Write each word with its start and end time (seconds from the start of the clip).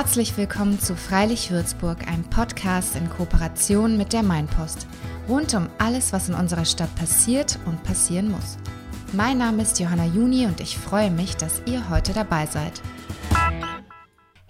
Herzlich 0.00 0.36
willkommen 0.36 0.78
zu 0.78 0.94
Freilich 0.94 1.50
Würzburg, 1.50 2.06
einem 2.06 2.22
Podcast 2.22 2.94
in 2.94 3.10
Kooperation 3.10 3.96
mit 3.96 4.12
der 4.12 4.22
Mainpost. 4.22 4.86
Rund 5.28 5.52
um 5.54 5.68
alles, 5.78 6.12
was 6.12 6.28
in 6.28 6.36
unserer 6.36 6.66
Stadt 6.66 6.94
passiert 6.94 7.58
und 7.66 7.82
passieren 7.82 8.30
muss. 8.30 8.58
Mein 9.12 9.38
Name 9.38 9.62
ist 9.62 9.80
Johanna 9.80 10.04
Juni 10.04 10.46
und 10.46 10.60
ich 10.60 10.78
freue 10.78 11.10
mich, 11.10 11.36
dass 11.36 11.62
ihr 11.66 11.90
heute 11.90 12.12
dabei 12.12 12.46
seid. 12.46 12.80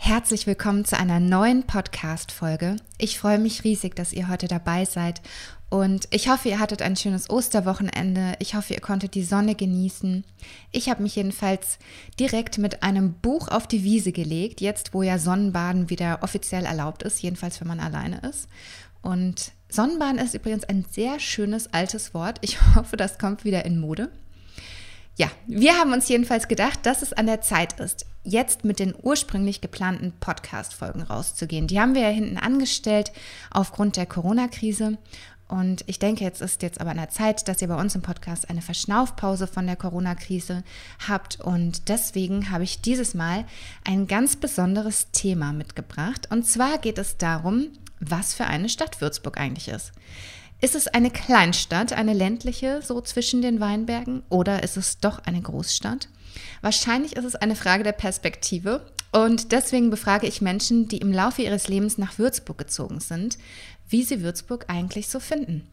Herzlich 0.09 0.47
willkommen 0.47 0.87
zu 0.87 0.99
einer 0.99 1.21
neuen 1.21 1.65
Podcast-Folge. 1.65 2.77
Ich 2.97 3.19
freue 3.19 3.39
mich 3.39 3.65
riesig, 3.65 3.95
dass 3.95 4.15
ihr 4.15 4.29
heute 4.29 4.49
dabei 4.49 4.87
seid 4.87 5.21
und 5.69 6.09
ich 6.11 6.31
hoffe, 6.31 6.49
ihr 6.49 6.61
hattet 6.61 6.81
ein 6.81 6.97
schönes 6.97 7.29
Osterwochenende. 7.29 8.33
Ich 8.39 8.55
hoffe, 8.55 8.73
ihr 8.73 8.81
konntet 8.81 9.15
die 9.15 9.23
Sonne 9.23 9.55
genießen. 9.55 10.25
Ich 10.73 10.89
habe 10.89 11.03
mich 11.03 11.15
jedenfalls 11.17 11.79
direkt 12.19 12.57
mit 12.57 12.83
einem 12.83 13.13
Buch 13.21 13.49
auf 13.49 13.67
die 13.67 13.85
Wiese 13.85 14.13
gelegt, 14.13 14.63
jetzt 14.63 14.95
wo 14.95 15.03
ja 15.03 15.19
Sonnenbaden 15.19 15.91
wieder 15.91 16.21
offiziell 16.23 16.65
erlaubt 16.65 17.03
ist, 17.03 17.21
jedenfalls 17.21 17.61
wenn 17.61 17.69
man 17.69 17.79
alleine 17.79 18.21
ist. 18.21 18.49
Und 19.03 19.53
Sonnenbaden 19.69 20.17
ist 20.17 20.35
übrigens 20.35 20.65
ein 20.65 20.87
sehr 20.91 21.21
schönes 21.21 21.75
altes 21.75 22.15
Wort. 22.15 22.39
Ich 22.41 22.59
hoffe, 22.75 22.97
das 22.97 23.19
kommt 23.19 23.45
wieder 23.45 23.67
in 23.67 23.79
Mode. 23.79 24.11
Ja, 25.19 25.29
wir 25.49 25.75
haben 25.75 25.93
uns 25.93 26.09
jedenfalls 26.09 26.47
gedacht, 26.47 26.87
dass 26.87 27.03
es 27.03 27.13
an 27.13 27.27
der 27.27 27.41
Zeit 27.43 27.79
ist, 27.81 28.07
jetzt 28.29 28.65
mit 28.65 28.79
den 28.79 28.95
ursprünglich 29.01 29.61
geplanten 29.61 30.13
Podcast-Folgen 30.21 31.03
rauszugehen. 31.03 31.67
Die 31.67 31.81
haben 31.81 31.95
wir 31.95 32.03
ja 32.03 32.09
hinten 32.09 32.37
angestellt 32.37 33.13
aufgrund 33.51 33.97
der 33.97 34.07
Corona-Krise. 34.07 34.99
Und 35.49 35.83
ich 35.87 35.99
denke, 35.99 36.25
jetzt 36.25 36.43
ist 36.43 36.61
jetzt 36.63 36.81
aber 36.81 36.91
an 36.91 36.99
der 36.99 37.09
Zeit, 37.09 37.49
dass 37.49 37.63
ihr 37.63 37.69
bei 37.69 37.81
uns 37.81 37.95
im 37.95 38.03
Podcast 38.03 38.51
eine 38.51 38.61
Verschnaufpause 38.61 39.47
von 39.47 39.67
der 39.67 39.77
Corona-Krise 39.77 40.63
habt. 41.09 41.41
Und 41.41 41.89
deswegen 41.89 42.51
habe 42.51 42.65
ich 42.65 42.83
dieses 42.83 43.15
Mal 43.15 43.47
ein 43.85 44.07
ganz 44.07 44.37
besonderes 44.37 45.11
Thema 45.11 45.55
mitgebracht. 45.55 46.29
Und 46.31 46.47
zwar 46.47 46.77
geht 46.77 46.99
es 46.99 47.17
darum, 47.17 47.69
was 47.99 48.35
für 48.35 48.45
eine 48.45 48.69
Stadt 48.69 49.01
Würzburg 49.01 49.39
eigentlich 49.39 49.69
ist. 49.69 49.93
Ist 50.61 50.75
es 50.75 50.87
eine 50.89 51.11
Kleinstadt, 51.11 51.93
eine 51.93 52.13
ländliche, 52.13 52.83
so 52.83 53.01
zwischen 53.01 53.43
den 53.43 53.61
Weinbergen, 53.61 54.23
oder 54.29 54.63
ist 54.63 54.77
es 54.77 54.99
doch 54.99 55.21
eine 55.21 55.41
Großstadt? 55.41 56.09
Wahrscheinlich 56.61 57.17
ist 57.17 57.25
es 57.25 57.37
eine 57.37 57.57
Frage 57.57 57.85
der 57.85 57.93
Perspektive. 57.93 58.87
Und 59.11 59.53
deswegen 59.53 59.91
befrage 59.91 60.27
ich 60.27 60.43
Menschen, 60.43 60.89
die 60.89 60.99
im 60.99 61.13
Laufe 61.13 61.43
ihres 61.43 61.69
Lebens 61.69 61.97
nach 61.97 62.19
Würzburg 62.19 62.59
gezogen 62.59 63.01
sind, 63.01 63.39
wie 63.89 64.03
sie 64.03 64.23
Würzburg 64.23 64.67
eigentlich 64.69 65.09
so 65.09 65.19
finden. 65.19 65.67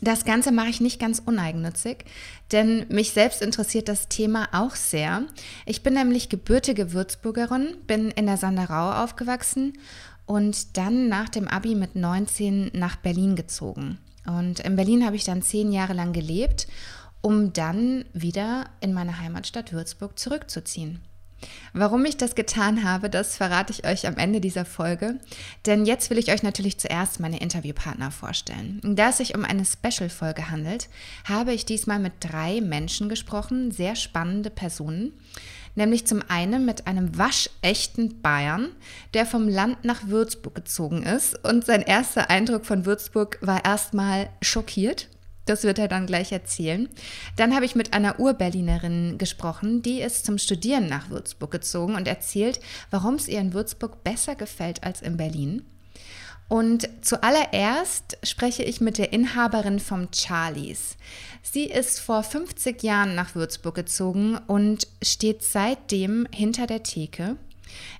Das 0.00 0.24
Ganze 0.24 0.52
mache 0.52 0.68
ich 0.68 0.80
nicht 0.80 1.00
ganz 1.00 1.20
uneigennützig, 1.24 2.04
denn 2.52 2.86
mich 2.88 3.10
selbst 3.10 3.42
interessiert 3.42 3.88
das 3.88 4.08
Thema 4.08 4.48
auch 4.52 4.76
sehr. 4.76 5.24
Ich 5.66 5.82
bin 5.82 5.94
nämlich 5.94 6.28
gebürtige 6.28 6.92
Würzburgerin, 6.92 7.76
bin 7.86 8.12
in 8.12 8.26
der 8.26 8.36
Sanderau 8.36 9.02
aufgewachsen 9.02 9.72
und 10.24 10.76
dann 10.76 11.08
nach 11.08 11.28
dem 11.28 11.48
Abi 11.48 11.74
mit 11.74 11.96
19 11.96 12.70
nach 12.74 12.96
Berlin 12.96 13.34
gezogen. 13.34 13.98
Und 14.24 14.60
in 14.60 14.76
Berlin 14.76 15.04
habe 15.04 15.16
ich 15.16 15.24
dann 15.24 15.42
zehn 15.42 15.72
Jahre 15.72 15.94
lang 15.94 16.12
gelebt, 16.12 16.68
um 17.20 17.52
dann 17.52 18.04
wieder 18.12 18.66
in 18.80 18.92
meine 18.92 19.18
Heimatstadt 19.20 19.72
Würzburg 19.72 20.18
zurückzuziehen. 20.18 21.00
Warum 21.72 22.04
ich 22.04 22.16
das 22.16 22.34
getan 22.34 22.84
habe, 22.84 23.10
das 23.10 23.36
verrate 23.36 23.72
ich 23.72 23.86
euch 23.86 24.06
am 24.06 24.16
Ende 24.16 24.40
dieser 24.40 24.64
Folge. 24.64 25.20
Denn 25.66 25.86
jetzt 25.86 26.10
will 26.10 26.18
ich 26.18 26.32
euch 26.32 26.42
natürlich 26.42 26.78
zuerst 26.80 27.20
meine 27.20 27.40
Interviewpartner 27.40 28.10
vorstellen. 28.10 28.80
Da 28.82 29.10
es 29.10 29.18
sich 29.18 29.36
um 29.36 29.44
eine 29.44 29.64
Special-Folge 29.64 30.50
handelt, 30.50 30.88
habe 31.24 31.52
ich 31.52 31.64
diesmal 31.64 31.98
mit 31.98 32.14
drei 32.20 32.60
Menschen 32.60 33.08
gesprochen, 33.08 33.70
sehr 33.70 33.94
spannende 33.94 34.50
Personen. 34.50 35.12
Nämlich 35.74 36.08
zum 36.08 36.22
einen 36.26 36.64
mit 36.64 36.88
einem 36.88 37.16
waschechten 37.16 38.20
Bayern, 38.20 38.70
der 39.14 39.26
vom 39.26 39.46
Land 39.46 39.84
nach 39.84 40.08
Würzburg 40.08 40.56
gezogen 40.56 41.04
ist. 41.04 41.44
Und 41.44 41.64
sein 41.64 41.82
erster 41.82 42.30
Eindruck 42.30 42.66
von 42.66 42.84
Würzburg 42.84 43.38
war 43.42 43.64
erstmal 43.64 44.28
schockiert. 44.42 45.08
Das 45.48 45.64
wird 45.64 45.78
er 45.78 45.88
dann 45.88 46.06
gleich 46.06 46.30
erzählen. 46.30 46.88
Dann 47.36 47.54
habe 47.54 47.64
ich 47.64 47.74
mit 47.74 47.94
einer 47.94 48.20
Urberlinerin 48.20 49.16
gesprochen, 49.16 49.82
die 49.82 50.00
ist 50.00 50.26
zum 50.26 50.36
Studieren 50.36 50.88
nach 50.88 51.08
Würzburg 51.08 51.50
gezogen 51.50 51.94
und 51.94 52.06
erzählt, 52.06 52.60
warum 52.90 53.14
es 53.14 53.28
ihr 53.28 53.40
in 53.40 53.54
Würzburg 53.54 54.04
besser 54.04 54.34
gefällt 54.34 54.84
als 54.84 55.00
in 55.00 55.16
Berlin. 55.16 55.64
Und 56.48 56.88
zuallererst 57.02 58.18
spreche 58.22 58.62
ich 58.62 58.80
mit 58.80 58.98
der 58.98 59.12
Inhaberin 59.12 59.80
vom 59.80 60.08
Charlies. 60.12 60.96
Sie 61.42 61.64
ist 61.64 62.00
vor 62.00 62.22
50 62.22 62.82
Jahren 62.82 63.14
nach 63.14 63.34
Würzburg 63.34 63.74
gezogen 63.74 64.38
und 64.46 64.86
steht 65.02 65.42
seitdem 65.42 66.26
hinter 66.34 66.66
der 66.66 66.82
Theke. 66.82 67.36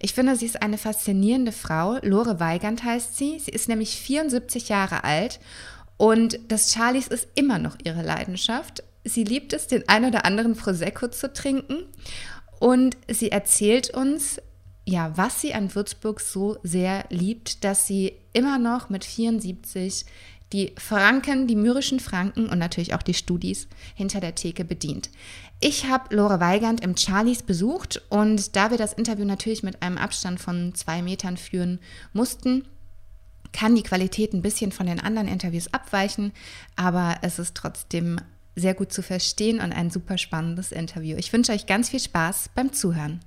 Ich 0.00 0.14
finde, 0.14 0.36
sie 0.36 0.46
ist 0.46 0.62
eine 0.62 0.78
faszinierende 0.78 1.52
Frau. 1.52 1.98
Lore 2.02 2.40
Weigand 2.40 2.84
heißt 2.84 3.16
sie. 3.16 3.38
Sie 3.38 3.50
ist 3.50 3.68
nämlich 3.68 3.96
74 4.00 4.70
Jahre 4.70 5.04
alt 5.04 5.40
und 5.98 6.38
das 6.48 6.72
Charlies 6.72 7.08
ist 7.08 7.28
immer 7.34 7.58
noch 7.58 7.76
ihre 7.84 8.02
Leidenschaft. 8.02 8.82
Sie 9.04 9.24
liebt 9.24 9.52
es, 9.52 9.66
den 9.66 9.86
ein 9.88 10.04
oder 10.04 10.24
anderen 10.24 10.54
Prosecco 10.54 11.08
zu 11.08 11.32
trinken. 11.32 11.84
Und 12.60 12.96
sie 13.08 13.30
erzählt 13.30 13.90
uns, 13.90 14.40
ja, 14.86 15.12
was 15.16 15.40
sie 15.40 15.54
an 15.54 15.74
Würzburg 15.74 16.20
so 16.20 16.58
sehr 16.62 17.04
liebt, 17.10 17.64
dass 17.64 17.86
sie 17.86 18.14
immer 18.32 18.58
noch 18.58 18.88
mit 18.88 19.04
74 19.04 20.06
die 20.52 20.72
Franken, 20.78 21.46
die 21.46 21.56
mürrischen 21.56 22.00
Franken 22.00 22.48
und 22.48 22.58
natürlich 22.58 22.94
auch 22.94 23.02
die 23.02 23.12
Studis 23.12 23.68
hinter 23.94 24.20
der 24.20 24.34
Theke 24.34 24.64
bedient. 24.64 25.10
Ich 25.60 25.86
habe 25.86 26.14
Lore 26.14 26.40
Weigand 26.40 26.80
im 26.80 26.96
Charlies 26.96 27.42
besucht 27.42 28.00
und 28.08 28.56
da 28.56 28.70
wir 28.70 28.78
das 28.78 28.92
Interview 28.92 29.24
natürlich 29.24 29.62
mit 29.62 29.82
einem 29.82 29.98
Abstand 29.98 30.40
von 30.40 30.74
zwei 30.74 31.02
Metern 31.02 31.36
führen 31.36 31.80
mussten, 32.12 32.64
kann 33.52 33.74
die 33.74 33.82
Qualität 33.82 34.32
ein 34.32 34.42
bisschen 34.42 34.72
von 34.72 34.86
den 34.86 35.00
anderen 35.00 35.28
Interviews 35.28 35.72
abweichen, 35.72 36.32
aber 36.76 37.16
es 37.22 37.38
ist 37.38 37.54
trotzdem 37.54 38.20
sehr 38.56 38.74
gut 38.74 38.92
zu 38.92 39.02
verstehen 39.02 39.60
und 39.60 39.72
ein 39.72 39.90
super 39.90 40.18
spannendes 40.18 40.72
Interview. 40.72 41.16
Ich 41.16 41.32
wünsche 41.32 41.52
euch 41.52 41.66
ganz 41.66 41.90
viel 41.90 42.00
Spaß 42.00 42.50
beim 42.54 42.72
Zuhören. 42.72 43.20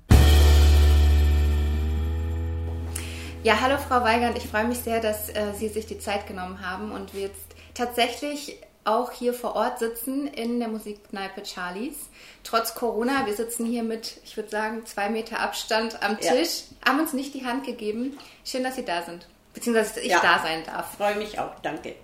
Ja, 3.42 3.60
hallo 3.60 3.76
Frau 3.76 4.02
Weigand, 4.02 4.36
ich 4.36 4.46
freue 4.46 4.66
mich 4.66 4.78
sehr, 4.78 5.00
dass 5.00 5.28
äh, 5.30 5.52
Sie 5.58 5.68
sich 5.68 5.86
die 5.86 5.98
Zeit 5.98 6.28
genommen 6.28 6.60
haben 6.64 6.92
und 6.92 7.12
wir 7.12 7.22
jetzt 7.22 7.46
tatsächlich 7.74 8.56
auch 8.84 9.10
hier 9.12 9.34
vor 9.34 9.56
Ort 9.56 9.78
sitzen 9.78 10.28
in 10.28 10.60
der 10.60 10.68
Musikkneipe 10.68 11.44
Charlies. 11.44 11.96
Trotz 12.44 12.74
Corona, 12.74 13.26
wir 13.26 13.34
sitzen 13.34 13.64
hier 13.66 13.82
mit, 13.82 14.18
ich 14.24 14.36
würde 14.36 14.50
sagen, 14.50 14.86
zwei 14.86 15.08
Meter 15.08 15.40
Abstand 15.40 16.02
am 16.02 16.18
Tisch, 16.18 16.64
ja. 16.70 16.90
haben 16.90 17.00
uns 17.00 17.12
nicht 17.12 17.34
die 17.34 17.44
Hand 17.44 17.64
gegeben. 17.64 18.16
Schön, 18.44 18.62
dass 18.62 18.76
Sie 18.76 18.84
da 18.84 19.02
sind 19.02 19.26
beziehungsweise 19.54 20.00
ich 20.00 20.10
ja. 20.10 20.20
da 20.20 20.38
sein 20.40 20.64
darf. 20.64 20.96
Freue 20.96 21.16
mich 21.16 21.38
auch, 21.38 21.58
danke. 21.60 21.94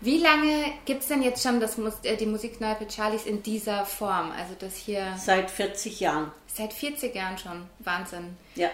Wie 0.00 0.18
lange 0.18 0.64
gibt 0.84 1.02
es 1.02 1.08
denn 1.08 1.22
jetzt 1.22 1.42
schon 1.42 1.60
das, 1.60 1.78
äh, 2.02 2.16
die 2.16 2.26
Musikkneipe 2.26 2.86
Charlies 2.90 3.24
in 3.24 3.42
dieser 3.42 3.86
Form? 3.86 4.32
Also 4.32 4.54
das 4.58 4.76
hier. 4.76 5.14
Seit 5.16 5.50
40 5.50 6.00
Jahren. 6.00 6.32
Seit 6.46 6.72
40 6.72 7.14
Jahren 7.14 7.38
schon. 7.38 7.66
Wahnsinn. 7.78 8.36
Ja. 8.54 8.70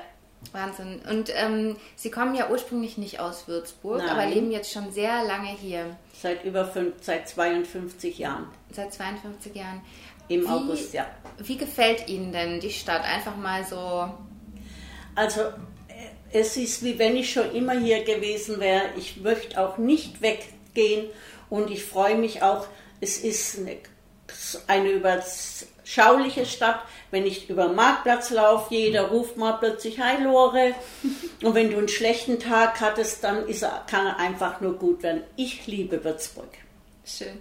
Wahnsinn. 0.52 1.00
Und 1.08 1.30
ähm, 1.34 1.76
Sie 1.96 2.10
kommen 2.10 2.34
ja 2.34 2.48
ursprünglich 2.50 2.96
nicht 2.96 3.20
aus 3.20 3.46
Würzburg, 3.46 3.98
Nein. 3.98 4.08
aber 4.08 4.26
leben 4.26 4.50
jetzt 4.50 4.72
schon 4.72 4.90
sehr 4.90 5.22
lange 5.24 5.50
hier. 5.50 5.96
Seit 6.20 6.44
über 6.44 6.64
fünf, 6.64 6.94
seit 7.02 7.28
52 7.28 8.18
Jahren. 8.18 8.46
Seit 8.72 8.92
52 8.92 9.54
Jahren. 9.54 9.82
Im 10.28 10.42
wie, 10.42 10.48
August, 10.48 10.94
ja. 10.94 11.06
Wie 11.38 11.56
gefällt 11.56 12.08
Ihnen 12.08 12.32
denn 12.32 12.60
die 12.60 12.70
Stadt? 12.70 13.04
Einfach 13.04 13.36
mal 13.36 13.64
so. 13.64 14.12
Also 15.14 15.42
es 16.32 16.56
ist 16.56 16.84
wie 16.84 16.98
wenn 16.98 17.16
ich 17.16 17.32
schon 17.32 17.54
immer 17.54 17.78
hier 17.78 18.04
gewesen 18.04 18.60
wäre. 18.60 18.90
Ich 18.96 19.16
möchte 19.18 19.60
auch 19.60 19.78
nicht 19.78 20.22
weggehen 20.22 21.06
und 21.48 21.70
ich 21.70 21.84
freue 21.84 22.16
mich 22.16 22.42
auch. 22.42 22.66
Es 23.00 23.18
ist 23.18 23.58
eine, 23.58 23.78
eine 24.66 24.90
überschauliche 24.90 26.46
Stadt. 26.46 26.80
Wenn 27.10 27.26
ich 27.26 27.50
über 27.50 27.66
den 27.66 27.74
Marktplatz 27.74 28.30
laufe, 28.30 28.74
jeder 28.74 29.08
ruft 29.08 29.36
mal 29.36 29.54
plötzlich 29.54 29.98
Hi 29.98 30.22
Lore. 30.22 30.74
Und 31.42 31.54
wenn 31.54 31.70
du 31.70 31.78
einen 31.78 31.88
schlechten 31.88 32.38
Tag 32.38 32.80
hattest, 32.80 33.24
dann 33.24 33.48
ist 33.48 33.62
er, 33.62 33.84
kann 33.90 34.06
er 34.06 34.18
einfach 34.18 34.60
nur 34.60 34.74
gut 34.74 35.02
werden. 35.02 35.24
Ich 35.36 35.66
liebe 35.66 36.04
Würzburg. 36.04 36.50
Schön. 37.04 37.40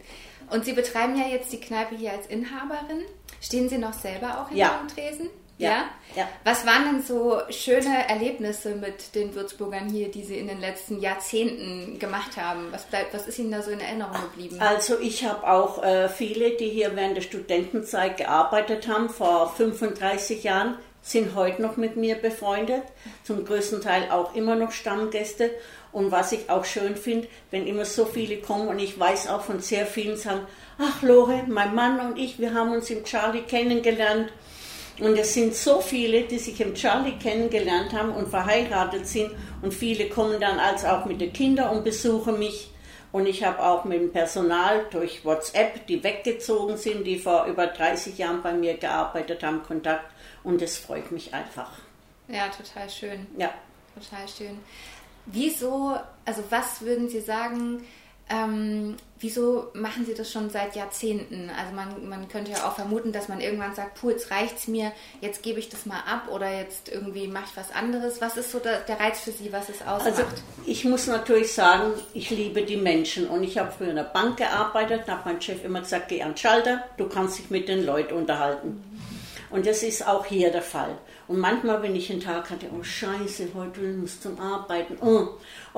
Und 0.50 0.66
Sie 0.66 0.74
betreiben 0.74 1.16
ja 1.18 1.28
jetzt 1.28 1.52
die 1.52 1.60
Kneipe 1.60 1.96
hier 1.96 2.14
als 2.14 2.26
Inhaberin. 2.28 3.04
Stehen 3.42 3.70
Sie 3.70 3.78
noch 3.78 3.94
selber 3.94 4.42
auch 4.42 4.50
hinter 4.50 4.56
ja. 4.56 4.80
dem 4.80 4.88
Tresen? 4.88 5.30
Ja. 5.60 5.90
ja. 6.16 6.28
Was 6.46 6.66
waren 6.66 6.86
denn 6.86 7.04
so 7.04 7.40
schöne 7.50 8.08
Erlebnisse 8.08 8.76
mit 8.76 9.14
den 9.14 9.36
Würzburgern 9.36 9.90
hier, 9.90 10.10
die 10.10 10.24
Sie 10.24 10.38
in 10.38 10.48
den 10.48 10.62
letzten 10.62 11.02
Jahrzehnten 11.02 12.00
gemacht 12.00 12.38
haben? 12.38 12.70
Was, 12.72 12.86
bleibt, 12.86 13.14
was 13.14 13.28
ist 13.28 13.40
Ihnen 13.40 13.52
da 13.52 13.62
so 13.62 13.70
in 13.70 13.82
Erinnerung 13.82 14.16
geblieben? 14.22 14.58
Also 14.60 14.98
ich 15.00 15.26
habe 15.26 15.46
auch 15.52 15.84
äh, 15.84 16.08
viele, 16.08 16.52
die 16.52 16.70
hier 16.70 16.96
während 16.96 17.18
der 17.18 17.22
Studentenzeit 17.22 18.18
gearbeitet 18.18 18.88
haben, 18.88 19.10
vor 19.10 19.54
35 19.56 20.44
Jahren, 20.44 20.78
sind 21.02 21.36
heute 21.36 21.62
noch 21.62 21.76
mit 21.78 21.98
mir 21.98 22.16
befreundet, 22.16 22.84
zum 23.24 23.46
größten 23.46 23.82
Teil 23.82 24.12
auch 24.12 24.36
immer 24.36 24.56
noch 24.56 24.72
Stammgäste. 24.72 25.52
Und 25.92 26.12
was 26.12 26.32
ich 26.32 26.50
auch 26.50 26.66
schön 26.66 26.96
finde, 26.96 27.28
wenn 27.52 27.66
immer 27.66 27.84
so 27.84 28.06
viele 28.06 28.38
kommen 28.38 28.68
und 28.68 28.80
ich 28.80 29.00
weiß 29.00 29.28
auch 29.28 29.42
von 29.42 29.60
sehr 29.60 29.86
vielen 29.86 30.18
sagen, 30.18 30.42
ach 30.78 31.02
Lore, 31.02 31.44
mein 31.48 31.74
Mann 31.74 32.00
und 32.00 32.18
ich, 32.18 32.40
wir 32.40 32.54
haben 32.54 32.72
uns 32.72 32.90
im 32.92 33.04
Charlie 33.04 33.42
kennengelernt 33.42 34.32
Und 35.00 35.18
es 35.18 35.34
sind 35.34 35.56
so 35.56 35.80
viele, 35.80 36.24
die 36.24 36.40
sich 36.40 36.60
im 36.60 36.74
Charlie 36.74 37.18
kennengelernt 37.18 37.94
haben 37.94 38.12
und 38.12 38.28
verheiratet 38.28 39.08
sind. 39.08 39.32
Und 39.62 39.74
viele 39.74 40.10
kommen 40.10 40.40
dann 40.40 40.60
als 40.60 40.84
auch 40.84 41.06
mit 41.06 41.22
den 41.22 41.32
Kindern 41.32 41.76
und 41.76 41.84
besuchen 41.84 42.38
mich. 42.38 42.72
Und 43.12 43.26
ich 43.26 43.44
habe 43.44 43.64
auch 43.64 43.86
mit 43.86 44.02
dem 44.02 44.12
Personal 44.12 44.86
durch 44.92 45.26
WhatsApp, 45.26 45.88
die 45.88 46.04
weggezogen 46.04 46.78
sind, 46.78 47.06
die 47.06 47.18
vor 47.18 47.46
über 47.46 47.68
30 47.68 48.18
Jahren 48.18 48.44
bei 48.44 48.54
mir 48.54 48.78
gearbeitet 48.78 49.42
haben, 49.42 49.64
Kontakt. 49.64 50.06
Und 50.44 50.62
das 50.62 50.78
freut 50.78 51.12
mich 51.12 51.34
einfach. 51.34 51.72
Ja, 52.28 52.50
total 52.50 52.90
schön. 52.90 53.26
Ja. 53.38 53.52
Total 53.96 54.28
schön. 54.28 54.60
Wieso, 55.26 55.98
also 56.26 56.44
was 56.50 56.82
würden 56.82 57.10
Sie 57.10 57.22
sagen, 57.22 57.84
ähm, 58.30 58.96
wieso 59.20 59.68
machen 59.74 60.06
Sie 60.06 60.14
das 60.14 60.32
schon 60.32 60.50
seit 60.50 60.76
Jahrzehnten? 60.76 61.50
Also 61.50 61.74
man, 61.74 62.08
man 62.08 62.28
könnte 62.30 62.52
ja 62.52 62.68
auch 62.68 62.76
vermuten, 62.76 63.12
dass 63.12 63.28
man 63.28 63.42
irgendwann 63.42 63.74
sagt, 63.74 64.00
puh, 64.00 64.12
jetzt 64.12 64.30
reicht's 64.30 64.68
mir, 64.68 64.92
jetzt 65.22 65.42
gebe 65.42 65.60
ich 65.60 65.70
das 65.70 65.86
mal 65.86 66.00
ab 66.00 66.30
oder 66.32 66.50
jetzt 66.52 66.90
irgendwie 66.90 67.28
mache 67.28 67.46
ich 67.50 67.58
was 67.58 67.72
anderes. 67.72 68.22
Was 68.22 68.38
ist 68.38 68.52
so 68.52 68.60
der, 68.60 68.82
der 68.82 69.00
Reiz 69.00 69.20
für 69.20 69.32
Sie, 69.32 69.52
was 69.52 69.70
es 69.70 69.82
ausmacht? 69.82 70.06
Also 70.06 70.24
ich 70.66 70.86
muss 70.86 71.08
natürlich 71.08 71.54
sagen, 71.54 71.94
ich 72.14 72.30
liebe 72.30 72.62
die 72.64 72.78
Menschen 72.78 73.28
und 73.28 73.44
ich 73.44 73.58
habe 73.58 73.72
früher 73.72 73.90
in 73.90 73.96
der 73.96 74.04
Bank 74.04 74.38
gearbeitet, 74.38 75.04
da 75.08 75.14
hat 75.14 75.26
mein 75.26 75.42
Chef 75.42 75.64
immer 75.64 75.82
gesagt, 75.82 76.10
geh 76.10 76.22
an 76.22 76.32
den 76.32 76.38
Schalter, 76.38 76.84
du 76.98 77.10
kannst 77.10 77.40
dich 77.40 77.50
mit 77.50 77.68
den 77.68 77.86
Leuten 77.86 78.14
unterhalten. 78.14 78.84
Und 79.50 79.66
das 79.66 79.82
ist 79.82 80.08
auch 80.08 80.28
hier 80.28 80.52
der 80.52 80.62
Fall. 80.62 80.96
Und 81.28 81.40
manchmal, 81.40 81.82
wenn 81.84 81.96
ich 81.96 82.12
einen 82.12 82.22
Tag 82.22 82.50
hatte, 82.50 82.68
oh 82.76 82.84
Scheiße, 82.84 83.50
heute 83.54 83.82
muss 83.82 84.16
ich 84.16 84.22
zum 84.22 84.40
Arbeiten. 84.40 84.98
Oh. 85.02 85.30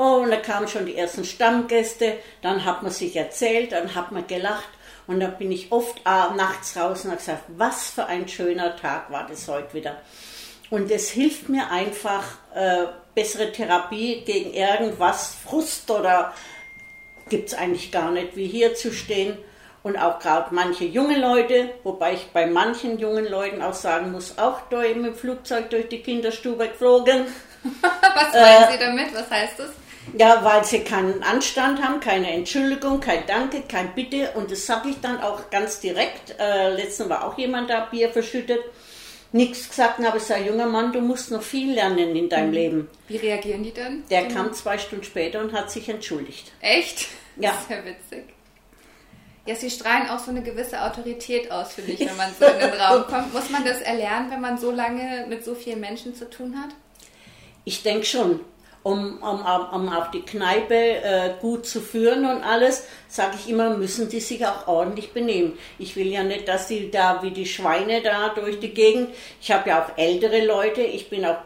Oh, 0.02 0.24
und 0.24 0.32
da 0.32 0.38
kamen 0.38 0.68
schon 0.68 0.86
die 0.88 0.98
ersten 0.98 1.24
Stammgäste, 1.24 2.18
dann 2.42 2.66
hat 2.66 2.82
man 2.82 2.92
sich 2.92 3.16
erzählt, 3.16 3.72
dann 3.72 3.94
hat 3.94 4.12
man 4.12 4.26
gelacht. 4.26 4.70
Und 5.08 5.20
da 5.20 5.28
bin 5.28 5.52
ich 5.52 5.72
oft 5.72 6.04
nachts 6.06 6.76
raus 6.78 7.04
und 7.04 7.12
habe 7.12 7.20
gesagt, 7.20 7.44
was 7.50 7.90
für 7.90 8.06
ein 8.06 8.28
schöner 8.28 8.76
Tag 8.78 9.12
war 9.12 9.28
das 9.28 9.48
heute 9.48 9.74
wieder. 9.74 9.98
Und 10.70 10.90
es 10.90 11.10
hilft 11.10 11.50
mir 11.50 11.70
einfach, 11.70 12.24
äh, 12.56 12.86
bessere 13.14 13.52
Therapie 13.52 14.22
gegen 14.22 14.54
irgendwas, 14.54 15.36
Frust 15.44 15.92
oder 15.92 16.34
gibt 17.30 17.50
es 17.50 17.54
eigentlich 17.54 17.92
gar 17.92 18.12
nicht, 18.12 18.36
wie 18.36 18.48
hier 18.48 18.74
zu 18.74 18.92
stehen 18.94 19.38
und 19.84 19.98
auch 19.98 20.20
gerade 20.20 20.54
manche 20.54 20.86
junge 20.86 21.20
Leute, 21.20 21.74
wobei 21.84 22.14
ich 22.14 22.28
bei 22.32 22.46
manchen 22.46 23.00
jungen 23.00 23.26
Leuten 23.26 23.62
auch 23.62 23.74
sagen 23.74 24.12
muss, 24.12 24.38
auch 24.38 24.62
da 24.70 24.82
im 24.84 25.14
Flugzeug 25.14 25.70
durch 25.70 25.90
die 25.90 26.02
Kinderstube 26.02 26.70
geflogen. 26.70 27.26
Was 27.82 28.34
meinen 28.34 28.64
äh, 28.64 28.72
Sie 28.72 28.80
damit? 28.80 29.14
Was 29.14 29.30
heißt 29.30 29.60
das? 29.60 29.70
Ja, 30.18 30.44
weil 30.44 30.64
sie 30.66 30.80
keinen 30.80 31.24
Anstand 31.24 31.82
haben, 31.82 32.00
keine 32.00 32.32
Entschuldigung, 32.32 33.00
kein 33.00 33.26
Danke, 33.28 33.62
kein 33.68 33.94
Bitte. 33.94 34.32
Und 34.32 34.52
das 34.52 34.66
sage 34.66 34.90
ich 34.90 35.00
dann 35.00 35.22
auch 35.22 35.50
ganz 35.50 35.80
direkt. 35.80 36.36
Äh, 36.40 36.74
letztens 36.74 37.10
war 37.10 37.26
auch 37.26 37.38
jemand 37.38 37.70
da, 37.70 37.86
Bier 37.86 38.10
verschüttet. 38.10 38.60
Nichts 39.34 39.70
gesagt, 39.70 40.04
aber 40.04 40.18
ich 40.18 40.24
sage, 40.24 40.46
junger 40.46 40.66
Mann, 40.66 40.92
du 40.92 41.00
musst 41.00 41.32
noch 41.32 41.42
viel 41.42 41.74
lernen 41.74 42.16
in 42.16 42.28
deinem 42.28 42.48
mhm. 42.48 42.54
Leben. 42.54 42.90
Wie 43.08 43.18
reagieren 43.18 43.64
die 43.64 43.74
dann? 43.74 44.04
Der 44.10 44.24
mhm. 44.24 44.30
kam 44.30 44.54
zwei 44.54 44.78
Stunden 44.78 45.06
später 45.06 45.40
und 45.40 45.54
hat 45.54 45.72
sich 45.72 45.88
entschuldigt. 45.88 46.52
Echt? 46.60 47.08
Ja. 47.38 47.52
Das 47.52 47.62
ist 47.62 47.70
ja 47.70 47.86
witzig. 47.86 48.34
Ja, 49.46 49.56
sie 49.56 49.72
strahlen 49.72 50.10
auch 50.10 50.20
so 50.20 50.32
eine 50.32 50.44
gewisse 50.44 50.82
Autorität 50.84 51.50
aus, 51.50 51.74
finde 51.74 51.94
ich, 51.94 52.00
wenn 52.02 52.18
man 52.18 52.30
so 52.38 52.46
in 52.46 52.60
den 52.60 52.74
Raum 52.74 53.04
kommt. 53.08 53.34
Muss 53.34 53.50
man 53.50 53.64
das 53.64 53.82
erlernen, 53.82 54.30
wenn 54.30 54.42
man 54.42 54.58
so 54.58 54.70
lange 54.70 55.26
mit 55.30 55.46
so 55.46 55.56
vielen 55.56 55.80
Menschen 55.80 56.14
zu 56.14 56.30
tun 56.30 56.56
hat? 56.62 56.70
Ich 57.64 57.84
denke 57.84 58.06
schon. 58.06 58.42
Um, 58.84 59.20
um, 59.22 59.46
um 59.46 59.90
auch 59.90 60.10
die 60.10 60.24
Kneipe 60.24 60.74
äh, 60.74 61.34
gut 61.40 61.68
zu 61.68 61.82
führen 61.82 62.26
und 62.26 62.42
alles, 62.42 62.88
sage 63.08 63.36
ich 63.40 63.48
immer, 63.48 63.78
müssen 63.78 64.10
die 64.10 64.20
sich 64.20 64.44
auch 64.44 64.68
ordentlich 64.68 65.12
benehmen. 65.12 65.54
Ich 65.78 65.96
will 65.96 66.08
ja 66.08 66.24
nicht, 66.24 66.48
dass 66.48 66.68
sie 66.68 66.90
da 66.90 67.22
wie 67.22 67.30
die 67.30 67.46
Schweine 67.46 68.02
da 68.02 68.30
durch 68.30 68.60
die 68.60 68.74
Gegend. 68.74 69.10
Ich 69.40 69.52
habe 69.52 69.70
ja 69.70 69.84
auch 69.84 69.98
ältere 70.00 70.44
Leute. 70.44 70.82
Ich 70.82 71.12
bin 71.12 71.26
auch 71.26 71.38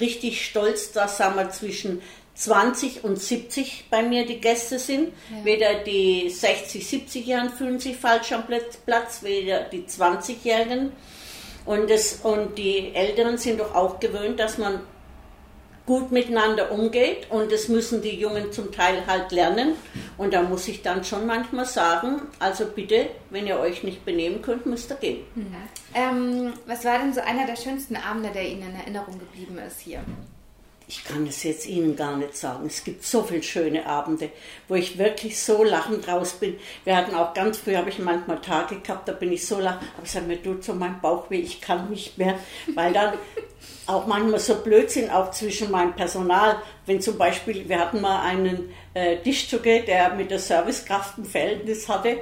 richtig 0.00 0.44
stolz, 0.44 0.92
dass 0.92 1.16
sagen 1.16 1.36
wir 1.36 1.48
zwischen 1.48 2.02
20 2.36 3.04
und 3.04 3.16
70 3.16 3.86
bei 3.90 4.02
mir 4.02 4.26
die 4.26 4.40
Gäste 4.40 4.78
sind. 4.78 5.12
Ja. 5.30 5.44
Weder 5.44 5.74
die 5.82 6.28
60, 6.28 6.84
70-Jährigen 6.84 7.50
fühlen 7.50 7.80
sich 7.80 7.96
falsch 7.96 8.32
am 8.32 8.44
Platz, 8.46 9.22
weder 9.22 9.62
die 9.62 9.84
20-Jährigen. 9.84 10.92
Und, 11.64 11.90
und 12.22 12.58
die 12.58 12.94
Älteren 12.94 13.38
sind 13.38 13.60
doch 13.60 13.74
auch 13.74 13.98
gewöhnt, 13.98 14.38
dass 14.38 14.58
man 14.58 14.80
gut 15.86 16.10
miteinander 16.10 16.72
umgeht 16.72 17.30
und 17.30 17.50
das 17.52 17.68
müssen 17.68 18.02
die 18.02 18.18
Jungen 18.18 18.52
zum 18.52 18.72
Teil 18.72 19.06
halt 19.06 19.30
lernen. 19.32 19.74
Und 20.18 20.34
da 20.34 20.42
muss 20.42 20.66
ich 20.68 20.82
dann 20.82 21.04
schon 21.04 21.26
manchmal 21.26 21.64
sagen, 21.64 22.22
also 22.38 22.66
bitte, 22.66 23.08
wenn 23.30 23.46
ihr 23.46 23.58
euch 23.58 23.84
nicht 23.84 24.04
benehmen 24.04 24.42
könnt, 24.42 24.66
müsst 24.66 24.90
ihr 24.90 24.96
gehen. 24.96 25.18
Mhm. 25.34 25.56
Ähm, 25.94 26.52
was 26.66 26.84
war 26.84 26.98
denn 26.98 27.14
so 27.14 27.20
einer 27.20 27.46
der 27.46 27.56
schönsten 27.56 27.96
Abende, 27.96 28.30
der 28.30 28.48
Ihnen 28.48 28.70
in 28.70 28.74
Erinnerung 28.74 29.18
geblieben 29.18 29.58
ist 29.58 29.80
hier? 29.80 30.00
Ich 30.88 31.04
kann 31.04 31.26
es 31.26 31.42
jetzt 31.42 31.66
Ihnen 31.66 31.96
gar 31.96 32.16
nicht 32.16 32.36
sagen. 32.36 32.66
Es 32.66 32.84
gibt 32.84 33.04
so 33.04 33.24
viele 33.24 33.42
schöne 33.42 33.86
Abende, 33.86 34.30
wo 34.68 34.76
ich 34.76 34.98
wirklich 34.98 35.42
so 35.42 35.64
lachend 35.64 36.06
raus 36.06 36.34
bin. 36.34 36.56
Wir 36.84 36.96
hatten 36.96 37.14
auch 37.14 37.34
ganz 37.34 37.58
früh, 37.58 37.74
habe 37.74 37.90
ich 37.90 37.98
manchmal 37.98 38.40
Tage 38.40 38.76
gehabt, 38.76 39.08
da 39.08 39.12
bin 39.12 39.32
ich 39.32 39.46
so 39.46 39.58
lachend, 39.58 39.88
aber 39.96 40.04
ich 40.04 40.12
sage 40.12 40.26
mir, 40.26 40.40
tut 40.40 40.62
so 40.62 40.74
mein 40.74 41.00
Bauch 41.00 41.28
weh, 41.28 41.40
ich 41.40 41.60
kann 41.60 41.90
nicht 41.90 42.18
mehr, 42.18 42.38
weil 42.74 42.92
dann 42.92 43.14
auch 43.86 44.06
manchmal 44.06 44.38
so 44.38 44.56
Blödsinn 44.56 45.10
auch 45.10 45.32
zwischen 45.32 45.72
meinem 45.72 45.94
Personal, 45.94 46.56
wenn 46.86 47.00
zum 47.00 47.18
Beispiel, 47.18 47.68
wir 47.68 47.80
hatten 47.80 48.00
mal 48.00 48.22
einen 48.22 48.70
äh, 48.94 49.16
Tischzucker, 49.18 49.80
der 49.80 50.14
mit 50.14 50.30
der 50.30 50.38
Servicekraft 50.38 51.18
ein 51.18 51.24
Verhältnis 51.24 51.88
hatte, 51.88 52.18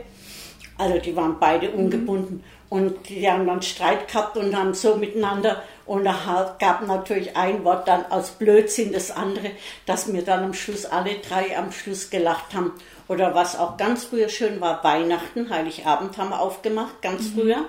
also 0.79 0.99
die 0.99 1.15
waren 1.15 1.39
beide 1.39 1.69
mhm. 1.69 1.75
ungebunden. 1.75 2.35
Mhm. 2.37 2.43
Und 2.71 3.09
die 3.09 3.31
haben 3.31 3.47
dann 3.47 3.63
Streit 3.63 4.09
gehabt 4.09 4.37
und 4.37 4.57
haben 4.57 4.75
so 4.75 4.97
miteinander. 4.97 5.63
Und 5.87 6.05
da 6.05 6.57
gab 6.59 6.87
natürlich 6.87 7.37
ein 7.37 7.65
Wort 7.65 7.89
dann 7.89 8.07
aus 8.11 8.33
Blödsinn 8.33 8.93
das 8.93 9.11
andere, 9.11 9.51
dass 9.87 10.13
wir 10.13 10.23
dann 10.23 10.45
am 10.45 10.55
Schluss 10.55 10.87
alle 10.87 11.17
drei 11.19 11.57
am 11.57 11.73
Schluss 11.73 12.11
gelacht 12.11 12.55
haben. 12.55 12.73
Oder 13.09 13.35
was 13.35 13.59
auch 13.59 13.77
ganz 13.77 14.05
früher 14.05 14.29
schön 14.31 14.61
war, 14.61 14.83
Weihnachten, 14.83 15.51
Heiligabend 15.51 16.17
haben 16.17 16.31
wir 16.31 16.41
aufgemacht, 16.41 17.03
ganz 17.03 17.31
mhm. 17.31 17.41
früher. 17.41 17.65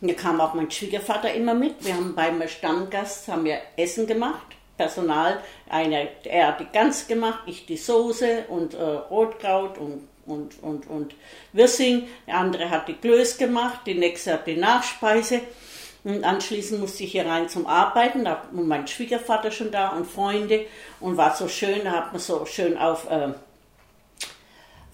Und 0.00 0.10
da 0.10 0.14
kam 0.14 0.40
auch 0.40 0.54
mein 0.54 0.70
Schwiegervater 0.70 1.34
immer 1.34 1.54
mit. 1.54 1.84
Wir 1.84 1.94
haben 1.94 2.14
beim 2.14 2.46
Stammgast 2.46 3.28
haben 3.28 3.44
wir 3.44 3.58
Essen 3.76 4.06
gemacht. 4.06 4.46
Personal, 4.76 5.42
eine, 5.68 6.08
er 6.24 6.48
hat 6.48 6.60
die 6.60 6.68
Gans 6.72 7.06
gemacht, 7.06 7.40
ich 7.44 7.66
die 7.66 7.76
Soße 7.76 8.44
und 8.48 8.72
äh, 8.72 8.82
Rotkraut 8.82 9.76
und 9.76 10.08
und, 10.26 10.62
und, 10.62 10.88
und 10.88 11.14
Wirsing. 11.52 12.08
Der 12.26 12.36
andere 12.36 12.70
hat 12.70 12.88
die 12.88 12.94
Klöß 12.94 13.36
gemacht, 13.36 13.80
die 13.86 13.94
nächste 13.94 14.34
hat 14.34 14.46
die 14.46 14.56
Nachspeise. 14.56 15.40
Und 16.02 16.24
anschließend 16.24 16.80
musste 16.80 17.04
ich 17.04 17.12
hier 17.12 17.26
rein 17.26 17.48
zum 17.48 17.66
Arbeiten. 17.66 18.24
Da 18.24 18.42
war 18.52 18.64
mein 18.64 18.86
Schwiegervater 18.86 19.50
schon 19.50 19.70
da 19.70 19.90
und 19.90 20.06
Freunde. 20.06 20.66
Und 20.98 21.16
war 21.16 21.36
so 21.36 21.48
schön, 21.48 21.84
da 21.84 21.92
hat 21.92 22.12
man 22.12 22.20
so 22.20 22.46
schön 22.46 22.78
auf 22.78 23.10
äh, 23.10 23.28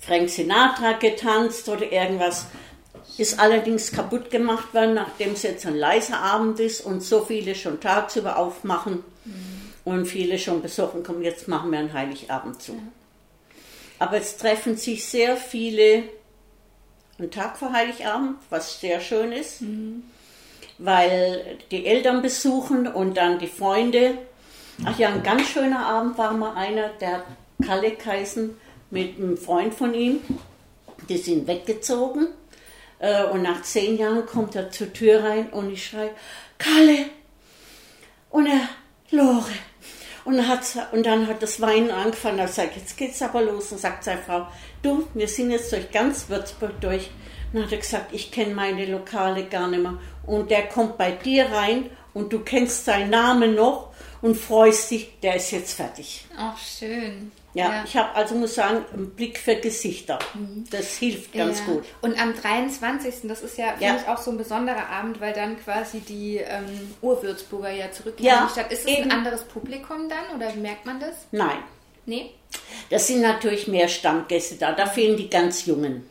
Frank 0.00 0.28
Sinatra 0.28 0.92
getanzt 0.92 1.68
oder 1.68 1.90
irgendwas. 1.90 2.46
Ist 3.18 3.38
allerdings 3.38 3.92
kaputt 3.92 4.30
gemacht 4.30 4.74
worden, 4.74 4.94
nachdem 4.94 5.32
es 5.32 5.42
jetzt 5.42 5.64
ein 5.64 5.76
leiser 5.76 6.18
Abend 6.18 6.58
ist 6.60 6.80
und 6.80 7.02
so 7.02 7.24
viele 7.24 7.54
schon 7.54 7.80
tagsüber 7.80 8.36
aufmachen 8.36 9.04
mhm. 9.24 9.72
und 9.84 10.06
viele 10.06 10.38
schon 10.38 10.60
besoffen 10.60 11.02
kommen. 11.02 11.22
Jetzt 11.22 11.46
machen 11.46 11.70
wir 11.70 11.78
einen 11.78 11.92
Heiligabend 11.92 12.60
zu. 12.60 12.80
Aber 13.98 14.18
es 14.18 14.36
treffen 14.36 14.76
sich 14.76 15.06
sehr 15.06 15.36
viele 15.36 16.04
einen 17.18 17.30
Tag 17.30 17.56
vor 17.56 17.72
Heiligabend, 17.72 18.36
was 18.50 18.80
sehr 18.80 19.00
schön 19.00 19.32
ist, 19.32 19.62
mhm. 19.62 20.02
Weil 20.78 21.58
die 21.70 21.86
Eltern 21.86 22.22
besuchen 22.22 22.86
und 22.86 23.16
dann 23.16 23.38
die 23.38 23.46
Freunde. 23.46 24.18
Ach 24.84 24.98
ja, 24.98 25.08
ein 25.08 25.22
ganz 25.22 25.48
schöner 25.48 25.86
Abend 25.86 26.18
war 26.18 26.32
mal 26.32 26.54
einer, 26.54 26.88
der 27.00 27.24
Kalle 27.64 27.92
Kaisen 27.92 28.58
mit 28.90 29.16
einem 29.16 29.36
Freund 29.36 29.74
von 29.74 29.94
ihm. 29.94 30.20
Die 31.08 31.18
sind 31.18 31.46
weggezogen 31.46 32.28
äh, 32.98 33.24
und 33.24 33.42
nach 33.42 33.62
zehn 33.62 33.98
Jahren 33.98 34.26
kommt 34.26 34.54
er 34.54 34.70
zur 34.70 34.92
Tür 34.92 35.24
rein 35.24 35.50
und 35.50 35.72
ich 35.72 35.86
schreibe, 35.86 36.14
Kalle! 36.58 37.06
Und 38.30 38.46
er, 38.46 38.68
Lore, 39.10 39.52
und, 40.26 40.46
hat, 40.48 40.62
und 40.92 41.06
dann 41.06 41.28
hat 41.28 41.42
das 41.42 41.60
Weinen 41.60 41.90
angefangen. 41.90 42.40
Er 42.40 42.48
sagt, 42.48 42.76
jetzt 42.76 42.96
geht's 42.96 43.22
aber 43.22 43.42
los. 43.42 43.70
Und 43.70 43.78
sagt 43.78 44.04
seine 44.04 44.20
Frau, 44.20 44.48
du, 44.82 45.06
wir 45.14 45.28
sind 45.28 45.52
jetzt 45.52 45.70
durch 45.72 45.90
ganz 45.90 46.28
Würzburg 46.28 46.80
durch. 46.80 47.10
Dann 47.56 47.64
hat 47.64 47.72
er 47.72 47.78
gesagt, 47.78 48.12
ich 48.12 48.30
kenne 48.30 48.54
meine 48.54 48.84
Lokale 48.84 49.44
gar 49.44 49.66
nicht 49.66 49.82
mehr. 49.82 49.96
Und 50.26 50.50
der 50.50 50.68
kommt 50.68 50.98
bei 50.98 51.12
dir 51.12 51.50
rein 51.50 51.88
und 52.12 52.30
du 52.30 52.40
kennst 52.40 52.84
seinen 52.84 53.08
Namen 53.08 53.54
noch 53.54 53.88
und 54.20 54.36
freust 54.36 54.90
dich, 54.90 55.18
der 55.22 55.36
ist 55.36 55.52
jetzt 55.52 55.72
fertig. 55.72 56.26
Ach, 56.36 56.58
schön. 56.58 57.32
Ja, 57.54 57.72
ja. 57.72 57.84
ich 57.86 57.96
habe 57.96 58.14
also 58.14 58.34
muss 58.34 58.56
sagen, 58.56 58.84
einen 58.92 59.08
Blick 59.08 59.38
für 59.38 59.56
Gesichter. 59.56 60.18
Mhm. 60.34 60.64
Das 60.70 60.96
hilft 60.98 61.32
ganz 61.32 61.60
ja. 61.60 61.64
gut. 61.64 61.84
Und 62.02 62.20
am 62.20 62.34
23. 62.34 63.14
das 63.22 63.40
ist 63.40 63.56
ja, 63.56 63.72
ja. 63.80 63.96
ich, 63.96 64.06
auch 64.06 64.18
so 64.18 64.32
ein 64.32 64.36
besonderer 64.36 64.90
Abend, 64.90 65.18
weil 65.22 65.32
dann 65.32 65.58
quasi 65.58 66.00
die 66.00 66.36
ähm, 66.36 66.94
Urwürzburger 67.00 67.70
ja 67.70 67.90
zurückkehren 67.90 68.26
ja, 68.26 68.40
in 68.42 68.46
die 68.48 68.52
Stadt. 68.52 68.70
Ist 68.70 68.86
es 68.86 68.98
ein 68.98 69.10
anderes 69.10 69.44
Publikum 69.44 70.10
dann 70.10 70.36
oder 70.36 70.54
merkt 70.56 70.84
man 70.84 71.00
das? 71.00 71.14
Nein. 71.32 71.56
Nee? 72.04 72.32
Das 72.90 73.06
sind 73.06 73.22
natürlich 73.22 73.66
mehr 73.66 73.88
Stammgäste 73.88 74.56
da. 74.56 74.72
Da 74.72 74.84
fehlen 74.84 75.16
die 75.16 75.30
ganz 75.30 75.64
Jungen. 75.64 76.06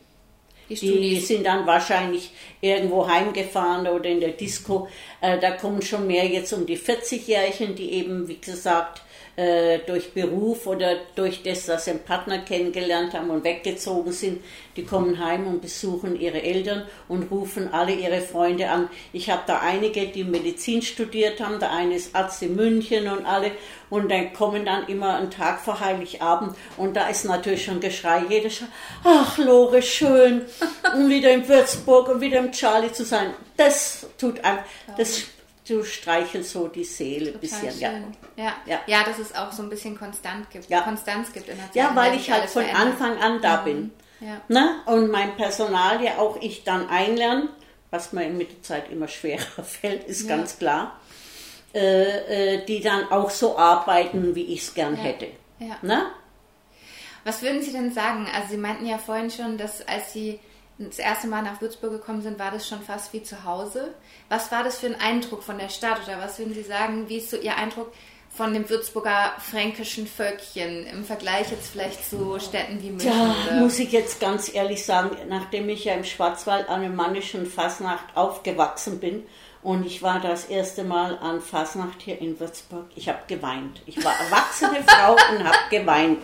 Die, 0.68 1.20
sind 1.20 1.46
dann 1.46 1.66
wahrscheinlich 1.66 2.30
irgendwo 2.60 3.06
heimgefahren 3.06 3.86
oder 3.86 4.10
in 4.10 4.20
der 4.20 4.30
Disco. 4.30 4.88
Äh, 5.20 5.38
da 5.38 5.52
kommen 5.52 5.82
schon 5.82 6.06
mehr 6.06 6.26
jetzt 6.26 6.52
um 6.52 6.66
die 6.66 6.78
40-Jährigen, 6.78 7.74
die 7.74 7.92
eben, 7.92 8.26
wie 8.26 8.38
gesagt, 8.38 9.02
äh, 9.36 9.80
durch 9.86 10.12
Beruf 10.12 10.66
oder 10.66 10.96
durch 11.14 11.42
das, 11.42 11.66
dass 11.66 11.84
sie 11.84 11.90
einen 11.90 12.04
Partner 12.04 12.38
kennengelernt 12.38 13.12
haben 13.12 13.30
und 13.30 13.44
weggezogen 13.44 14.12
sind, 14.12 14.42
die 14.76 14.84
kommen 14.84 15.22
heim 15.22 15.46
und 15.46 15.60
besuchen 15.60 16.18
ihre 16.18 16.42
Eltern 16.42 16.84
und 17.08 17.30
rufen 17.30 17.72
alle 17.72 17.92
ihre 17.92 18.20
Freunde 18.20 18.70
an. 18.70 18.88
Ich 19.12 19.30
habe 19.30 19.42
da 19.46 19.60
einige, 19.60 20.06
die 20.06 20.24
Medizin 20.24 20.82
studiert 20.82 21.40
haben, 21.40 21.60
der 21.60 21.72
eine 21.72 21.94
ist 21.94 22.14
Arzt 22.14 22.42
in 22.42 22.56
München 22.56 23.08
und 23.08 23.26
alle. 23.26 23.52
Und 23.88 24.10
dann 24.10 24.32
kommen 24.32 24.64
dann 24.64 24.86
immer 24.88 25.16
einen 25.16 25.30
Tag 25.30 25.60
vor 25.60 25.80
Heiligabend. 25.80 26.56
Und 26.76 26.96
da 26.96 27.08
ist 27.08 27.24
natürlich 27.24 27.64
schon 27.64 27.80
Geschrei, 27.80 28.22
jeder 28.28 28.50
schreit, 28.50 28.70
ach 29.04 29.38
Lore, 29.38 29.82
schön. 29.82 30.46
Und 30.94 31.08
wieder 31.08 31.30
in 31.30 31.46
Würzburg 31.48 32.08
und 32.08 32.20
wieder 32.20 32.38
im 32.38 32.52
Charlie 32.52 32.92
zu 32.92 33.04
sein. 33.04 33.34
Das 33.56 34.06
tut 34.18 34.42
einem, 34.44 34.60
das 34.96 35.24
du 35.68 35.84
streichelst 35.84 36.50
so 36.50 36.68
die 36.68 36.84
Seele 36.84 37.32
ein 37.32 37.40
bisschen. 37.40 37.78
Ja. 37.78 37.90
Ja. 38.36 38.54
ja. 38.66 38.80
Ja. 38.86 39.04
dass 39.04 39.18
es 39.18 39.34
auch 39.34 39.52
so 39.52 39.62
ein 39.62 39.68
bisschen 39.68 39.98
Konstant 39.98 40.50
gibt, 40.50 40.68
ja. 40.70 40.82
Konstanz 40.82 41.32
gibt 41.32 41.48
in 41.48 41.56
der 41.56 41.66
Zeit. 41.66 41.74
Ja, 41.74 41.94
weil 41.94 42.14
ich 42.14 42.30
halt 42.30 42.48
von 42.48 42.62
verändert. 42.62 42.86
Anfang 42.86 43.18
an 43.18 43.42
da 43.42 43.60
mhm. 43.60 43.64
bin. 43.64 43.90
Ja. 44.20 44.40
Ne? 44.48 44.76
Und 44.86 45.10
mein 45.10 45.36
Personal 45.36 46.02
ja 46.02 46.18
auch 46.18 46.40
ich 46.40 46.64
dann 46.64 46.88
einlerne, 46.88 47.48
was 47.90 48.12
mir 48.12 48.28
mit 48.28 48.50
der 48.50 48.62
Zeit 48.62 48.90
immer 48.90 49.08
schwerer 49.08 49.62
fällt, 49.64 50.04
ist 50.04 50.28
ja. 50.28 50.36
ganz 50.36 50.58
klar, 50.58 50.98
äh, 51.74 52.54
äh, 52.54 52.64
die 52.64 52.80
dann 52.80 53.10
auch 53.10 53.30
so 53.30 53.58
arbeiten, 53.58 54.34
wie 54.34 54.44
ich 54.44 54.62
es 54.62 54.74
gern 54.74 54.96
hätte. 54.96 55.28
Ja. 55.58 55.76
Ne? 55.82 56.06
Was 57.24 57.42
würden 57.42 57.60
Sie 57.60 57.72
denn 57.72 57.92
sagen? 57.92 58.28
Also 58.32 58.50
Sie 58.50 58.56
meinten 58.56 58.86
ja 58.86 58.98
vorhin 58.98 59.30
schon, 59.30 59.58
dass 59.58 59.86
als 59.86 60.12
Sie 60.12 60.38
das 60.78 60.98
erste 60.98 61.26
Mal 61.26 61.42
nach 61.42 61.60
Würzburg 61.60 61.92
gekommen 61.92 62.22
sind, 62.22 62.38
war 62.38 62.50
das 62.50 62.68
schon 62.68 62.82
fast 62.82 63.12
wie 63.12 63.22
zu 63.22 63.44
Hause. 63.44 63.94
Was 64.28 64.52
war 64.52 64.62
das 64.62 64.78
für 64.78 64.86
ein 64.86 65.00
Eindruck 65.00 65.42
von 65.42 65.58
der 65.58 65.70
Stadt 65.70 66.00
oder 66.06 66.18
was 66.18 66.38
würden 66.38 66.54
Sie 66.54 66.62
sagen, 66.62 67.08
wie 67.08 67.16
ist 67.18 67.30
so 67.30 67.36
Ihr 67.36 67.56
Eindruck 67.56 67.92
von 68.36 68.52
dem 68.52 68.68
Würzburger 68.68 69.32
fränkischen 69.38 70.06
Völkchen 70.06 70.86
im 70.86 71.04
Vergleich 71.04 71.50
jetzt 71.50 71.70
vielleicht 71.72 72.08
zu 72.08 72.38
Städten 72.38 72.82
wie 72.82 72.90
München? 72.90 73.10
Ja, 73.10 73.56
muss 73.60 73.78
ich 73.78 73.92
jetzt 73.92 74.20
ganz 74.20 74.52
ehrlich 74.52 74.84
sagen, 74.84 75.16
nachdem 75.28 75.68
ich 75.70 75.84
ja 75.84 75.94
im 75.94 76.04
Schwarzwald 76.04 76.68
an 76.68 76.82
der 76.82 76.90
Mannischen 76.90 77.46
Fasnacht 77.46 78.14
aufgewachsen 78.14 79.00
bin 79.00 79.22
und 79.62 79.86
ich 79.86 80.02
war 80.02 80.20
das 80.20 80.44
erste 80.44 80.84
Mal 80.84 81.18
an 81.18 81.40
Fasnacht 81.40 82.02
hier 82.02 82.20
in 82.20 82.38
Würzburg, 82.38 82.84
ich 82.94 83.08
habe 83.08 83.20
geweint. 83.26 83.80
Ich 83.86 84.04
war 84.04 84.12
erwachsene 84.12 84.82
Frau 84.86 85.12
und 85.12 85.42
habe 85.42 85.56
geweint 85.70 86.18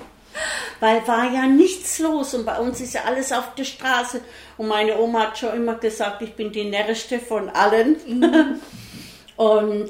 weil 0.81 1.07
war 1.07 1.31
ja 1.31 1.47
nichts 1.47 1.99
los 1.99 2.35
und 2.35 2.45
bei 2.45 2.59
uns 2.59 2.81
ist 2.81 2.95
ja 2.95 3.03
alles 3.05 3.33
auf 3.33 3.55
der 3.55 3.65
Straße. 3.65 4.21
Und 4.57 4.69
meine 4.69 4.99
Oma 4.99 5.21
hat 5.23 5.39
schon 5.39 5.55
immer 5.55 5.75
gesagt, 5.75 6.23
ich 6.23 6.35
bin 6.35 6.53
die 6.53 6.65
närrischste 6.65 7.19
von 7.19 7.49
allen. 7.51 7.97
Mhm. 8.07 8.61
und 9.37 9.89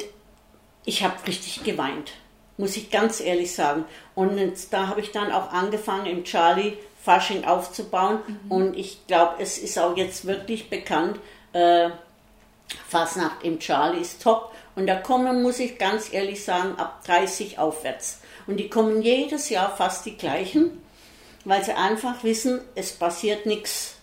ich 0.85 1.05
habe 1.05 1.15
richtig 1.27 1.63
geweint, 1.65 2.13
muss 2.57 2.77
ich 2.77 2.91
ganz 2.91 3.21
ehrlich 3.21 3.55
sagen. 3.55 3.85
Und 4.15 4.39
da 4.71 4.89
habe 4.89 5.01
ich 5.01 5.13
dann 5.13 5.33
auch 5.33 5.53
angefangen, 5.53 6.07
im 6.07 6.25
Charlie 6.25 6.77
Fasching 7.03 7.45
aufzubauen. 7.45 8.21
Mhm. 8.27 8.51
Und 8.51 8.77
ich 8.77 9.07
glaube, 9.07 9.43
es 9.43 9.59
ist 9.59 9.79
auch 9.79 9.97
jetzt 9.97 10.27
wirklich 10.27 10.71
bekannt, 10.71 11.19
äh, 11.53 11.91
Fasnacht 12.89 13.45
im 13.45 13.59
Charlie 13.59 14.01
ist 14.01 14.23
top. 14.23 14.53
Und 14.75 14.87
da 14.87 14.97
kommen, 14.97 15.43
muss 15.43 15.59
ich 15.59 15.79
ganz 15.79 16.13
ehrlich 16.13 16.45
sagen, 16.45 16.79
ab 16.79 17.05
30 17.05 17.59
aufwärts. 17.59 18.22
Und 18.47 18.59
die 18.59 18.69
kommen 18.69 19.03
jedes 19.03 19.49
Jahr 19.49 19.77
fast 19.77 20.07
die 20.07 20.17
gleichen, 20.17 20.71
weil 21.45 21.65
sie 21.65 21.73
einfach 21.73 22.25
wissen, 22.25 22.61
es 22.75 22.93
passiert 22.93 23.47
nichts 23.47 23.97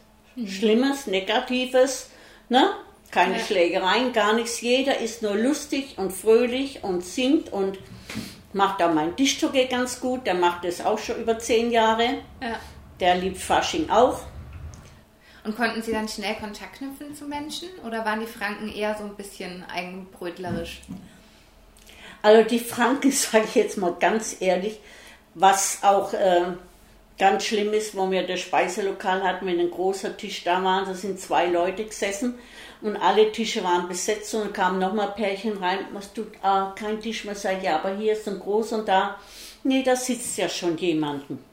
Schlimmes, 0.46 1.08
Negatives, 1.08 2.10
ne? 2.48 2.70
keine 3.12 3.38
ja. 3.38 3.44
Schlägereien, 3.44 4.14
gar 4.14 4.34
nichts. 4.34 4.62
Jeder 4.62 5.00
ist 5.00 5.22
nur 5.22 5.36
lustig 5.36 5.98
und 5.98 6.12
fröhlich 6.12 6.84
und 6.84 7.04
singt 7.04 7.52
und 7.52 7.80
macht 8.54 8.82
auch 8.82 8.94
mein 8.94 9.16
Dichtogge 9.16 9.68
ganz 9.68 10.00
gut. 10.00 10.26
Der 10.26 10.36
macht 10.36 10.64
das 10.64 10.86
auch 10.86 11.00
schon 11.00 11.20
über 11.20 11.40
zehn 11.40 11.72
Jahre. 11.72 12.20
Ja. 12.42 12.60
Der 13.00 13.16
liebt 13.16 13.38
Fasching 13.38 13.90
auch. 13.90 14.22
Und 15.44 15.56
konnten 15.56 15.82
Sie 15.82 15.92
dann 15.92 16.08
schnell 16.08 16.36
Kontakt 16.36 16.78
knüpfen 16.78 17.16
zu 17.16 17.26
Menschen 17.26 17.70
oder 17.86 18.06
waren 18.06 18.20
die 18.20 18.28
Franken 18.28 18.70
eher 18.70 18.96
so 18.98 19.06
ein 19.06 19.16
bisschen 19.16 19.64
eigenbrötlerisch? 19.64 20.82
Also 22.22 22.48
die 22.48 22.60
Franken, 22.60 23.12
sage 23.12 23.46
ich 23.46 23.56
jetzt 23.56 23.78
mal 23.78 23.96
ganz 24.00 24.38
ehrlich, 24.40 24.80
was 25.36 25.80
auch 25.84 26.14
äh, 26.14 26.42
ganz 27.18 27.46
schlimm 27.46 27.74
ist, 27.74 27.96
wo 27.96 28.10
wir 28.10 28.26
das 28.26 28.40
Speiselokal 28.40 29.24
hatten, 29.24 29.46
wenn 29.46 29.60
ein 29.60 29.72
großer 29.72 30.18
Tisch 30.18 30.44
da 30.44 30.64
war, 30.64 30.86
da 30.86 30.94
sind 30.94 31.20
zwei 31.20 31.46
Leute 31.48 31.86
gesessen 31.86 32.40
und 32.82 32.96
alle 32.98 33.32
Tische 33.32 33.64
waren 33.64 33.88
besetzt 33.88 34.34
und 34.34 34.42
dann 34.42 34.54
kamen 34.54 34.80
nochmal 34.80 35.12
Pärchen 35.12 35.58
rein, 35.58 35.80
was 35.94 36.14
tut, 36.14 36.32
ah, 36.42 36.74
kein 36.76 37.02
Tisch 37.02 37.26
mehr, 37.26 37.36
sag 37.36 37.62
ja, 37.62 37.76
aber 37.76 37.96
hier 37.96 38.14
ist 38.14 38.28
ein 38.28 38.40
groß 38.40 38.74
und 38.74 38.88
da, 38.88 39.18
nee, 39.64 39.84
da 39.84 39.96
sitzt 39.96 40.38
ja 40.38 40.48
schon 40.48 40.78
jemanden. 40.78 41.44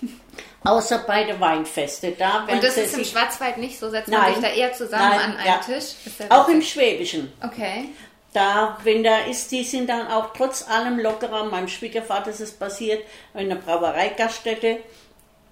Außer 0.64 1.04
bei 1.06 1.24
der 1.24 1.38
Weinfeste. 1.40 2.12
Da 2.12 2.46
und 2.50 2.62
das 2.62 2.78
ist 2.78 2.96
im 2.96 3.04
Schwarzwald 3.04 3.58
nicht 3.58 3.78
so, 3.78 3.90
setzt 3.90 4.08
man 4.08 4.32
sich 4.32 4.42
da 4.42 4.48
eher 4.48 4.72
zusammen 4.72 5.10
Nein, 5.10 5.20
an 5.20 5.36
einen 5.36 5.46
ja. 5.46 5.58
Tisch? 5.58 5.94
Auch 6.30 6.48
im 6.48 6.62
Schwäbischen. 6.62 7.30
Okay 7.42 7.90
da, 8.34 8.78
wenn 8.82 9.02
da 9.04 9.20
ist, 9.20 9.52
die 9.52 9.64
sind 9.64 9.88
dann 9.88 10.08
auch 10.08 10.32
trotz 10.34 10.68
allem 10.68 10.98
lockerer. 10.98 11.44
Meinem 11.44 11.68
Schwiegervater 11.68 12.30
ist 12.30 12.40
es 12.40 12.52
passiert, 12.52 13.04
in 13.32 13.48
der 13.48 13.56
Brauereigaststätte. 13.56 14.78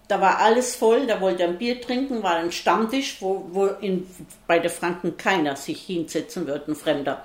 Da 0.08 0.20
war 0.20 0.40
alles 0.40 0.74
voll, 0.74 1.06
da 1.06 1.20
wollte 1.20 1.44
er 1.44 1.50
ein 1.50 1.58
Bier 1.58 1.80
trinken, 1.80 2.22
war 2.22 2.34
ein 2.34 2.52
Stammtisch, 2.52 3.18
wo, 3.20 3.46
wo 3.52 3.66
in, 3.66 4.06
bei 4.46 4.58
der 4.58 4.70
Franken 4.70 5.16
keiner 5.16 5.56
sich 5.56 5.80
hinsetzen 5.82 6.46
würde, 6.46 6.72
ein 6.72 6.74
Fremder. 6.74 7.24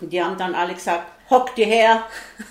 Und 0.00 0.10
die 0.10 0.22
haben 0.22 0.38
dann 0.38 0.54
alle 0.54 0.74
gesagt, 0.74 1.06
hock 1.28 1.54
dir 1.54 1.66
her. 1.66 2.04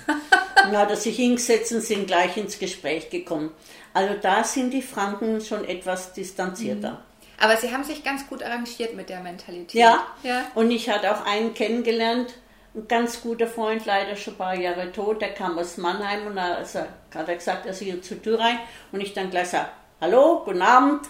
dann 0.56 0.78
hat 0.78 0.92
er 0.92 0.96
sich 0.96 1.16
hingesetzt 1.16 1.74
und 1.74 1.82
sind 1.82 2.06
gleich 2.06 2.38
ins 2.38 2.60
Gespräch 2.60 3.10
gekommen. 3.10 3.52
Also 3.94 4.14
da 4.22 4.44
sind 4.44 4.72
die 4.72 4.84
Franken 4.84 5.42
schon 5.42 5.66
etwas 5.66 6.14
distanzierter. 6.14 6.92
Mhm. 6.92 6.98
Aber 7.40 7.58
Sie 7.58 7.74
haben 7.74 7.84
sich 7.84 8.04
ganz 8.04 8.28
gut 8.28 8.44
arrangiert 8.44 8.96
mit 8.96 9.10
der 9.10 9.20
Mentalität. 9.20 9.74
Ja, 9.74 10.06
ja. 10.22 10.46
und 10.56 10.72
ich 10.72 10.90
hatte 10.90 11.12
auch 11.12 11.26
einen 11.26 11.54
kennengelernt, 11.54 12.34
ein 12.76 12.88
ganz 12.88 13.22
guter 13.22 13.48
Freund, 13.48 13.86
leider 13.86 14.16
schon 14.16 14.34
ein 14.34 14.38
paar 14.38 14.56
Jahre 14.56 14.92
tot, 14.92 15.22
der 15.22 15.34
kam 15.34 15.58
aus 15.60 15.78
Mannheim 15.78 16.28
und 16.28 16.36
da 16.36 16.58
hat 16.58 17.28
er 17.28 17.36
gesagt, 17.36 17.66
er 17.66 17.72
ist 17.72 17.80
hier 17.80 18.02
zur 18.02 18.22
Tür 18.22 18.40
rein 18.40 18.60
und 18.92 19.02
ich 19.02 19.14
dann 19.14 19.30
gleich 19.30 19.50
sage, 19.50 19.70
hallo, 20.02 20.42
guten 20.44 20.62
Abend. 20.62 21.02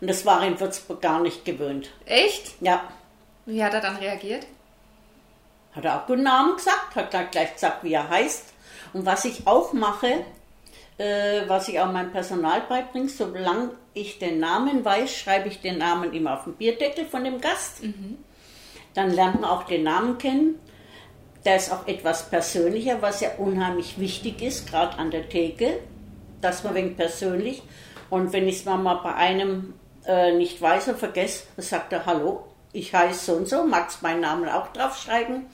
Und 0.00 0.08
das 0.08 0.24
war 0.24 0.42
in 0.46 0.58
Würzburg 0.58 1.02
gar 1.02 1.20
nicht 1.20 1.44
gewöhnt. 1.44 1.90
Echt? 2.06 2.54
Ja. 2.62 2.88
Wie 3.44 3.62
hat 3.62 3.74
er 3.74 3.82
dann 3.82 3.96
reagiert? 3.96 4.46
Hat 5.72 5.84
er 5.84 6.00
auch 6.00 6.06
guten 6.06 6.26
Abend 6.26 6.56
gesagt, 6.56 6.96
hat 6.96 7.12
dann 7.12 7.30
gleich 7.30 7.52
gesagt, 7.52 7.84
wie 7.84 7.92
er 7.92 8.08
heißt. 8.08 8.54
Und 8.94 9.04
was 9.04 9.26
ich 9.26 9.46
auch 9.46 9.74
mache, 9.74 10.24
äh, 10.96 11.42
was 11.48 11.68
ich 11.68 11.78
auch 11.80 11.92
meinem 11.92 12.12
Personal 12.12 12.62
beibringe, 12.62 13.08
solange 13.08 13.72
ich 13.92 14.18
den 14.18 14.40
Namen 14.40 14.84
weiß, 14.84 15.14
schreibe 15.14 15.48
ich 15.48 15.60
den 15.60 15.78
Namen 15.78 16.12
immer 16.12 16.34
auf 16.34 16.44
den 16.44 16.54
Bierdeckel 16.54 17.04
von 17.04 17.24
dem 17.24 17.40
Gast. 17.40 17.82
Mhm. 17.82 18.18
Dann 18.94 19.10
lernt 19.10 19.40
man 19.40 19.50
auch 19.50 19.64
den 19.64 19.82
Namen 19.82 20.18
kennen. 20.18 20.58
Der 21.44 21.56
ist 21.56 21.72
auch 21.72 21.86
etwas 21.86 22.28
persönlicher, 22.28 23.00
was 23.00 23.20
ja 23.20 23.30
unheimlich 23.38 23.98
wichtig 23.98 24.42
ist, 24.42 24.68
gerade 24.68 24.98
an 24.98 25.10
der 25.10 25.28
Theke, 25.28 25.78
dass 26.40 26.64
man 26.64 26.74
wegen 26.74 26.96
persönlich. 26.96 27.62
Und 28.10 28.32
wenn 28.32 28.46
ich 28.48 28.56
es 28.56 28.64
mal 28.64 28.94
bei 28.96 29.14
einem 29.14 29.74
äh, 30.06 30.32
nicht 30.32 30.60
weiß 30.60 30.88
und 30.88 30.98
vergesse, 30.98 31.44
dann 31.56 31.64
sagt 31.64 31.92
er 31.92 32.06
Hallo, 32.06 32.44
ich 32.72 32.94
heiße 32.94 33.24
so 33.26 33.32
und 33.34 33.48
so, 33.48 33.64
magst 33.64 34.02
meinen 34.02 34.20
Namen 34.20 34.48
auch 34.48 34.68
draufschreiben. 34.72 35.46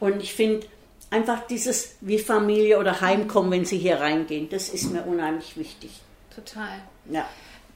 Und 0.00 0.22
ich 0.22 0.34
finde 0.34 0.66
einfach 1.10 1.46
dieses 1.46 1.96
wie 2.00 2.18
Familie 2.18 2.78
oder 2.78 3.00
Heimkommen, 3.00 3.50
wenn 3.50 3.64
sie 3.64 3.78
hier 3.78 4.00
reingehen, 4.00 4.48
das 4.48 4.68
ist 4.68 4.92
mir 4.92 5.02
unheimlich 5.02 5.56
wichtig. 5.56 5.90
Total. 6.34 6.80
Ja. 7.10 7.26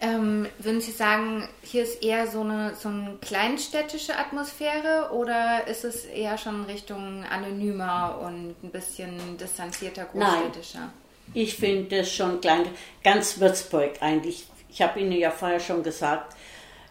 Ähm, 0.05 0.49
würden 0.59 0.81
Sie 0.81 0.91
sagen, 0.91 1.49
hier 1.63 1.85
ist 1.85 2.03
eher 2.03 2.27
so 2.27 2.41
eine, 2.41 2.75
so 2.75 2.89
eine 2.89 3.19
kleinstädtische 3.21 4.19
Atmosphäre 4.19 5.11
oder 5.13 5.69
ist 5.69 5.85
es 5.85 6.07
eher 6.07 6.37
schon 6.39 6.65
Richtung 6.65 7.25
anonymer 7.31 8.19
und 8.21 8.57
ein 8.65 8.71
bisschen 8.73 9.39
distanzierter, 9.39 10.07
großstädtischer? 10.07 10.81
Nein, 10.81 10.91
ich 11.35 11.55
finde 11.55 12.01
es 12.01 12.13
schon 12.13 12.41
klein, 12.41 12.65
ganz 13.05 13.39
Würzburg 13.39 13.93
eigentlich. 14.01 14.45
Ich 14.69 14.83
habe 14.83 14.99
Ihnen 14.99 15.13
ja 15.13 15.31
vorher 15.31 15.61
schon 15.61 15.85
gesagt, 15.85 16.35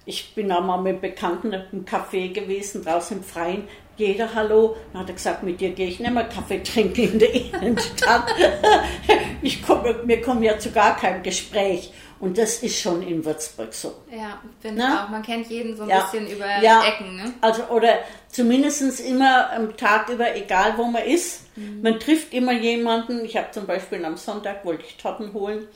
ich 0.06 0.34
bin 0.34 0.50
auch 0.50 0.63
mal 0.63 0.82
mit 0.82 1.01
Bekannten 1.01 1.53
im 1.53 1.84
Café 1.84 2.32
gewesen, 2.32 2.84
draußen 2.84 3.18
im 3.18 3.24
Freien. 3.24 3.68
Jeder 3.98 4.34
Hallo. 4.34 4.77
Dann 4.94 5.01
hat 5.01 5.10
er 5.10 5.15
gesagt, 5.15 5.44
mit 5.44 5.60
dir 5.60 5.72
gehe 5.72 5.88
ich 5.88 6.00
nicht 6.00 6.13
mehr 6.13 6.24
Kaffee 6.24 6.60
trinken 6.63 7.01
in 7.01 7.20
der 7.20 7.34
Innenstadt. 7.34 8.34
ich 9.41 9.62
komme, 9.62 10.00
wir 10.06 10.22
kommen 10.22 10.44
ja 10.44 10.58
zu 10.58 10.72
gar 10.72 10.96
keinem 10.96 11.22
Gespräch. 11.22 11.91
Und 12.22 12.38
das 12.38 12.62
ist 12.62 12.80
schon 12.80 13.01
in 13.01 13.25
Würzburg 13.25 13.74
so. 13.74 13.96
Ja, 14.16 14.40
finde 14.62 14.84
ich 14.84 14.88
auch. 14.88 15.10
Man 15.10 15.24
kennt 15.24 15.48
jeden 15.48 15.75
so 15.75 15.84
ein 15.84 15.90
ja. 15.90 16.04
bisschen 16.04 16.30
über 16.30 16.46
ja. 16.62 16.84
Ecken. 16.84 17.16
Ne? 17.16 17.34
Also, 17.42 17.63
oder 17.63 17.98
zumindest 18.30 19.00
immer 19.00 19.51
am 19.51 19.75
Tag 19.75 20.08
über, 20.08 20.36
egal 20.36 20.78
wo 20.78 20.84
man 20.86 21.04
ist. 21.04 21.48
Mhm. 21.56 21.82
Man 21.82 22.00
trifft 22.00 22.32
immer 22.32 22.54
jemanden. 22.54 23.25
Ich 23.25 23.36
habe 23.38 23.50
zum 23.50 23.66
Beispiel 23.66 24.06
am 24.06 24.18
Sonntag, 24.18 24.63
wollte 24.66 24.84
ich 24.86 24.98
Torten 24.98 25.34
holen. 25.34 25.68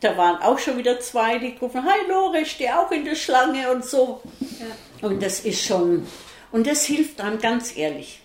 Da 0.00 0.16
waren 0.16 0.42
auch 0.42 0.58
schon 0.58 0.76
wieder 0.76 0.98
zwei, 0.98 1.38
die 1.38 1.56
rufen, 1.60 1.84
hi 1.84 2.08
Lore, 2.08 2.40
ich 2.40 2.50
stehe 2.50 2.76
auch 2.76 2.90
in 2.90 3.04
der 3.04 3.14
Schlange 3.14 3.70
und 3.70 3.84
so. 3.84 4.22
Ja. 4.40 5.08
Und 5.08 5.22
das 5.22 5.40
ist 5.40 5.64
schon, 5.64 6.04
und 6.50 6.66
das 6.66 6.84
hilft 6.84 7.20
dann 7.20 7.38
ganz 7.38 7.76
ehrlich. 7.76 8.22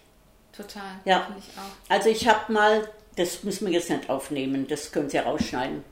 Total. 0.52 1.00
Ja. 1.06 1.28
Ich 1.38 1.46
also 1.90 2.10
ich 2.10 2.28
habe 2.28 2.52
mal, 2.52 2.90
das 3.18 3.44
müssen 3.44 3.68
wir 3.68 3.74
jetzt 3.74 3.92
nicht 3.92 4.10
aufnehmen, 4.10 4.66
das 4.68 4.92
können 4.92 5.12
Sie 5.12 5.20
rausschneiden 5.20 5.84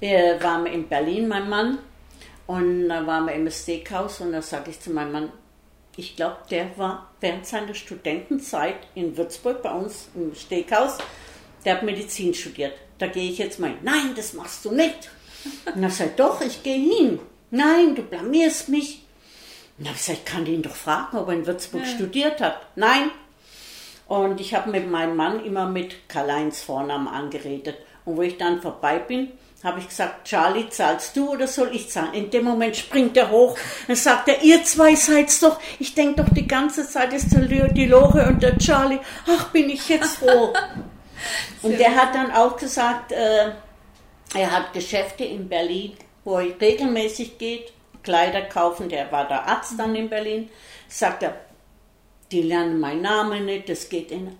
wir 0.00 0.42
waren 0.42 0.66
in 0.66 0.88
Berlin, 0.88 1.28
mein 1.28 1.48
Mann, 1.48 1.78
und 2.46 2.88
da 2.88 3.06
waren 3.06 3.26
wir 3.26 3.34
im 3.34 3.50
Steakhouse 3.50 4.20
und 4.20 4.32
da 4.32 4.40
sage 4.40 4.70
ich 4.70 4.80
zu 4.80 4.90
meinem 4.90 5.12
Mann, 5.12 5.32
ich 5.96 6.14
glaube, 6.14 6.36
der 6.50 6.76
war 6.76 7.10
während 7.20 7.46
seiner 7.46 7.74
Studentenzeit 7.74 8.76
in 8.94 9.16
Würzburg 9.16 9.62
bei 9.62 9.72
uns 9.72 10.08
im 10.14 10.34
Steakhouse, 10.34 10.98
der 11.64 11.76
hat 11.76 11.82
Medizin 11.82 12.34
studiert. 12.34 12.74
Da 12.98 13.06
gehe 13.06 13.30
ich 13.30 13.38
jetzt 13.38 13.58
mal 13.58 13.70
hin. 13.70 13.78
Nein, 13.82 14.14
das 14.14 14.34
machst 14.34 14.64
du 14.64 14.72
nicht. 14.72 15.10
Und 15.74 15.82
er 15.82 15.90
sagt, 15.90 16.20
doch, 16.20 16.40
ich 16.40 16.62
gehe 16.62 16.78
hin. 16.78 17.18
Nein, 17.50 17.94
du 17.94 18.02
blamierst 18.02 18.68
mich. 18.68 19.02
Und 19.78 19.86
ich 19.86 19.92
gesagt, 19.92 20.18
ich 20.18 20.24
kann 20.24 20.46
ihn 20.46 20.62
doch 20.62 20.74
fragen, 20.74 21.16
ob 21.16 21.28
er 21.28 21.34
in 21.34 21.46
Würzburg 21.46 21.82
ja. 21.82 21.88
studiert 21.88 22.40
hat. 22.40 22.60
Nein. 22.76 23.10
Und 24.06 24.40
ich 24.40 24.54
habe 24.54 24.70
mit 24.70 24.88
meinem 24.88 25.16
Mann 25.16 25.44
immer 25.44 25.68
mit 25.68 26.08
Karl-Heinz 26.08 26.62
Vornamen 26.62 27.08
angeredet. 27.08 27.76
Und 28.04 28.16
wo 28.16 28.22
ich 28.22 28.36
dann 28.36 28.62
vorbei 28.62 28.98
bin, 28.98 29.32
habe 29.66 29.80
ich 29.80 29.88
gesagt, 29.88 30.28
Charlie, 30.28 30.68
zahlst 30.70 31.16
du 31.16 31.32
oder 31.32 31.48
soll 31.48 31.74
ich 31.74 31.90
zahlen? 31.90 32.14
In 32.14 32.30
dem 32.30 32.44
Moment 32.44 32.76
springt 32.76 33.16
er 33.16 33.30
hoch. 33.30 33.58
Dann 33.88 33.96
sagt 33.96 34.28
er, 34.28 34.40
ihr 34.42 34.62
zwei 34.62 34.94
seid's 34.94 35.40
doch. 35.40 35.58
Ich 35.80 35.92
denke 35.94 36.22
doch 36.22 36.32
die 36.32 36.46
ganze 36.46 36.88
Zeit 36.88 37.12
ist 37.12 37.32
die 37.32 37.86
Lore 37.86 38.28
und 38.28 38.42
der 38.44 38.56
Charlie. 38.58 39.00
Ach, 39.26 39.48
bin 39.48 39.68
ich 39.68 39.88
jetzt 39.88 40.18
froh. 40.18 40.52
und 41.62 41.78
der 41.80 41.96
hat 41.96 42.14
dann 42.14 42.30
auch 42.30 42.56
gesagt, 42.56 43.10
äh, 43.10 43.50
er 44.34 44.50
hat 44.52 44.72
Geschäfte 44.72 45.24
in 45.24 45.48
Berlin, 45.48 45.94
wo 46.24 46.38
er 46.38 46.60
regelmäßig 46.60 47.36
geht, 47.36 47.72
Kleider 48.04 48.42
kaufen. 48.42 48.88
Der 48.88 49.10
war 49.10 49.26
der 49.26 49.48
Arzt 49.48 49.74
dann 49.78 49.96
in 49.96 50.08
Berlin. 50.08 50.48
Sagt 50.88 51.24
er, 51.24 51.34
die 52.30 52.42
lernen 52.42 52.78
meinen 52.78 53.02
Namen 53.02 53.46
nicht, 53.46 53.68
das 53.68 53.88
geht 53.88 54.12
ihnen 54.12 54.38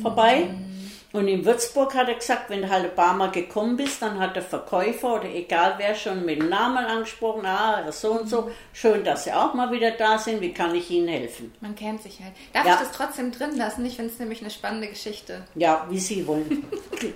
vorbei. 0.00 0.50
Mhm. 0.52 0.79
Und 1.12 1.26
in 1.26 1.44
Würzburg 1.44 1.94
hat 1.94 2.08
er 2.08 2.14
gesagt, 2.14 2.50
wenn 2.50 2.62
du 2.62 2.70
halt 2.70 2.84
ein 2.84 2.94
paar 2.94 3.14
Mal 3.14 3.32
gekommen 3.32 3.76
bist, 3.76 4.00
dann 4.00 4.20
hat 4.20 4.36
der 4.36 4.44
Verkäufer 4.44 5.16
oder 5.16 5.28
egal 5.28 5.74
wer 5.78 5.94
schon 5.96 6.24
mit 6.24 6.40
dem 6.40 6.48
Namen 6.48 6.84
angesprochen, 6.84 7.44
ah, 7.46 7.90
so 7.90 8.12
und 8.12 8.28
so, 8.28 8.50
schön, 8.72 9.02
dass 9.02 9.24
Sie 9.24 9.32
auch 9.32 9.52
mal 9.54 9.72
wieder 9.72 9.90
da 9.90 10.18
sind, 10.18 10.40
wie 10.40 10.52
kann 10.52 10.72
ich 10.72 10.88
Ihnen 10.88 11.08
helfen? 11.08 11.52
Man 11.60 11.74
kennt 11.74 12.02
sich 12.02 12.20
halt. 12.22 12.34
Darf 12.52 12.64
ja. 12.64 12.74
ich 12.74 12.80
das 12.80 12.92
trotzdem 12.92 13.32
drin 13.32 13.56
lassen? 13.56 13.84
Ich 13.84 13.96
finde 13.96 14.12
es 14.12 14.20
nämlich 14.20 14.40
eine 14.40 14.50
spannende 14.50 14.86
Geschichte. 14.86 15.42
Ja, 15.56 15.84
wie 15.90 15.98
Sie 15.98 16.24
wollen. 16.28 16.64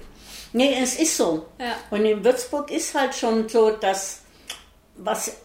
nee, 0.52 0.74
es 0.82 0.98
ist 0.98 1.16
so. 1.16 1.46
Ja. 1.60 1.76
Und 1.90 2.04
in 2.04 2.24
Würzburg 2.24 2.72
ist 2.72 2.96
halt 2.96 3.14
schon 3.14 3.48
so, 3.48 3.70
dass 3.70 4.22
was, 4.96 5.36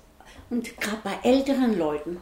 und 0.50 0.76
gerade 0.80 1.02
bei 1.04 1.20
älteren 1.22 1.78
Leuten, 1.78 2.20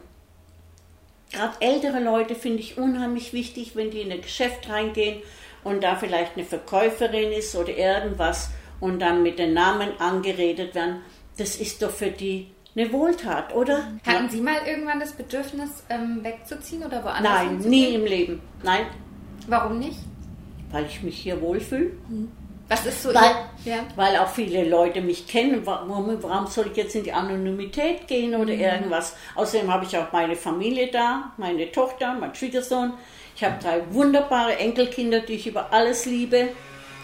gerade 1.32 1.56
ältere 1.60 2.00
Leute 2.00 2.34
finde 2.34 2.60
ich 2.60 2.76
unheimlich 2.76 3.32
wichtig, 3.32 3.76
wenn 3.76 3.90
die 3.90 4.02
in 4.02 4.12
ein 4.12 4.20
Geschäft 4.20 4.68
reingehen 4.68 5.22
und 5.64 5.82
da 5.82 5.96
vielleicht 5.96 6.36
eine 6.36 6.44
Verkäuferin 6.44 7.32
ist 7.32 7.54
oder 7.54 7.76
irgendwas 7.76 8.50
und 8.80 9.00
dann 9.00 9.22
mit 9.22 9.38
den 9.38 9.54
Namen 9.54 9.98
angeredet 9.98 10.74
werden, 10.74 11.00
das 11.36 11.56
ist 11.56 11.82
doch 11.82 11.90
für 11.90 12.10
die 12.10 12.48
eine 12.76 12.92
Wohltat, 12.92 13.54
oder? 13.54 13.78
Hatten 14.06 14.24
ja. 14.24 14.28
Sie 14.28 14.40
mal 14.40 14.58
irgendwann 14.66 15.00
das 15.00 15.12
Bedürfnis, 15.12 15.82
ähm, 15.88 16.20
wegzuziehen 16.22 16.84
oder 16.84 17.02
woanders 17.02 17.22
Nein, 17.22 17.58
nie 17.58 17.94
im 17.94 18.04
Leben. 18.04 18.40
Nein. 18.62 18.86
Warum 19.48 19.78
nicht? 19.78 19.98
Weil 20.70 20.86
ich 20.86 21.02
mich 21.02 21.18
hier 21.18 21.40
wohlfühle. 21.40 21.90
Hm. 22.08 22.30
Was 22.68 22.84
ist 22.84 23.02
so 23.02 23.14
weil, 23.14 23.34
ja. 23.64 23.78
weil 23.96 24.16
auch 24.18 24.28
viele 24.28 24.68
Leute 24.68 25.00
mich 25.00 25.26
kennen. 25.26 25.62
Warum, 25.64 26.22
warum 26.22 26.46
soll 26.48 26.66
ich 26.70 26.76
jetzt 26.76 26.94
in 26.94 27.02
die 27.02 27.12
Anonymität 27.12 28.06
gehen 28.06 28.34
oder 28.34 28.52
mhm. 28.52 28.60
irgendwas? 28.60 29.16
Außerdem 29.34 29.72
habe 29.72 29.86
ich 29.86 29.96
auch 29.96 30.12
meine 30.12 30.36
Familie 30.36 30.90
da, 30.90 31.32
meine 31.38 31.72
Tochter, 31.72 32.14
mein 32.14 32.34
Schwiegersohn. 32.34 32.92
Ich 33.38 33.44
habe 33.44 33.62
drei 33.62 33.94
wunderbare 33.94 34.56
Enkelkinder, 34.56 35.20
die 35.20 35.34
ich 35.34 35.46
über 35.46 35.72
alles 35.72 36.06
liebe. 36.06 36.48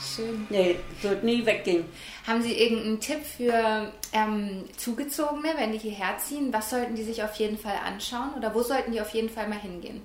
Schön. 0.01 0.49
Nee, 0.51 0.81
wird 1.01 1.23
nie 1.23 1.47
weggehen. 1.47 1.85
Haben 2.27 2.43
Sie 2.43 2.61
irgendeinen 2.61 2.99
Tipp 2.99 3.25
für 3.25 3.93
ähm, 4.13 4.65
Zugezogene, 4.77 5.55
wenn 5.57 5.71
die 5.71 5.79
hierher 5.79 6.19
ziehen? 6.19 6.53
Was 6.53 6.71
sollten 6.71 6.97
die 6.97 7.05
sich 7.05 7.23
auf 7.23 7.37
jeden 7.37 7.57
Fall 7.57 7.77
anschauen 7.87 8.35
oder 8.37 8.53
wo 8.53 8.63
sollten 8.65 8.91
die 8.91 9.01
auf 9.01 9.11
jeden 9.11 9.31
Fall 9.31 9.47
mal 9.47 9.61
hingehen? 9.61 10.03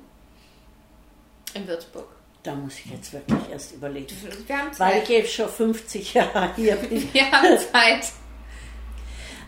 In 1.55 1.67
Würzburg. 1.67 2.05
Da 2.43 2.53
muss 2.53 2.77
ich 2.77 2.91
jetzt 2.91 3.11
wirklich 3.11 3.49
erst 3.51 3.73
überlegen. 3.73 4.15
Wir 4.45 4.55
haben 4.55 4.71
Zeit. 4.71 4.93
Weil 4.93 5.01
ich 5.01 5.09
jetzt 5.09 5.33
schon 5.33 5.49
50 5.49 6.13
Jahre 6.13 6.53
hier 6.55 6.75
bin. 6.75 7.09
Wir 7.11 7.31
haben 7.31 7.57
Zeit. 7.57 8.11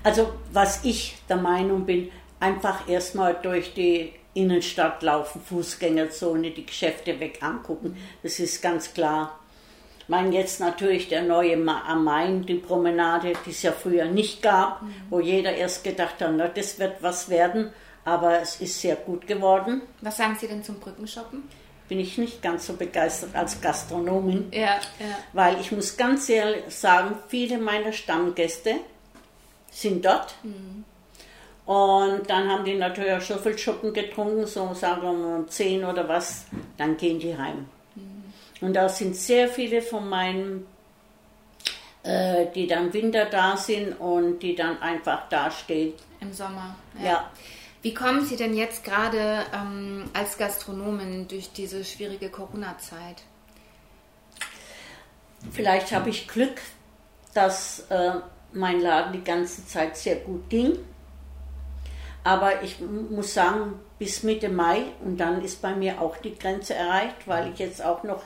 Also, 0.04 0.34
was 0.52 0.84
ich 0.84 1.16
der 1.30 1.38
Meinung 1.38 1.86
bin, 1.86 2.12
einfach 2.40 2.90
erstmal 2.90 3.36
durch 3.36 3.76
die 3.76 4.14
Innenstadt 4.34 5.04
laufen, 5.04 5.42
Fußgängerzone, 5.42 6.52
die 6.52 6.66
Geschäfte 6.66 7.20
weg 7.20 7.40
angucken. 7.42 7.98
Das 8.24 8.40
ist 8.40 8.62
ganz 8.62 8.94
klar. 8.94 9.40
Ich 10.00 10.10
meine 10.10 10.34
jetzt 10.36 10.60
natürlich 10.60 11.10
der 11.10 11.24
neue 11.24 11.56
am 11.68 12.04
Main, 12.04 12.46
die 12.46 12.56
Promenade, 12.56 13.34
die 13.46 13.52
es 13.52 13.62
ja 13.62 13.72
früher 13.72 14.06
nicht 14.06 14.42
gab, 14.42 14.82
mhm. 14.82 14.94
wo 15.10 15.20
jeder 15.20 15.54
erst 15.54 15.84
gedacht 15.84 16.22
hat, 16.22 16.32
na, 16.36 16.48
das 16.48 16.80
wird 16.80 17.02
was 17.02 17.30
werden, 17.30 17.72
aber 18.04 18.42
es 18.42 18.60
ist 18.62 18.80
sehr 18.80 18.96
gut 18.96 19.28
geworden. 19.28 19.82
Was 20.02 20.18
sagen 20.18 20.38
Sie 20.40 20.48
denn 20.48 20.64
zum 20.64 20.80
Brückenshoppen? 20.80 21.44
Bin 21.88 22.00
ich 22.00 22.18
nicht 22.18 22.42
ganz 22.42 22.68
so 22.68 22.74
begeistert 22.74 23.36
als 23.36 23.60
Gastronomin, 23.60 24.48
ja, 24.52 24.80
ja. 25.00 25.18
weil 25.34 25.60
ich 25.60 25.74
muss 25.74 25.98
ganz 25.98 26.30
ehrlich 26.30 26.64
sagen, 26.70 27.16
viele 27.28 27.58
meiner 27.58 27.92
Stammgäste 27.92 28.76
sind 29.70 30.06
dort. 30.06 30.36
Mhm 30.44 30.86
und 31.66 32.30
dann 32.30 32.50
haben 32.50 32.66
die 32.66 32.76
natürlich 32.76 33.14
auch 33.14 33.22
Schöffelschuppen 33.22 33.94
getrunken, 33.94 34.48
so 34.48 34.74
sagen 34.74 35.02
wir 35.04 35.14
mal 35.14 35.40
um 35.40 35.48
10 35.48 35.86
oder 35.86 36.08
was, 36.08 36.46
dann 36.78 36.98
gehen 36.98 37.20
die 37.20 37.38
heim. 37.38 37.68
Mhm. 37.96 38.34
Und 38.62 38.74
da 38.74 38.90
sind 38.90 39.16
sehr 39.16 39.48
viele 39.48 39.82
von 39.82 40.10
meinen, 40.10 40.66
äh, 42.04 42.48
die 42.56 42.66
dann 42.66 42.92
Winter 42.94 43.26
da 43.26 43.56
sind 43.56 43.94
und 43.94 44.40
die 44.40 44.56
dann 44.56 44.82
einfach 44.82 45.30
da 45.30 45.52
stehen. 45.52 45.94
Im 46.20 46.34
Sommer. 46.34 46.76
Ja. 47.00 47.06
ja. 47.06 47.32
Wie 47.84 47.94
kommen 47.94 48.26
Sie 48.26 48.36
denn 48.36 48.56
jetzt 48.56 48.84
gerade 48.84 49.44
ähm, 49.54 50.10
als 50.14 50.38
Gastronomin 50.38 51.28
durch 51.28 51.52
diese 51.52 51.84
schwierige 51.84 52.30
Corona-Zeit? 52.30 53.24
Vielleicht 55.52 55.92
habe 55.92 56.12
ich 56.12 56.28
Glück, 56.28 56.62
dass 57.34 57.86
äh, 57.90 58.12
mein 58.54 58.82
Laden 58.82 59.14
die 59.14 59.24
ganze 59.24 59.66
Zeit 59.66 59.98
sehr 59.98 60.18
gut 60.18 60.48
ging 60.50 60.78
aber 62.24 62.64
ich 62.64 62.80
muss 62.82 63.34
sagen, 63.34 63.80
bis 63.98 64.24
Mitte 64.24 64.50
Mai 64.50 64.84
und 65.04 65.18
dann 65.18 65.44
ist 65.44 65.62
bei 65.62 65.76
mir 65.76 66.02
auch 66.02 66.18
die 66.18 66.38
Grenze 66.38 66.76
erreicht, 66.76 67.28
weil 67.28 67.52
ich 67.52 67.60
jetzt 67.60 67.84
auch 67.84 68.04
noch 68.04 68.22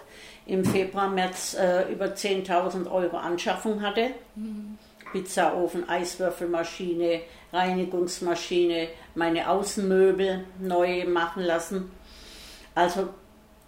im 0.45 0.63
Februar, 0.63 1.09
März 1.09 1.55
äh, 1.55 1.91
über 1.91 2.07
10.000 2.07 2.91
Euro 2.91 3.17
Anschaffung 3.17 3.81
hatte. 3.81 4.11
Mhm. 4.35 4.77
Pizzaofen, 5.11 5.87
Eiswürfelmaschine, 5.87 7.21
Reinigungsmaschine, 7.53 8.89
meine 9.15 9.49
Außenmöbel 9.49 10.43
neu 10.59 11.05
machen 11.05 11.43
lassen. 11.43 11.89
Also, 12.75 13.09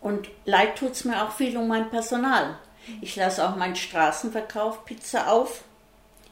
und 0.02 0.30
leid 0.44 0.78
tut 0.78 0.92
es 0.92 1.06
mir 1.06 1.24
auch 1.24 1.32
viel 1.32 1.56
um 1.58 1.70
mein 1.70 1.90
Personal. 1.90 2.58
Ich 3.02 3.16
lasse 3.16 3.48
auch 3.48 3.56
meinen 3.56 3.76
Straßenverkauf 3.78 4.84
Pizza 4.84 5.32
auf. 5.32 5.64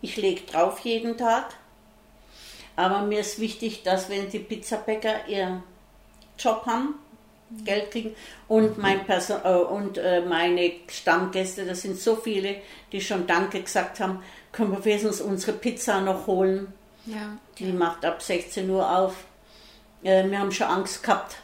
Ich 0.01 0.17
lege 0.17 0.41
drauf 0.41 0.79
jeden 0.79 1.17
Tag. 1.17 1.45
Aber 2.75 3.01
mir 3.01 3.21
ist 3.21 3.39
wichtig, 3.39 3.83
dass 3.83 4.09
wenn 4.09 4.29
die 4.29 4.39
Pizzabäcker 4.39 5.27
ihren 5.27 5.63
Job 6.37 6.65
haben, 6.65 6.95
Geld 7.63 7.91
kriegen 7.91 8.15
und, 8.47 8.77
mein 8.77 9.05
Person 9.05 9.39
äh, 9.43 9.49
und 9.49 9.97
äh, 9.97 10.21
meine 10.21 10.71
Stammgäste, 10.87 11.65
das 11.65 11.83
sind 11.83 11.97
so 11.97 12.15
viele, 12.15 12.57
die 12.91 13.01
schon 13.01 13.27
Danke 13.27 13.61
gesagt 13.61 13.99
haben, 13.99 14.23
können 14.51 14.71
wir 14.71 14.83
wenigstens 14.83 15.21
unsere 15.21 15.53
Pizza 15.53 16.01
noch 16.01 16.27
holen. 16.27 16.73
Ja. 17.05 17.37
Die 17.59 17.71
macht 17.71 18.03
ab 18.03 18.21
16 18.21 18.69
Uhr 18.69 18.89
auf. 18.89 19.25
Äh, 20.03 20.29
wir 20.29 20.39
haben 20.39 20.51
schon 20.51 20.67
Angst 20.67 21.03
gehabt. 21.03 21.37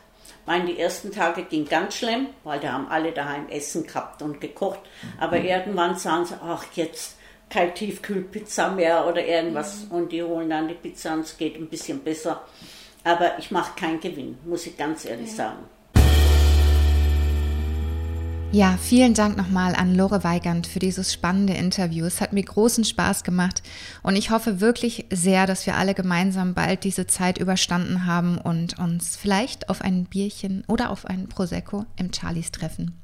Meine, 0.45 0.65
die 0.65 0.79
ersten 0.79 1.11
Tage 1.11 1.43
ging 1.43 1.67
ganz 1.67 1.95
schlimm, 1.95 2.27
weil 2.43 2.59
da 2.59 2.73
haben 2.73 2.87
alle 2.89 3.11
daheim 3.11 3.47
Essen 3.49 3.85
gehabt 3.85 4.21
und 4.23 4.41
gekocht. 4.41 4.79
Aber 5.19 5.39
mhm. 5.39 5.45
irgendwann 5.45 5.95
sagen 5.97 6.25
sie, 6.25 6.35
ach 6.43 6.65
jetzt, 6.73 7.17
keine 7.51 7.73
Tiefkühlpizza 7.73 8.69
mehr 8.71 9.05
oder 9.05 9.25
irgendwas 9.25 9.85
mhm. 9.85 9.91
und 9.91 10.11
die 10.11 10.23
holen 10.23 10.49
dann 10.49 10.67
die 10.67 10.73
Pizza 10.73 11.13
und 11.13 11.21
es 11.21 11.37
geht 11.37 11.55
ein 11.55 11.67
bisschen 11.67 11.99
besser. 11.99 12.41
Aber 13.03 13.37
ich 13.39 13.51
mache 13.51 13.79
keinen 13.79 13.99
Gewinn, 13.99 14.37
muss 14.45 14.65
ich 14.65 14.77
ganz 14.77 15.05
ehrlich 15.05 15.29
ja. 15.29 15.35
sagen. 15.35 15.59
Ja, 18.53 18.77
vielen 18.81 19.13
Dank 19.13 19.37
nochmal 19.37 19.75
an 19.75 19.95
Lore 19.95 20.25
Weigand 20.25 20.67
für 20.67 20.79
dieses 20.79 21.13
spannende 21.13 21.53
Interview. 21.53 22.05
Es 22.05 22.19
hat 22.19 22.33
mir 22.33 22.43
großen 22.43 22.83
Spaß 22.83 23.23
gemacht 23.23 23.63
und 24.03 24.17
ich 24.17 24.29
hoffe 24.29 24.59
wirklich 24.59 25.05
sehr, 25.09 25.47
dass 25.47 25.65
wir 25.65 25.77
alle 25.77 25.93
gemeinsam 25.93 26.53
bald 26.53 26.83
diese 26.83 27.07
Zeit 27.07 27.37
überstanden 27.37 28.05
haben 28.05 28.37
und 28.37 28.77
uns 28.77 29.15
vielleicht 29.15 29.69
auf 29.69 29.81
ein 29.81 30.03
Bierchen 30.03 30.65
oder 30.67 30.89
auf 30.89 31.05
einen 31.05 31.29
Prosecco 31.29 31.85
im 31.95 32.11
Charlies 32.11 32.51
treffen. 32.51 33.00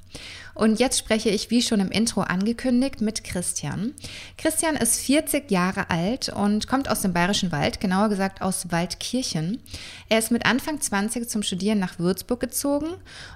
Und 0.53 0.79
jetzt 0.79 0.97
spreche 0.97 1.29
ich, 1.29 1.49
wie 1.51 1.61
schon 1.61 1.79
im 1.79 1.91
Intro 1.91 2.21
angekündigt, 2.21 3.01
mit 3.01 3.23
Christian. 3.23 3.93
Christian 4.37 4.75
ist 4.75 4.99
40 5.01 5.51
Jahre 5.51 5.89
alt 5.89 6.29
und 6.29 6.67
kommt 6.67 6.89
aus 6.89 7.01
dem 7.01 7.13
Bayerischen 7.13 7.51
Wald, 7.51 7.79
genauer 7.79 8.09
gesagt 8.09 8.41
aus 8.41 8.71
Waldkirchen. 8.71 9.61
Er 10.09 10.19
ist 10.19 10.31
mit 10.31 10.45
Anfang 10.45 10.81
20 10.81 11.29
zum 11.29 11.43
Studieren 11.43 11.79
nach 11.79 11.99
Würzburg 11.99 12.39
gezogen 12.39 12.87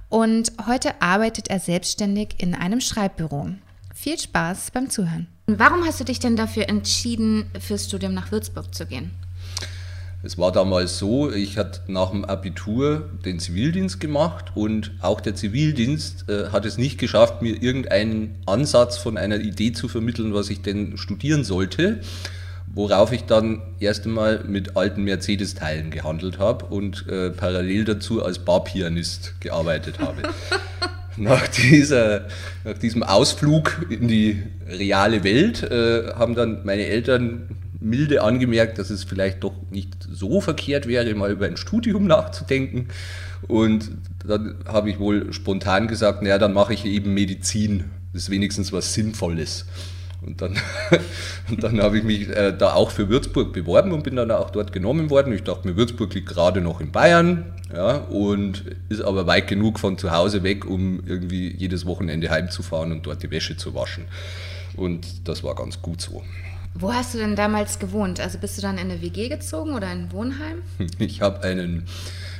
und 0.10 0.52
heute 0.66 1.02
arbeitet 1.02 1.50
er 1.50 1.60
selbstständig 1.60 2.36
in 2.38 2.56
einem 2.56 2.82
Schreibbüro. 2.82 3.50
Viel 3.94 4.18
Spaß 4.18 4.72
beim 4.72 4.90
Zuhören. 4.90 5.28
Warum 5.46 5.86
hast 5.86 6.00
du 6.00 6.04
dich 6.04 6.20
denn 6.20 6.36
dafür 6.36 6.70
entschieden, 6.70 7.46
fürs 7.60 7.86
Studium 7.86 8.14
nach 8.14 8.32
Würzburg 8.32 8.74
zu 8.74 8.86
gehen? 8.86 9.12
Es 10.24 10.38
war 10.38 10.52
damals 10.52 11.00
so, 11.00 11.32
ich 11.32 11.58
hatte 11.58 11.82
nach 11.88 12.12
dem 12.12 12.26
Abitur 12.26 13.10
den 13.26 13.40
Zivildienst 13.40 14.00
gemacht 14.00 14.52
und 14.54 14.92
auch 15.02 15.20
der 15.20 15.34
Zivildienst 15.34 16.30
äh, 16.30 16.50
hat 16.50 16.66
es 16.66 16.78
nicht 16.78 17.00
geschafft, 17.00 17.42
mir 17.42 17.62
irgendeinen 17.62 18.36
Ansatz 18.46 18.98
von 18.98 19.18
einer 19.18 19.40
Idee 19.40 19.72
zu 19.72 19.88
vermitteln, 19.88 20.34
was 20.36 20.52
ich 20.52 20.62
denn 20.62 20.98
studieren 20.98 21.44
sollte. 21.44 22.02
Worauf 22.74 23.12
ich 23.12 23.24
dann 23.24 23.64
erst 23.80 24.06
einmal 24.06 24.46
mit 24.48 24.78
alten 24.78 25.04
Mercedes-Teilen 25.04 25.90
gehandelt 25.90 26.40
habe 26.40 26.66
und 26.66 27.06
äh, 27.10 27.32
parallel 27.32 27.84
dazu 27.84 28.24
als 28.24 28.40
Barpianist 28.40 29.42
gearbeitet 29.42 30.00
habe. 30.00 30.22
nach, 31.18 31.48
dieser, 31.48 32.28
nach 32.64 32.78
diesem 32.78 33.04
Ausflug 33.04 33.88
in 33.90 34.08
die 34.08 34.44
reale 34.70 35.24
Welt 35.24 35.64
äh, 35.64 36.14
haben 36.14 36.36
dann 36.36 36.62
meine 36.64 36.86
Eltern 36.86 37.50
milde 37.82 38.22
angemerkt, 38.22 38.78
dass 38.78 38.89
es 38.89 39.04
vielleicht 39.04 39.44
doch 39.44 39.54
nicht 39.70 40.08
so 40.10 40.39
verkehrt 40.39 40.88
wäre, 40.88 41.13
mal 41.15 41.32
über 41.32 41.48
ein 41.48 41.58
Studium 41.58 42.08
nachzudenken. 42.08 42.88
Und 43.48 43.91
dann 44.26 44.56
habe 44.67 44.89
ich 44.89 45.00
wohl 45.00 45.34
spontan 45.34 45.88
gesagt, 45.88 46.22
naja, 46.22 46.38
dann 46.38 46.54
mache 46.54 46.74
ich 46.74 46.86
eben 46.86 47.13
Medizin. 47.13 47.86
Das 48.13 48.24
ist 48.24 48.30
wenigstens 48.30 48.72
was 48.72 48.94
Sinnvolles. 48.94 49.65
Und 50.22 50.41
dann, 50.41 50.56
dann 51.60 51.82
habe 51.82 51.98
ich 51.98 52.04
mich 52.04 52.30
äh, 52.30 52.56
da 52.56 52.74
auch 52.74 52.91
für 52.91 53.10
Würzburg 53.10 53.54
beworben 53.54 53.91
und 53.91 54.04
bin 54.04 54.15
dann 54.15 54.30
auch 54.30 54.52
dort 54.52 54.72
genommen 54.72 55.10
worden. 55.10 55.34
Ich 55.34 55.44
dachte 55.44 55.67
mir, 55.67 55.76
Würzburg 55.76 56.13
liegt 56.13 56.30
gerade 56.30 56.62
noch 56.62 56.80
in 56.80 56.91
Bayern 56.91 57.46
ja, 57.74 57.96
und 57.98 58.63
ist 58.89 59.02
aber 59.02 59.26
weit 59.26 59.48
genug 59.48 59.80
von 59.80 59.98
zu 59.98 60.12
Hause 60.12 60.44
weg, 60.44 60.65
um 60.65 61.02
irgendwie 61.08 61.56
jedes 61.56 61.88
Wochenende 61.88 62.30
heimzufahren 62.30 62.91
und 62.91 63.06
dort 63.08 63.24
die 63.24 63.32
Wäsche 63.32 63.58
zu 63.58 63.74
waschen. 63.74 64.06
Und 64.76 65.28
das 65.28 65.44
war 65.44 65.56
ganz 65.56 65.82
gut 65.82 66.02
so. 66.02 66.24
Wo 66.74 66.94
hast 66.94 67.14
du 67.14 67.18
denn 67.18 67.36
damals 67.36 67.80
gewohnt? 67.80 68.20
Also 68.20 68.38
bist 68.38 68.58
du 68.58 68.62
dann 68.62 68.78
in 68.78 68.90
eine 68.92 69.02
WG 69.02 69.30
gezogen 69.30 69.74
oder 69.74 69.92
in 69.92 70.04
ein 70.04 70.12
Wohnheim? 70.12 70.62
Ich 71.00 71.22
habe 71.22 71.44
einen 71.44 71.86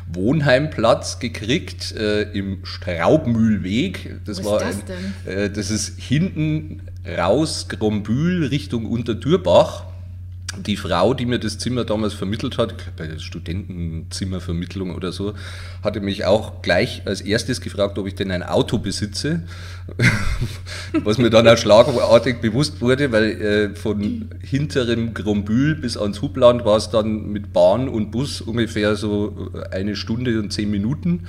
Wohnheimplatz 0.08 1.20
gekriegt 1.20 1.94
äh, 1.94 2.24
im 2.32 2.65
Straubmühlweg. 2.65 4.20
Das 4.26 4.44
Wo 4.44 4.56
ist 4.56 4.62
das 4.62 4.76
ein, 4.76 4.86
denn? 5.26 5.34
Äh, 5.34 5.50
das 5.50 5.70
ist 5.70 6.00
hinten 6.00 6.82
raus 7.06 7.67
Grombühl 7.70 8.46
Richtung 8.48 8.86
Untertürbach 8.86 9.86
die 10.57 10.75
Frau, 10.75 11.13
die 11.13 11.25
mir 11.25 11.39
das 11.39 11.57
Zimmer 11.57 11.85
damals 11.85 12.13
vermittelt 12.13 12.57
hat, 12.57 12.73
bei 12.97 13.07
der 13.07 13.19
Studentenzimmervermittlung 13.19 14.93
oder 14.93 15.11
so, 15.11 15.33
hatte 15.83 16.01
mich 16.01 16.25
auch 16.25 16.61
gleich 16.61 17.03
als 17.05 17.21
erstes 17.21 17.61
gefragt, 17.61 17.97
ob 17.97 18.07
ich 18.07 18.15
denn 18.15 18.31
ein 18.31 18.43
Auto 18.43 18.77
besitze, 18.77 19.43
was 21.03 21.17
mir 21.17 21.29
dann 21.29 21.47
auch 21.47 21.57
schlagartig 21.57 22.41
bewusst 22.41 22.81
wurde, 22.81 23.11
weil 23.11 23.41
äh, 23.41 23.75
von 23.75 24.29
hinterem 24.41 25.13
Grombühl 25.13 25.75
bis 25.75 25.97
ans 25.97 26.21
Hubland 26.21 26.65
war 26.65 26.77
es 26.77 26.89
dann 26.89 27.31
mit 27.31 27.53
Bahn 27.53 27.87
und 27.87 28.11
Bus 28.11 28.41
ungefähr 28.41 28.95
so 28.95 29.51
eine 29.71 29.95
Stunde 29.95 30.39
und 30.39 30.51
zehn 30.51 30.69
Minuten. 30.69 31.27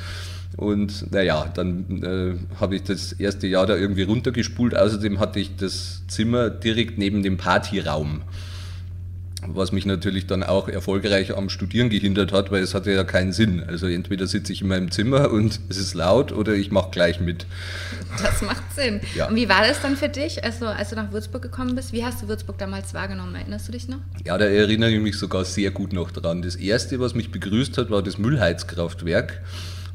Und 0.56 1.10
naja, 1.12 1.50
dann 1.54 2.02
äh, 2.02 2.60
habe 2.60 2.76
ich 2.76 2.82
das 2.82 3.12
erste 3.12 3.46
Jahr 3.46 3.66
da 3.66 3.76
irgendwie 3.76 4.02
runtergespult. 4.02 4.76
Außerdem 4.76 5.18
hatte 5.18 5.40
ich 5.40 5.56
das 5.56 6.02
Zimmer 6.08 6.50
direkt 6.50 6.98
neben 6.98 7.22
dem 7.22 7.38
Partyraum 7.38 8.20
was 9.46 9.72
mich 9.72 9.86
natürlich 9.86 10.26
dann 10.26 10.42
auch 10.42 10.68
erfolgreich 10.68 11.36
am 11.36 11.48
Studieren 11.48 11.90
gehindert 11.90 12.32
hat, 12.32 12.50
weil 12.52 12.62
es 12.62 12.74
hatte 12.74 12.92
ja 12.92 13.04
keinen 13.04 13.32
Sinn. 13.32 13.62
Also 13.66 13.86
entweder 13.86 14.26
sitze 14.26 14.52
ich 14.52 14.62
in 14.62 14.68
meinem 14.68 14.90
Zimmer 14.90 15.30
und 15.30 15.60
es 15.68 15.78
ist 15.78 15.94
laut 15.94 16.32
oder 16.32 16.54
ich 16.54 16.70
mache 16.70 16.90
gleich 16.90 17.20
mit. 17.20 17.46
Das 18.22 18.42
macht 18.42 18.62
Sinn. 18.74 19.00
Ja. 19.14 19.28
Und 19.28 19.36
wie 19.36 19.48
war 19.48 19.66
das 19.66 19.80
dann 19.82 19.96
für 19.96 20.08
dich, 20.08 20.44
also, 20.44 20.66
als 20.66 20.90
du 20.90 20.96
nach 20.96 21.12
Würzburg 21.12 21.42
gekommen 21.42 21.74
bist? 21.74 21.92
Wie 21.92 22.04
hast 22.04 22.22
du 22.22 22.28
Würzburg 22.28 22.58
damals 22.58 22.94
wahrgenommen? 22.94 23.34
Erinnerst 23.34 23.68
du 23.68 23.72
dich 23.72 23.88
noch? 23.88 23.98
Ja, 24.24 24.38
da 24.38 24.44
erinnere 24.44 24.90
ich 24.90 25.00
mich 25.00 25.18
sogar 25.18 25.44
sehr 25.44 25.70
gut 25.70 25.92
noch 25.92 26.10
dran. 26.10 26.42
Das 26.42 26.56
erste, 26.56 27.00
was 27.00 27.14
mich 27.14 27.30
begrüßt 27.30 27.78
hat, 27.78 27.90
war 27.90 28.02
das 28.02 28.18
Müllheizkraftwerk. 28.18 29.40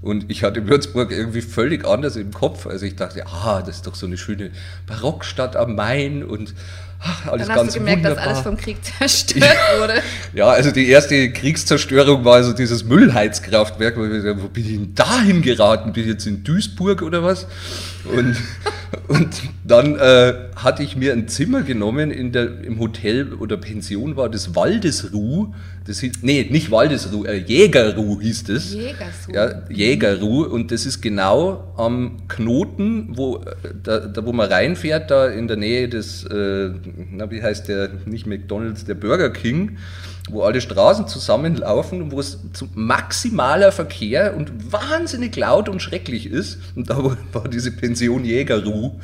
Und 0.02 0.30
ich 0.30 0.44
hatte 0.44 0.68
Würzburg 0.68 1.12
irgendwie 1.12 1.42
völlig 1.42 1.86
anders 1.86 2.16
im 2.16 2.32
Kopf. 2.32 2.68
Also 2.68 2.86
ich 2.86 2.96
dachte, 2.96 3.26
ah, 3.28 3.62
das 3.62 3.78
ist 3.78 3.88
doch 3.88 3.96
so 3.96 4.06
eine 4.06 4.18
schöne 4.18 4.52
Barockstadt 4.86 5.56
am 5.56 5.76
Main 5.76 6.24
und 6.24 6.54
ach, 7.00 7.28
alles 7.28 7.48
Dann 7.48 7.56
ganz 7.56 7.68
hast 7.68 7.76
du 7.76 7.80
gemerkt, 7.80 8.04
wunderbar. 8.04 8.26
dass 8.26 8.34
alles 8.34 8.44
vom 8.44 8.58
Krieg 8.58 8.78
zerstört 8.84 9.58
wurde. 9.80 10.02
Ja, 10.34 10.48
also 10.50 10.72
die 10.72 10.88
erste 10.90 11.32
Kriegszerstörung 11.32 12.26
war 12.26 12.36
also 12.36 12.54
dieses 12.54 12.84
Müllheizkraftwerk. 12.84 13.98
Wo 13.98 14.48
bin 14.48 14.66
ich 14.66 14.72
denn 14.74 14.96
dahin 14.96 15.42
geraten? 15.42 15.94
Bin 15.94 16.04
ich 16.04 16.10
jetzt 16.10 16.28
in 16.28 16.44
Duisburg 16.44 17.02
oder 17.02 17.24
was? 17.24 17.48
Und, 18.06 18.36
und 19.08 19.42
dann 19.64 19.96
äh, 19.96 20.34
hatte 20.56 20.84
ich 20.84 20.96
mir 20.96 21.14
ein 21.14 21.28
Zimmer 21.28 21.64
genommen 21.64 22.12
in 22.12 22.32
der, 22.32 22.64
im 22.64 22.80
Hotel 22.80 23.34
oder 23.34 23.58
Pension 23.58 24.16
war 24.16 24.30
das 24.30 24.56
Waldesruh. 24.56 25.54
Das 25.88 26.00
hieß, 26.02 26.16
nee, 26.22 26.46
nicht 26.50 26.70
Waldesruh, 26.70 27.24
äh, 27.24 27.38
Jägerruh 27.38 28.20
hieß 28.20 28.44
das. 28.44 28.74
Jägersruh. 28.74 29.34
Ja, 29.34 29.62
Jägerruh. 29.70 30.44
Und 30.44 30.72
das 30.72 30.86
ist 30.86 31.02
genau 31.02 31.74
am 31.78 32.18
Knoten, 32.28 33.18
wo, 33.18 33.38
äh, 33.38 33.74
da, 33.84 34.00
da 34.00 34.26
wo 34.26 34.34
man 34.34 34.50
reinfährt, 34.50 35.10
da 35.10 35.28
in 35.28 35.48
der 35.48 35.56
Nähe 35.56 35.88
des, 35.88 36.26
äh, 36.26 36.72
na, 37.12 37.32
wie 37.32 37.42
heißt 37.42 37.70
der, 37.70 37.90
nicht 38.06 38.28
McDonalds, 38.28 38.84
der 38.84 38.96
Burger 38.96 39.30
King 39.30 39.78
wo 40.30 40.42
alle 40.42 40.60
Straßen 40.60 41.08
zusammenlaufen 41.08 42.02
und 42.02 42.12
wo 42.12 42.20
es 42.20 42.40
zu 42.54 42.68
maximaler 42.74 43.72
Verkehr 43.72 44.36
und 44.36 44.74
wahnsinnig 44.74 45.36
laut 45.36 45.70
und 45.70 45.82
schrecklich 45.82 46.30
ist. 46.30 46.60
Und 46.76 46.90
da 46.90 46.98
war 47.34 47.48
diese 47.48 47.72
Pension 47.72 48.26
Jägerruh. 48.26 49.00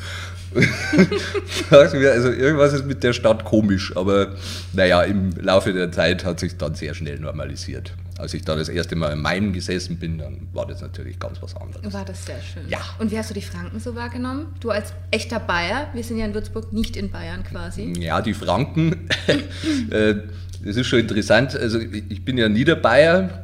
also 1.69 1.97
irgendwas 1.97 2.73
ist 2.73 2.85
mit 2.85 3.03
der 3.03 3.13
Stadt 3.13 3.43
komisch, 3.45 3.95
aber 3.95 4.35
naja, 4.73 5.01
im 5.03 5.31
Laufe 5.41 5.73
der 5.73 5.91
Zeit 5.91 6.25
hat 6.25 6.39
sich 6.39 6.57
dann 6.57 6.75
sehr 6.75 6.93
schnell 6.93 7.19
normalisiert. 7.19 7.93
Als 8.17 8.33
ich 8.33 8.43
da 8.43 8.55
das 8.55 8.69
erste 8.69 8.95
Mal 8.95 9.13
in 9.13 9.21
Main 9.21 9.53
gesessen 9.53 9.97
bin, 9.97 10.19
dann 10.19 10.47
war 10.53 10.67
das 10.67 10.81
natürlich 10.81 11.17
ganz 11.17 11.41
was 11.41 11.55
anderes. 11.55 11.91
War 11.91 12.05
das 12.05 12.25
sehr 12.25 12.39
schön. 12.41 12.63
Ja. 12.69 12.77
Und 12.99 13.11
wie 13.11 13.17
hast 13.17 13.31
du 13.31 13.33
die 13.33 13.41
Franken 13.41 13.79
so 13.79 13.95
wahrgenommen? 13.95 14.47
Du 14.59 14.69
als 14.69 14.93
echter 15.09 15.39
Bayer, 15.39 15.89
wir 15.93 16.03
sind 16.03 16.17
ja 16.17 16.25
in 16.25 16.33
Würzburg 16.33 16.71
nicht 16.71 16.95
in 16.95 17.09
Bayern 17.09 17.43
quasi. 17.43 17.91
Ja, 17.99 18.21
die 18.21 18.35
Franken, 18.35 19.09
äh, 19.89 20.15
das 20.63 20.75
ist 20.77 20.87
schon 20.87 20.99
interessant. 20.99 21.55
Also 21.55 21.79
ich 21.79 22.23
bin 22.23 22.37
ja 22.37 22.47
Niederbayer 22.49 23.43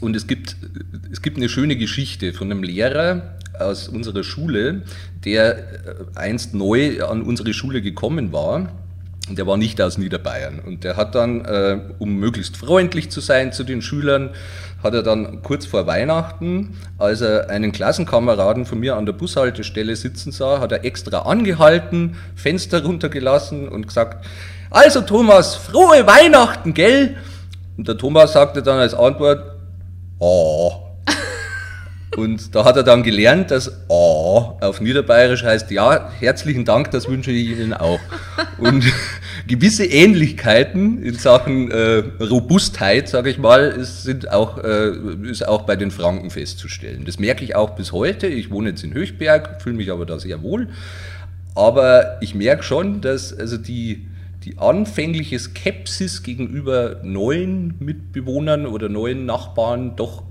und 0.00 0.16
es 0.16 0.26
gibt, 0.26 0.56
es 1.12 1.20
gibt 1.20 1.36
eine 1.36 1.48
schöne 1.48 1.76
Geschichte 1.76 2.32
von 2.32 2.50
einem 2.50 2.62
Lehrer 2.62 3.36
aus 3.60 3.88
unserer 3.88 4.24
Schule, 4.24 4.82
der 5.24 5.58
äh, 5.58 5.62
einst 6.14 6.54
neu 6.54 7.04
an 7.04 7.22
unsere 7.22 7.52
Schule 7.52 7.82
gekommen 7.82 8.32
war. 8.32 8.68
Und 9.28 9.38
der 9.38 9.46
war 9.46 9.56
nicht 9.56 9.80
aus 9.80 9.98
Niederbayern. 9.98 10.60
Und 10.60 10.84
der 10.84 10.96
hat 10.96 11.16
dann, 11.16 11.44
äh, 11.44 11.80
um 11.98 12.14
möglichst 12.16 12.56
freundlich 12.56 13.10
zu 13.10 13.20
sein 13.20 13.52
zu 13.52 13.64
den 13.64 13.82
Schülern, 13.82 14.30
hat 14.82 14.94
er 14.94 15.02
dann 15.02 15.42
kurz 15.42 15.66
vor 15.66 15.86
Weihnachten, 15.86 16.76
als 16.96 17.22
er 17.22 17.50
einen 17.50 17.72
Klassenkameraden 17.72 18.66
von 18.66 18.78
mir 18.78 18.96
an 18.96 19.04
der 19.04 19.14
Bushaltestelle 19.14 19.96
sitzen 19.96 20.30
sah, 20.30 20.60
hat 20.60 20.70
er 20.70 20.84
extra 20.84 21.20
angehalten, 21.20 22.16
Fenster 22.36 22.84
runtergelassen 22.84 23.68
und 23.68 23.88
gesagt, 23.88 24.24
also 24.70 25.00
Thomas, 25.00 25.56
frohe 25.56 26.06
Weihnachten, 26.06 26.74
gell? 26.74 27.16
Und 27.76 27.88
der 27.88 27.98
Thomas 27.98 28.32
sagte 28.32 28.62
dann 28.62 28.78
als 28.78 28.94
Antwort, 28.94 29.42
oh. 30.18 30.85
Und 32.16 32.54
da 32.54 32.64
hat 32.64 32.76
er 32.76 32.82
dann 32.82 33.02
gelernt, 33.02 33.50
dass 33.50 33.70
oh 33.88 34.56
auf 34.60 34.80
Niederbayerisch 34.80 35.44
heißt, 35.44 35.70
ja, 35.70 36.10
herzlichen 36.18 36.64
Dank, 36.64 36.90
das 36.90 37.08
wünsche 37.08 37.30
ich 37.30 37.50
Ihnen 37.50 37.74
auch. 37.74 38.00
Und 38.56 38.84
gewisse 39.46 39.84
Ähnlichkeiten 39.84 41.02
in 41.02 41.14
Sachen 41.14 41.70
äh, 41.70 42.02
Robustheit, 42.22 43.10
sage 43.10 43.28
ich 43.28 43.36
mal, 43.36 43.68
ist, 43.68 44.04
sind 44.04 44.30
auch, 44.30 44.56
äh, 44.64 44.92
ist 45.24 45.46
auch 45.46 45.62
bei 45.62 45.76
den 45.76 45.90
Franken 45.90 46.30
festzustellen. 46.30 47.04
Das 47.04 47.18
merke 47.18 47.44
ich 47.44 47.54
auch 47.54 47.76
bis 47.76 47.92
heute. 47.92 48.26
Ich 48.28 48.50
wohne 48.50 48.70
jetzt 48.70 48.82
in 48.82 48.94
Höchberg, 48.94 49.60
fühle 49.60 49.76
mich 49.76 49.92
aber 49.92 50.06
da 50.06 50.18
sehr 50.18 50.42
wohl. 50.42 50.68
Aber 51.54 52.16
ich 52.22 52.34
merke 52.34 52.62
schon, 52.62 53.02
dass 53.02 53.38
also 53.38 53.58
die, 53.58 54.06
die 54.44 54.56
anfängliche 54.56 55.38
Skepsis 55.38 56.22
gegenüber 56.22 57.00
neuen 57.02 57.74
Mitbewohnern 57.78 58.64
oder 58.64 58.88
neuen 58.88 59.26
Nachbarn 59.26 59.96
doch 59.96 60.22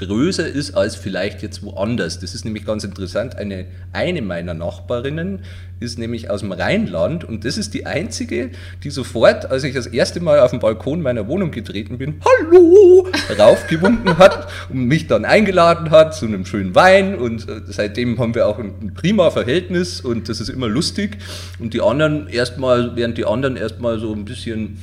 größer 0.00 0.46
ist 0.46 0.74
als 0.74 0.96
vielleicht 0.96 1.42
jetzt 1.42 1.62
woanders. 1.62 2.18
Das 2.18 2.34
ist 2.34 2.44
nämlich 2.44 2.64
ganz 2.64 2.84
interessant. 2.84 3.36
Eine, 3.36 3.66
eine 3.92 4.22
meiner 4.22 4.54
Nachbarinnen 4.54 5.40
ist 5.78 5.98
nämlich 5.98 6.30
aus 6.30 6.40
dem 6.40 6.52
Rheinland 6.52 7.24
und 7.24 7.44
das 7.44 7.56
ist 7.56 7.72
die 7.74 7.86
einzige, 7.86 8.50
die 8.84 8.90
sofort, 8.90 9.50
als 9.50 9.64
ich 9.64 9.74
das 9.74 9.86
erste 9.86 10.20
Mal 10.20 10.40
auf 10.40 10.50
den 10.50 10.60
Balkon 10.60 11.00
meiner 11.00 11.26
Wohnung 11.26 11.50
getreten 11.50 11.98
bin, 11.98 12.20
Hallo, 12.24 13.08
raufgewunken 13.38 14.18
hat 14.18 14.48
und 14.68 14.84
mich 14.84 15.06
dann 15.06 15.24
eingeladen 15.24 15.90
hat 15.90 16.14
zu 16.14 16.26
einem 16.26 16.44
schönen 16.44 16.74
Wein 16.74 17.14
und 17.14 17.48
äh, 17.48 17.62
seitdem 17.66 18.18
haben 18.18 18.34
wir 18.34 18.46
auch 18.46 18.58
ein 18.58 18.92
prima 18.94 19.30
Verhältnis 19.30 20.00
und 20.00 20.28
das 20.28 20.40
ist 20.40 20.50
immer 20.50 20.68
lustig 20.68 21.18
und 21.58 21.72
die 21.72 21.80
anderen 21.80 22.28
erstmal, 22.28 22.94
während 22.96 23.16
die 23.16 23.24
anderen 23.24 23.56
erstmal 23.56 23.98
so 23.98 24.12
ein 24.12 24.26
bisschen 24.26 24.78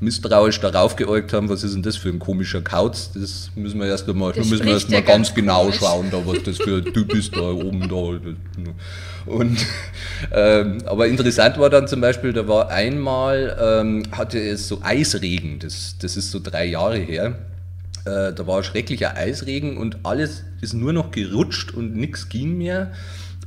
misstrauisch 0.00 0.60
darauf 0.60 0.96
geäugt 0.96 1.32
haben, 1.32 1.48
was 1.48 1.64
ist 1.64 1.74
denn 1.74 1.82
das 1.82 1.96
für 1.96 2.08
ein 2.08 2.18
komischer 2.18 2.60
Kauz? 2.62 3.10
Das 3.14 3.50
müssen 3.54 3.80
wir 3.80 3.86
erst 3.86 4.08
einmal, 4.08 4.32
müssen 4.36 4.64
wir 4.64 4.72
erst 4.72 4.90
mal 4.90 5.02
ganz, 5.02 5.28
ganz 5.28 5.34
genau 5.34 5.72
schauen, 5.72 6.10
da, 6.10 6.26
was 6.26 6.42
das 6.42 6.58
für 6.58 6.76
ein 6.78 6.92
Typ 6.92 7.14
ist 7.14 7.34
da 7.36 7.50
oben 7.50 7.88
da. 7.88 8.20
Und, 9.26 9.58
ähm, 10.32 10.78
aber 10.86 11.06
interessant 11.06 11.58
war 11.58 11.70
dann 11.70 11.88
zum 11.88 12.00
Beispiel, 12.00 12.32
da 12.32 12.46
war 12.46 12.70
einmal, 12.70 13.56
ähm, 13.60 14.02
hatte 14.12 14.38
es 14.38 14.68
so 14.68 14.80
Eisregen, 14.82 15.58
das, 15.58 15.96
das 15.98 16.16
ist 16.16 16.30
so 16.30 16.40
drei 16.40 16.66
Jahre 16.66 16.98
her. 16.98 17.38
Äh, 18.04 18.34
da 18.34 18.46
war 18.46 18.62
schrecklicher 18.62 19.16
Eisregen 19.16 19.78
und 19.78 19.98
alles 20.02 20.44
ist 20.60 20.74
nur 20.74 20.92
noch 20.92 21.10
gerutscht 21.10 21.72
und 21.72 21.96
nichts 21.96 22.28
ging 22.28 22.58
mehr. 22.58 22.92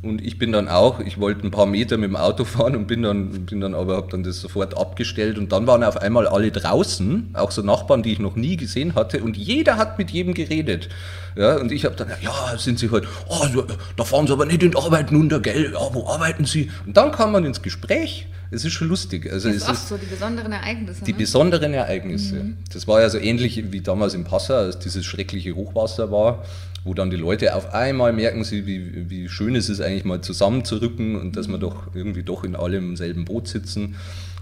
Und 0.08 0.26
ich 0.26 0.38
bin 0.38 0.52
dann 0.52 0.70
auch, 0.70 1.00
ich 1.00 1.20
wollte 1.20 1.46
ein 1.46 1.52
paar 1.52 1.65
Meter 1.65 1.98
mit 1.98 2.10
dem 2.10 2.15
Auto 2.15 2.46
fahren 2.46 2.76
und 2.76 2.88
bin 2.88 3.04
dann, 3.04 3.46
bin 3.46 3.60
dann 3.60 3.76
aber 3.76 3.98
habe 3.98 4.08
dann 4.10 4.24
das 4.24 4.39
sofort 4.39 4.78
abgestellt 4.78 5.38
und 5.38 5.52
dann 5.52 5.67
waren 5.67 5.84
auf 5.84 5.98
einmal 5.98 6.28
alle 6.28 6.52
draußen, 6.52 7.32
auch 7.34 7.52
so 7.52 7.62
Nachbarn, 7.62 8.04
die 8.04 8.13
ich 8.13 8.20
noch 8.20 8.36
nie 8.36 8.56
gesehen 8.56 8.96
hatte 8.96 9.22
und 9.22 9.36
jeder 9.36 9.78
hat 9.78 9.98
mit 9.98 10.12
jedem 10.12 10.34
geredet. 10.34 10.89
Ja, 11.36 11.58
und 11.58 11.72
ich 11.72 11.86
habe 11.86 11.96
dann, 11.96 12.08
ja, 12.22 12.58
sind 12.58 12.80
Sie 12.80 12.89
heute, 12.89 13.08
oh, 13.28 13.63
da 13.96 14.04
fahren 14.04 14.26
Sie 14.26 14.34
aber 14.34 14.46
nicht 14.46 14.63
in 14.63 14.72
die 14.72 14.78
Arbeit 14.78 15.12
runter, 15.12 15.39
gell? 15.39 15.72
Ja, 15.74 15.93
wo 15.93 16.08
arbeiten 16.08 16.46
Sie? 16.46 16.72
Und 16.86 16.98
dann 16.98 17.12
kam 17.12 17.32
man 17.32 17.46
ins 17.46 17.62
Gespräch. 17.62 18.28
Es 18.50 18.63
ist 18.63 18.74
schon 18.74 18.88
lustig. 18.88 19.30
Also 19.32 19.50
das 19.50 19.58
ist 19.58 19.70
auch 19.70 19.76
so, 19.76 19.98
die 19.98 20.06
besonderen 20.06 20.54
Ereignisse. 20.54 21.04
Die 21.04 21.12
ne? 21.12 21.17
besonderen 21.17 21.74
Ereignisse. 21.74 22.36
Mhm. 22.36 22.58
Das 22.72 22.88
war 22.88 23.02
ja 23.02 23.10
so 23.10 23.17
ähnlich 23.17 23.72
wie 23.72 23.82
damals 23.82 24.13
in 24.13 24.24
Passau, 24.24 24.56
als 24.56 24.80
dieses 24.80 25.06
schreckliche 25.06 25.54
Hochwasser 25.54 26.12
war 26.12 26.46
wo 26.88 26.93
dann 26.93 27.10
die 27.10 27.17
Leute 27.17 27.54
auf 27.54 27.73
einmal 27.73 28.13
merken, 28.13 28.45
sie, 28.45 28.65
wie, 28.65 29.10
wie 29.10 29.28
schön 29.28 29.56
es 29.56 29.67
ist, 29.67 29.82
eigentlich 29.82 30.06
mal 30.06 30.21
zusammenzurücken 30.21 31.17
und 31.17 31.36
dass 31.36 31.50
wir 31.50 31.58
doch 31.58 31.93
irgendwie 31.93 32.23
doch 32.23 32.45
in 32.45 32.56
allem 32.56 32.91
im 32.91 32.95
selben 32.95 33.26
Boot 33.26 33.50
sitzen. 33.50 33.95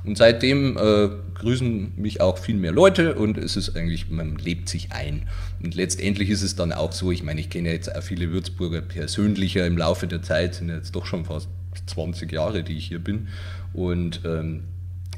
Und 0.04 0.20
seitdem 0.20 0.78
äh, 0.78 1.10
grüßen 1.34 1.94
mich 1.98 2.22
auch 2.22 2.38
viel 2.38 2.56
mehr 2.56 2.72
Leute 2.72 3.16
und 3.16 3.40
es 3.40 3.58
ist 3.58 3.76
eigentlich, 3.76 4.12
man 4.12 4.36
lebt 4.36 4.70
sich 4.70 4.92
ein. 4.92 5.28
Und 5.64 5.74
letztendlich 5.74 6.30
ist 6.30 6.44
es 6.44 6.56
dann 6.56 6.72
auch 6.72 6.92
so, 6.92 7.12
ich 7.12 7.24
meine, 7.24 7.42
ich 7.42 7.50
kenne 7.50 7.72
jetzt 7.72 7.94
auch 7.94 8.04
viele 8.04 8.32
Würzburger 8.32 8.82
persönlicher 8.82 9.66
im 9.66 9.80
Laufe 9.80 10.06
der 10.06 10.22
Zeit, 10.22 10.54
sind 10.54 10.70
jetzt 10.70 10.96
doch 10.96 11.08
schon 11.08 11.26
fast 11.26 11.50
20 11.88 12.32
Jahre, 12.32 12.62
die 12.62 12.78
ich 12.78 12.86
hier 12.86 13.00
bin. 13.00 13.30
Und 13.74 14.22
ähm, 14.24 14.66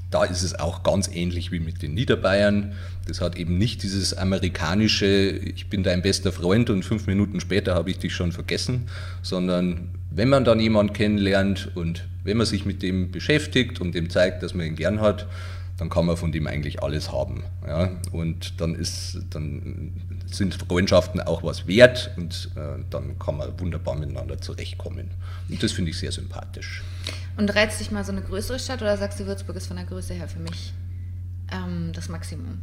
da 0.09 0.23
ist 0.23 0.43
es 0.43 0.57
auch 0.57 0.83
ganz 0.83 1.09
ähnlich 1.13 1.51
wie 1.51 1.59
mit 1.59 1.81
den 1.81 1.93
Niederbayern. 1.93 2.73
Das 3.07 3.19
hat 3.19 3.37
eben 3.37 3.57
nicht 3.57 3.83
dieses 3.83 4.13
amerikanische, 4.13 5.29
ich 5.29 5.69
bin 5.69 5.83
dein 5.83 6.01
bester 6.01 6.31
Freund 6.31 6.69
und 6.69 6.83
fünf 6.83 7.07
Minuten 7.07 7.39
später 7.39 7.75
habe 7.75 7.89
ich 7.91 7.99
dich 7.99 8.13
schon 8.13 8.31
vergessen, 8.31 8.87
sondern 9.21 9.89
wenn 10.09 10.29
man 10.29 10.45
dann 10.45 10.59
jemanden 10.59 10.93
kennenlernt 10.93 11.69
und 11.75 12.07
wenn 12.23 12.37
man 12.37 12.45
sich 12.45 12.65
mit 12.65 12.81
dem 12.83 13.11
beschäftigt 13.11 13.81
und 13.81 13.95
dem 13.95 14.09
zeigt, 14.09 14.43
dass 14.43 14.53
man 14.53 14.65
ihn 14.65 14.75
gern 14.75 15.01
hat, 15.01 15.27
dann 15.77 15.89
kann 15.89 16.05
man 16.05 16.17
von 16.17 16.31
dem 16.31 16.47
eigentlich 16.47 16.81
alles 16.81 17.11
haben. 17.11 17.43
Ja? 17.65 17.91
Und 18.11 18.59
dann, 18.59 18.75
ist, 18.75 19.19
dann 19.29 19.93
sind 20.25 20.55
Freundschaften 20.55 21.21
auch 21.21 21.43
was 21.43 21.67
wert 21.67 22.11
und 22.17 22.49
äh, 22.55 22.83
dann 22.89 23.19
kann 23.19 23.37
man 23.37 23.59
wunderbar 23.59 23.95
miteinander 23.95 24.39
zurechtkommen. 24.39 25.11
Und 25.49 25.61
das 25.61 25.71
finde 25.71 25.91
ich 25.91 25.97
sehr 25.97 26.11
sympathisch. 26.11 26.83
Und 27.37 27.53
reizt 27.55 27.79
dich 27.79 27.91
mal 27.91 28.03
so 28.03 28.11
eine 28.11 28.21
größere 28.21 28.59
Stadt 28.59 28.81
oder 28.81 28.97
sagst 28.97 29.19
du, 29.19 29.25
Würzburg 29.27 29.55
ist 29.55 29.67
von 29.67 29.77
der 29.77 29.85
Größe 29.85 30.15
her 30.15 30.27
für 30.27 30.39
mich 30.39 30.73
ähm, 31.51 31.91
das 31.93 32.09
Maximum? 32.09 32.59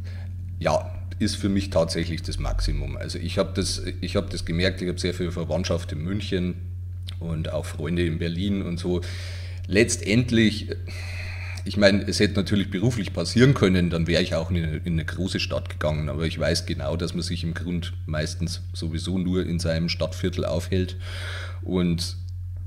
Ja, 0.59 0.91
ist 1.19 1.35
für 1.35 1.49
mich 1.49 1.69
tatsächlich 1.69 2.21
das 2.21 2.39
Maximum. 2.39 2.97
Also 2.97 3.17
ich 3.19 3.37
habe 3.37 3.51
das, 3.53 3.81
hab 4.15 4.29
das 4.29 4.45
gemerkt, 4.45 4.81
ich 4.81 4.89
habe 4.89 4.99
sehr 4.99 5.13
viel 5.13 5.31
Verwandtschaft 5.31 5.91
in 5.93 5.99
München 6.03 6.55
und 7.19 7.51
auch 7.51 7.65
Freunde 7.65 8.05
in 8.05 8.19
Berlin 8.19 8.61
und 8.61 8.77
so. 8.77 9.01
Letztendlich, 9.67 10.69
ich 11.65 11.77
meine, 11.77 12.07
es 12.07 12.19
hätte 12.19 12.35
natürlich 12.35 12.69
beruflich 12.69 13.11
passieren 13.11 13.55
können, 13.55 13.89
dann 13.89 14.05
wäre 14.05 14.21
ich 14.21 14.35
auch 14.35 14.51
in 14.51 14.57
eine, 14.57 14.77
in 14.77 14.93
eine, 14.93 15.05
große 15.05 15.39
Stadt 15.39 15.69
gegangen, 15.69 16.09
aber 16.09 16.25
ich 16.25 16.39
weiß 16.39 16.67
genau, 16.67 16.95
dass 16.95 17.15
man 17.15 17.23
sich 17.23 17.43
im 17.43 17.55
Grund 17.55 17.93
meistens 18.05 18.61
sowieso 18.73 19.17
nur 19.17 19.45
in 19.45 19.59
seinem 19.59 19.89
Stadtviertel 19.89 20.45
aufhält 20.45 20.95
und 21.63 22.17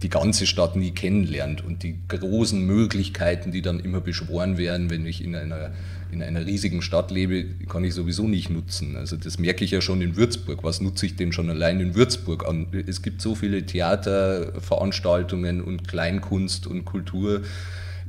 die 0.02 0.08
ganze 0.08 0.46
Stadt 0.46 0.76
nie 0.76 0.92
kennenlernt 0.92 1.64
und 1.64 1.82
die 1.82 1.98
großen 2.06 2.64
Möglichkeiten, 2.64 3.50
die 3.50 3.62
dann 3.62 3.80
immer 3.80 4.00
beschworen 4.00 4.56
werden, 4.58 4.90
wenn 4.90 5.06
ich 5.06 5.24
in 5.24 5.34
einer, 5.34 5.72
in 6.12 6.22
einer 6.22 6.46
riesigen 6.46 6.82
Stadt 6.82 7.10
lebe, 7.10 7.44
kann 7.68 7.82
ich 7.82 7.94
sowieso 7.94 8.28
nicht 8.28 8.48
nutzen. 8.48 8.96
Also 8.96 9.16
das 9.16 9.40
merke 9.40 9.64
ich 9.64 9.72
ja 9.72 9.80
schon 9.80 10.00
in 10.00 10.16
Würzburg. 10.16 10.62
Was 10.62 10.80
nutze 10.80 11.06
ich 11.06 11.16
denn 11.16 11.32
schon 11.32 11.50
allein 11.50 11.80
in 11.80 11.96
Würzburg 11.96 12.46
an? 12.46 12.68
Es 12.86 13.02
gibt 13.02 13.20
so 13.20 13.34
viele 13.34 13.66
Theaterveranstaltungen 13.66 15.60
und 15.60 15.88
Kleinkunst 15.88 16.68
und 16.68 16.84
Kultur. 16.84 17.42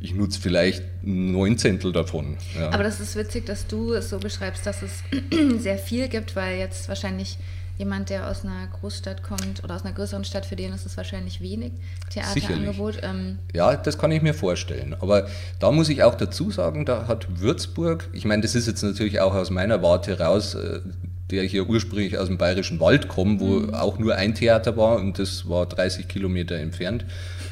Ich 0.01 0.13
nutze 0.13 0.39
vielleicht 0.39 0.83
neun 1.01 1.57
Zehntel 1.57 1.91
davon. 1.91 2.37
Ja. 2.57 2.71
Aber 2.71 2.83
das 2.83 2.99
ist 2.99 3.15
witzig, 3.15 3.45
dass 3.45 3.67
du 3.67 3.93
es 3.93 4.09
so 4.09 4.17
beschreibst, 4.17 4.65
dass 4.65 4.81
es 4.81 5.03
sehr 5.61 5.77
viel 5.77 6.07
gibt, 6.07 6.35
weil 6.35 6.57
jetzt 6.57 6.87
wahrscheinlich 6.87 7.37
jemand, 7.79 8.09
der 8.09 8.29
aus 8.29 8.43
einer 8.43 8.67
Großstadt 8.79 9.23
kommt 9.23 9.63
oder 9.63 9.75
aus 9.75 9.83
einer 9.83 9.93
größeren 9.93 10.25
Stadt, 10.25 10.45
für 10.45 10.57
den 10.57 10.73
ist 10.73 10.85
es 10.85 10.97
wahrscheinlich 10.97 11.41
wenig 11.41 11.71
Theaterangebot. 12.13 12.99
Ähm 13.01 13.39
ja, 13.53 13.75
das 13.75 13.97
kann 13.97 14.11
ich 14.11 14.21
mir 14.21 14.33
vorstellen. 14.33 14.95
Aber 14.99 15.27
da 15.59 15.71
muss 15.71 15.89
ich 15.89 16.03
auch 16.03 16.15
dazu 16.15 16.51
sagen, 16.51 16.85
da 16.85 17.07
hat 17.07 17.39
Würzburg, 17.39 18.09
ich 18.11 18.25
meine, 18.25 18.41
das 18.41 18.53
ist 18.53 18.67
jetzt 18.67 18.83
natürlich 18.83 19.21
auch 19.21 19.33
aus 19.33 19.49
meiner 19.49 19.81
Warte 19.81 20.19
raus, 20.19 20.55
äh, 20.55 20.81
der 21.31 21.43
hier 21.43 21.69
ursprünglich 21.69 22.17
aus 22.17 22.27
dem 22.27 22.37
Bayerischen 22.37 22.79
Wald 22.79 23.07
kommt, 23.07 23.39
wo 23.39 23.59
mhm. 23.59 23.73
auch 23.73 23.97
nur 23.97 24.15
ein 24.15 24.35
Theater 24.35 24.75
war 24.75 24.97
und 24.97 25.17
das 25.17 25.47
war 25.47 25.65
30 25.65 26.07
Kilometer 26.07 26.55
entfernt, 26.55 27.05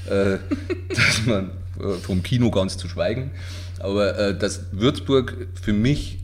äh, 0.09 0.37
dass 0.95 1.25
man 1.25 1.51
vom 2.01 2.23
Kino 2.23 2.51
ganz 2.51 2.77
zu 2.77 2.87
schweigen. 2.87 3.31
Aber 3.79 4.17
äh, 4.17 4.37
dass 4.37 4.71
Würzburg 4.71 5.47
für 5.61 5.73
mich 5.73 6.19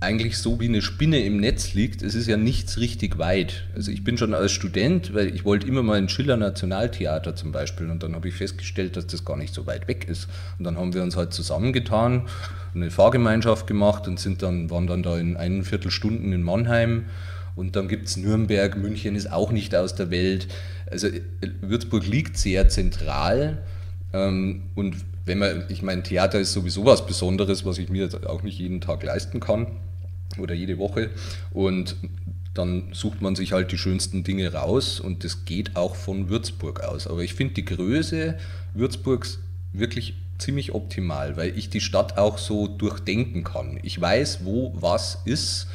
eigentlich 0.00 0.38
so 0.38 0.60
wie 0.60 0.68
eine 0.68 0.80
Spinne 0.80 1.24
im 1.24 1.38
Netz 1.38 1.74
liegt. 1.74 2.02
Es 2.02 2.14
ist 2.14 2.28
ja 2.28 2.36
nichts 2.36 2.78
richtig 2.78 3.18
weit. 3.18 3.64
Also 3.74 3.90
ich 3.90 4.04
bin 4.04 4.16
schon 4.16 4.32
als 4.32 4.52
Student, 4.52 5.12
weil 5.12 5.34
ich 5.34 5.44
wollte 5.44 5.66
immer 5.66 5.82
mal 5.82 5.98
ein 5.98 6.08
Schiller 6.08 6.36
Nationaltheater 6.36 7.34
zum 7.34 7.50
Beispiel 7.50 7.90
und 7.90 8.02
dann 8.04 8.14
habe 8.14 8.28
ich 8.28 8.34
festgestellt, 8.34 8.96
dass 8.96 9.08
das 9.08 9.24
gar 9.24 9.36
nicht 9.36 9.52
so 9.52 9.66
weit 9.66 9.88
weg 9.88 10.06
ist. 10.08 10.28
Und 10.58 10.64
dann 10.64 10.76
haben 10.76 10.94
wir 10.94 11.02
uns 11.02 11.16
halt 11.16 11.32
zusammengetan, 11.32 12.28
eine 12.74 12.92
Fahrgemeinschaft 12.92 13.66
gemacht 13.66 14.06
und 14.06 14.20
sind 14.20 14.42
dann, 14.42 14.70
waren 14.70 14.86
dann 14.86 15.02
da 15.02 15.18
in 15.18 15.36
einen 15.36 15.64
Viertelstunden 15.64 16.32
in 16.32 16.42
Mannheim. 16.42 17.06
Und 17.56 17.74
dann 17.74 17.88
gibt 17.88 18.06
es 18.06 18.16
Nürnberg, 18.16 18.76
München 18.76 19.16
ist 19.16 19.32
auch 19.32 19.50
nicht 19.50 19.74
aus 19.74 19.96
der 19.96 20.12
Welt. 20.12 20.46
Also 20.88 21.08
Würzburg 21.60 22.06
liegt 22.06 22.38
sehr 22.38 22.68
zentral. 22.68 23.58
Ähm, 24.12 24.62
und 24.74 24.96
wenn 25.24 25.38
man, 25.38 25.64
ich 25.68 25.82
meine, 25.82 26.02
Theater 26.02 26.40
ist 26.40 26.52
sowieso 26.52 26.84
was 26.84 27.06
Besonderes, 27.06 27.64
was 27.64 27.78
ich 27.78 27.88
mir 27.90 28.08
auch 28.26 28.42
nicht 28.42 28.58
jeden 28.58 28.80
Tag 28.80 29.02
leisten 29.02 29.40
kann 29.40 29.66
oder 30.38 30.54
jede 30.54 30.78
Woche. 30.78 31.10
Und 31.52 31.96
dann 32.54 32.88
sucht 32.92 33.22
man 33.22 33.36
sich 33.36 33.52
halt 33.52 33.70
die 33.70 33.78
schönsten 33.78 34.24
Dinge 34.24 34.52
raus 34.52 34.98
und 34.98 35.22
das 35.22 35.44
geht 35.44 35.76
auch 35.76 35.94
von 35.94 36.28
Würzburg 36.28 36.80
aus. 36.80 37.06
Aber 37.06 37.22
ich 37.22 37.34
finde 37.34 37.54
die 37.54 37.64
Größe 37.64 38.36
Würzburgs 38.74 39.38
wirklich 39.72 40.14
ziemlich 40.38 40.74
optimal, 40.74 41.36
weil 41.36 41.56
ich 41.56 41.68
die 41.68 41.80
Stadt 41.80 42.16
auch 42.16 42.38
so 42.38 42.66
durchdenken 42.66 43.44
kann. 43.44 43.78
Ich 43.82 44.00
weiß, 44.00 44.44
wo 44.44 44.72
was 44.74 45.18
ist 45.24 45.66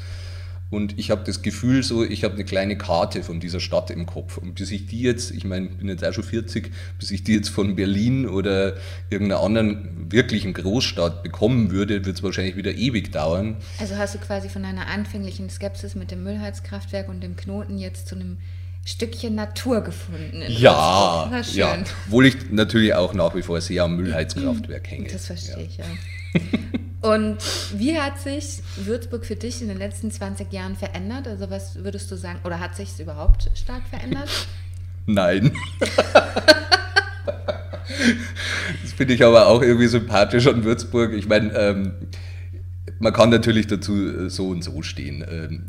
und 0.74 0.98
ich 0.98 1.12
habe 1.12 1.24
das 1.24 1.44
Gefühl, 1.44 1.84
so, 1.84 2.04
ich 2.04 2.24
habe 2.24 2.34
eine 2.34 2.46
kleine 2.46 2.76
Karte 2.76 3.22
von 3.22 3.40
dieser 3.40 3.60
Stadt 3.60 3.92
im 3.92 4.08
Kopf. 4.08 4.40
Und 4.40 4.56
bis 4.56 4.72
ich 4.72 4.88
die 4.88 5.02
jetzt, 5.02 5.30
ich 5.30 5.46
meine, 5.46 5.68
ich 5.68 5.78
bin 5.78 5.88
jetzt 5.88 6.04
auch 6.04 6.14
schon 6.14 6.24
40, 6.24 6.72
bis 6.98 7.12
ich 7.12 7.24
die 7.24 7.36
jetzt 7.36 7.50
von 7.50 7.76
Berlin 7.76 8.28
oder 8.28 8.74
irgendeiner 9.12 9.42
anderen 9.42 10.12
wirklichen 10.12 10.54
Großstadt 10.54 11.22
bekommen 11.22 11.70
würde, 11.70 12.06
wird 12.06 12.18
es 12.18 12.24
wahrscheinlich 12.24 12.56
wieder 12.56 12.74
ewig 12.74 13.12
dauern. 13.12 13.58
Also 13.78 13.98
hast 13.98 14.16
du 14.16 14.18
quasi 14.18 14.50
von 14.50 14.66
einer 14.66 14.88
anfänglichen 14.88 15.48
Skepsis 15.52 15.94
mit 15.94 16.10
dem 16.10 16.24
Müllheizkraftwerk 16.24 17.08
und 17.08 17.22
dem 17.22 17.36
Knoten 17.36 17.78
jetzt 17.78 18.08
zu 18.08 18.16
einem 18.16 18.38
Stückchen 18.84 19.36
Natur 19.36 19.82
gefunden. 19.82 20.44
Ja, 20.48 21.32
ja. 21.52 21.78
Obwohl 22.08 22.26
ich 22.26 22.50
natürlich 22.50 22.96
auch 22.96 23.14
nach 23.14 23.36
wie 23.36 23.44
vor 23.44 23.62
sehr 23.62 23.84
am 23.84 23.96
Müllheizkraftwerk 23.96 24.90
hänge. 24.90 25.10
Das 25.10 25.28
verstehe 25.28 25.60
ja. 25.60 25.66
ich, 25.70 25.78
ja. 25.78 25.86
Und 27.02 27.38
wie 27.76 28.00
hat 28.00 28.20
sich 28.20 28.62
Würzburg 28.78 29.26
für 29.26 29.36
dich 29.36 29.62
in 29.62 29.68
den 29.68 29.78
letzten 29.78 30.10
20 30.10 30.54
Jahren 30.54 30.78
verändert? 30.78 31.28
Also 31.28 31.50
was 31.50 31.84
würdest 31.84 32.10
du 32.10 32.16
sagen, 32.16 32.40
oder 32.46 32.62
hat 32.62 32.78
sich 32.78 32.90
es 32.90 33.00
überhaupt 33.00 33.52
stark 33.56 33.82
verändert? 33.90 34.30
Nein. 35.06 35.52
das 38.82 38.94
finde 38.96 39.14
ich 39.16 39.26
aber 39.26 39.48
auch 39.48 39.62
irgendwie 39.62 39.88
sympathisch 39.88 40.48
an 40.48 40.64
Würzburg. 40.64 41.12
Ich 41.12 41.28
meine, 41.28 41.54
ähm, 41.54 41.94
man 43.00 43.12
kann 43.12 43.30
natürlich 43.30 43.68
dazu 43.68 43.96
äh, 43.96 44.30
so 44.30 44.48
und 44.48 44.64
so 44.64 44.82
stehen. 44.82 45.26
Ähm, 45.30 45.66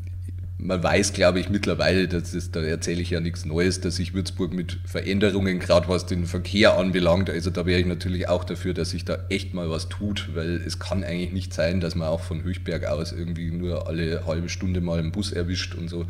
man 0.59 0.83
weiß, 0.83 1.13
glaube 1.13 1.41
ich, 1.41 1.51
mittlerweile, 1.51 2.07
das, 2.09 2.51
da 2.51 2.63
erzähle 2.63 3.03
ich 3.03 3.11
ja 3.11 3.21
nichts 3.21 3.45
Neues, 3.45 3.81
dass 3.81 3.97
sich 3.97 4.15
Würzburg 4.15 4.55
mit 4.55 4.79
Veränderungen, 4.85 5.59
gerade 5.59 5.89
was 5.89 6.07
den 6.07 6.27
Verkehr 6.27 6.79
anbelangt, 6.79 7.29
also 7.29 7.51
da 7.51 7.67
wäre 7.67 7.81
ich 7.81 7.87
natürlich 7.87 8.29
auch 8.29 8.45
dafür, 8.45 8.73
dass 8.73 8.91
sich 8.91 9.05
da 9.05 9.19
echt 9.29 9.53
mal 9.53 9.69
was 9.69 9.89
tut, 9.89 10.31
weil 10.35 10.63
es 10.65 10.79
kann 10.79 11.03
eigentlich 11.03 11.33
nicht 11.33 11.53
sein, 11.53 11.81
dass 11.81 11.97
man 11.97 12.09
auch 12.09 12.21
von 12.21 12.45
Höchberg 12.45 12.87
aus 12.87 13.13
irgendwie 13.13 13.51
nur 13.51 13.89
alle 13.89 14.27
halbe 14.27 14.49
Stunde 14.49 14.81
mal 14.81 14.99
einen 14.99 15.13
Bus 15.13 15.33
erwischt 15.33 15.75
und 15.75 15.89
so. 15.89 16.07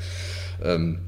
Ähm, 0.63 0.99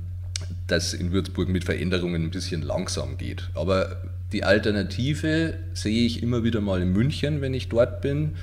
dass 0.67 0.93
in 0.93 1.13
Würzburg 1.13 1.49
mit 1.49 1.65
Veränderungen 1.65 2.25
ein 2.25 2.31
bisschen 2.31 2.63
langsam 2.63 3.17
geht. 3.17 3.49
Aber 3.55 4.03
die 4.33 4.45
Alternative 4.45 5.55
sehe 5.73 6.05
ich 6.05 6.23
immer 6.23 6.45
wieder 6.45 6.61
mal 6.61 6.83
in 6.83 6.93
München, 6.93 7.41
wenn 7.41 7.55
ich 7.55 7.69
dort 7.69 8.03
bin. 8.03 8.37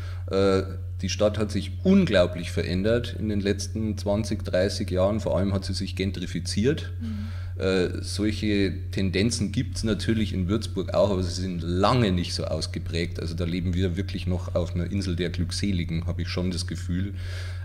Die 1.01 1.09
Stadt 1.09 1.37
hat 1.37 1.51
sich 1.51 1.71
unglaublich 1.83 2.51
verändert 2.51 3.15
in 3.19 3.29
den 3.29 3.41
letzten 3.41 3.97
20, 3.97 4.43
30 4.43 4.89
Jahren. 4.89 5.19
Vor 5.19 5.37
allem 5.37 5.53
hat 5.53 5.65
sie 5.65 5.73
sich 5.73 5.95
gentrifiziert. 5.95 6.91
Mhm. 7.01 7.61
Äh, 7.61 8.01
solche 8.01 8.73
Tendenzen 8.91 9.51
gibt 9.51 9.77
es 9.77 9.83
natürlich 9.83 10.33
in 10.33 10.47
Würzburg 10.47 10.93
auch, 10.93 11.11
aber 11.11 11.21
sie 11.21 11.41
sind 11.41 11.61
lange 11.61 12.11
nicht 12.11 12.33
so 12.33 12.45
ausgeprägt. 12.45 13.19
Also 13.19 13.35
da 13.35 13.45
leben 13.45 13.73
wir 13.75 13.95
wirklich 13.95 14.25
noch 14.25 14.55
auf 14.55 14.73
einer 14.73 14.89
Insel 14.89 15.15
der 15.15 15.29
Glückseligen, 15.29 16.07
habe 16.07 16.23
ich 16.23 16.29
schon 16.29 16.49
das 16.49 16.65
Gefühl. 16.65 17.13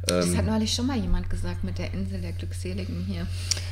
Das 0.06 0.36
hat 0.36 0.40
ähm, 0.40 0.46
neulich 0.46 0.74
schon 0.74 0.86
mal 0.86 0.98
jemand 0.98 1.30
gesagt 1.30 1.64
mit 1.64 1.78
der 1.78 1.92
Insel 1.94 2.20
der 2.20 2.32
Glückseligen 2.32 3.04
hier. 3.06 3.26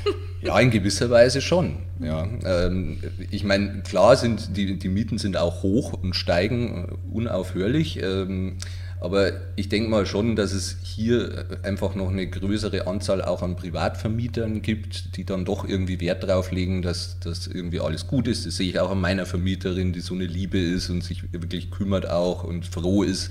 Ja, 0.43 0.61
in 0.61 0.71
gewisser 0.71 1.11
Weise 1.11 1.41
schon. 1.41 1.79
Ja. 1.99 2.29
Ähm, 2.45 2.99
ich 3.31 3.43
meine, 3.43 3.81
klar 3.83 4.17
sind 4.17 4.57
die, 4.57 4.79
die 4.79 4.89
Mieten 4.89 5.17
sind 5.19 5.37
auch 5.37 5.63
hoch 5.63 5.95
und 5.95 6.15
steigen 6.15 6.85
äh, 6.85 7.11
unaufhörlich. 7.11 7.99
Aber 9.01 9.33
ich 9.57 9.69
denke 9.69 9.91
mal 9.91 10.07
schon, 10.07 10.37
dass 10.37 10.53
es 10.53 10.79
hier 10.83 11.47
einfach 11.63 11.95
noch 11.95 12.11
eine 12.11 12.27
größere 12.27 12.87
Anzahl 12.87 13.23
auch 13.23 13.43
an 13.43 13.57
Privatvermietern 13.57 14.63
gibt, 14.63 15.17
die 15.17 15.25
dann 15.25 15.45
doch 15.45 15.69
irgendwie 15.69 16.01
Wert 16.01 16.23
darauf 16.23 16.51
legen, 16.51 16.81
dass 16.81 17.19
das 17.21 17.47
irgendwie 17.47 17.81
alles 17.81 18.07
gut 18.07 18.27
ist. 18.27 18.47
Das 18.47 18.57
sehe 18.57 18.71
ich 18.71 18.81
auch 18.81 18.91
an 18.91 19.01
meiner 19.01 19.27
Vermieterin, 19.27 19.93
die 19.93 20.01
so 20.01 20.15
eine 20.15 20.27
Liebe 20.27 20.59
ist 20.59 20.89
und 20.89 21.05
sich 21.05 21.33
wirklich 21.33 21.71
kümmert 21.71 22.09
auch 22.09 22.43
und 22.43 22.65
froh 22.65 23.03
ist, 23.03 23.31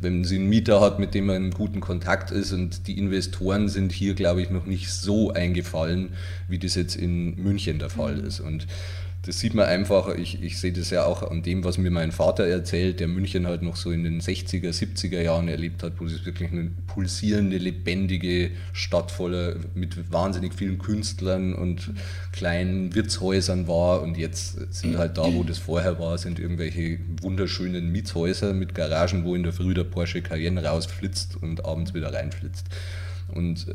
wenn 0.00 0.24
sie 0.24 0.36
einen 0.36 0.48
Mieter 0.48 0.80
hat, 0.80 0.98
mit 0.98 1.14
dem 1.14 1.26
man 1.26 1.36
in 1.36 1.50
guten 1.52 1.80
Kontakt 1.80 2.30
ist. 2.30 2.52
Und 2.52 2.86
die 2.86 2.98
Investoren 2.98 3.68
sind 3.68 3.92
hier, 3.92 4.14
glaube 4.14 4.42
ich, 4.42 4.50
noch 4.50 4.66
nicht 4.66 4.90
so 4.90 5.32
eingefallen, 5.32 6.10
wie 6.48 6.58
das 6.58 6.74
jetzt 6.74 6.96
in 6.96 7.42
München 7.42 7.78
der 7.78 7.90
Fall 7.90 8.16
mhm. 8.16 8.26
ist. 8.26 8.40
Und 8.40 8.66
das 9.28 9.40
sieht 9.40 9.52
man 9.52 9.66
einfach, 9.66 10.08
ich, 10.14 10.42
ich 10.42 10.58
sehe 10.58 10.72
das 10.72 10.88
ja 10.88 11.04
auch 11.04 11.22
an 11.30 11.42
dem, 11.42 11.62
was 11.62 11.76
mir 11.76 11.90
mein 11.90 12.12
Vater 12.12 12.46
erzählt, 12.46 12.98
der 12.98 13.08
München 13.08 13.46
halt 13.46 13.60
noch 13.60 13.76
so 13.76 13.90
in 13.90 14.02
den 14.02 14.22
60er, 14.22 14.70
70er 14.70 15.20
Jahren 15.20 15.48
erlebt 15.48 15.82
hat, 15.82 16.00
wo 16.00 16.06
es 16.06 16.24
wirklich 16.24 16.50
eine 16.50 16.70
pulsierende, 16.86 17.58
lebendige 17.58 18.52
Stadt 18.72 19.10
voller 19.10 19.56
mit 19.74 20.10
wahnsinnig 20.10 20.54
vielen 20.54 20.78
Künstlern 20.78 21.52
und 21.52 21.90
kleinen 22.32 22.94
Wirtshäusern 22.94 23.68
war. 23.68 24.00
Und 24.00 24.16
jetzt 24.16 24.72
sind 24.72 24.96
halt 24.96 25.18
da, 25.18 25.24
wo 25.34 25.42
das 25.42 25.58
vorher 25.58 25.98
war, 25.98 26.16
sind 26.16 26.38
irgendwelche 26.38 26.98
wunderschönen 27.20 27.92
Mietshäuser 27.92 28.54
mit 28.54 28.74
Garagen, 28.74 29.26
wo 29.26 29.34
in 29.34 29.42
der 29.42 29.52
Früh 29.52 29.74
der 29.74 29.84
Porsche 29.84 30.22
Cayenne 30.22 30.64
rausflitzt 30.64 31.36
und 31.38 31.66
abends 31.66 31.92
wieder 31.92 32.14
reinflitzt. 32.14 32.64
Und 33.34 33.66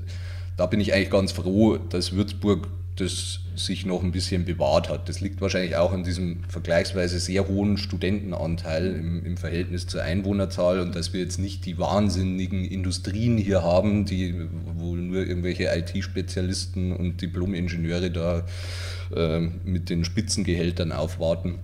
da 0.58 0.66
bin 0.66 0.80
ich 0.80 0.94
eigentlich 0.94 1.10
ganz 1.10 1.32
froh, 1.32 1.78
dass 1.78 2.13
Würzburg 2.13 2.68
das 2.96 3.39
sich 3.56 3.86
noch 3.86 4.04
ein 4.04 4.12
bisschen 4.12 4.46
bewahrt 4.46 4.89
hat. 4.89 5.10
Das 5.10 5.20
liegt 5.20 5.42
wahrscheinlich 5.42 5.76
auch 5.76 5.92
an 5.94 6.04
diesem 6.04 6.44
vergleichsweise 6.48 7.20
sehr 7.20 7.48
hohen 7.48 7.78
Studentenanteil 7.78 8.96
im, 8.96 9.26
im, 9.26 9.38
Verhältnis 9.38 9.88
zur 9.88 10.04
Einwohnerzahl 10.04 10.80
und 10.80 10.96
dass 10.96 11.13
wir 11.13 11.22
jetzt 11.22 11.39
nicht 11.39 11.66
die 11.66 11.78
wahnsinnigen 11.78 12.66
Industrien 12.66 13.38
hier 13.38 13.63
haben, 13.63 14.06
die, 14.06 14.36
wo 14.78 14.96
nur 14.96 15.26
irgendwelche 15.26 15.66
IT-Spezialisten 15.76 16.96
und 16.96 17.22
Diplom-Ingenieure 17.22 18.12
da 18.12 18.46
äh, 19.16 19.39
mit 19.39 19.89
den 19.89 20.06
Spitzengehältern 20.06 20.92
aufwarten. 20.92 21.60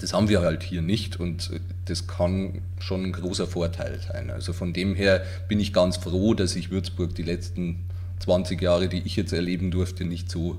Das 0.00 0.12
haben 0.12 0.28
wir 0.28 0.40
halt 0.40 0.62
hier 0.62 0.82
nicht 0.82 1.18
und 1.18 1.50
das 1.86 2.06
kann 2.06 2.62
schon 2.78 3.04
ein 3.04 3.12
großer 3.12 3.46
Vorteil 3.46 3.98
sein. 4.00 4.30
Also 4.30 4.52
von 4.52 4.72
dem 4.72 4.94
her 4.94 5.22
bin 5.48 5.58
ich 5.58 5.72
ganz 5.72 5.96
froh, 5.96 6.34
dass 6.34 6.52
sich 6.52 6.70
Würzburg 6.70 7.14
die 7.14 7.24
letzten 7.24 7.89
20 8.20 8.60
Jahre, 8.60 8.88
die 8.88 9.00
ich 9.00 9.16
jetzt 9.16 9.32
erleben 9.32 9.70
durfte, 9.70 10.04
nicht 10.04 10.30
so 10.30 10.58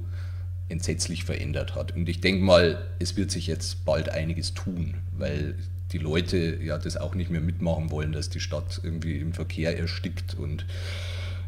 entsetzlich 0.69 1.25
verändert 1.25 1.75
hat. 1.75 1.95
Und 1.95 2.07
ich 2.09 2.21
denke 2.21 2.43
mal, 2.43 2.85
es 2.99 3.17
wird 3.17 3.31
sich 3.31 3.47
jetzt 3.47 3.85
bald 3.85 4.09
einiges 4.09 4.53
tun, 4.53 4.95
weil 5.17 5.55
die 5.91 5.97
Leute 5.97 6.57
ja 6.63 6.77
das 6.77 6.97
auch 6.97 7.15
nicht 7.15 7.29
mehr 7.29 7.41
mitmachen 7.41 7.91
wollen, 7.91 8.13
dass 8.13 8.29
die 8.29 8.39
Stadt 8.39 8.79
irgendwie 8.81 9.17
im 9.17 9.33
Verkehr 9.33 9.77
erstickt 9.77 10.35
und 10.35 10.65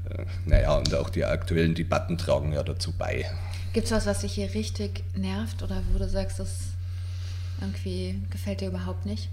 äh, 0.10 0.26
naja, 0.46 0.78
und 0.78 0.94
auch 0.96 1.10
die 1.10 1.24
aktuellen 1.24 1.76
Debatten 1.76 2.18
tragen 2.18 2.52
ja 2.52 2.64
dazu 2.64 2.92
bei. 2.92 3.26
Gibt 3.72 3.86
es 3.86 3.92
was, 3.92 4.06
was 4.06 4.20
dich 4.20 4.34
hier 4.34 4.54
richtig 4.54 5.04
nervt 5.16 5.64
oder 5.64 5.82
wo 5.92 5.98
du 5.98 6.10
sagst, 6.10 6.40
das 6.40 6.74
irgendwie 7.62 8.22
gefällt 8.30 8.62
dir 8.62 8.68
überhaupt 8.68 9.06
nicht? 9.06 9.30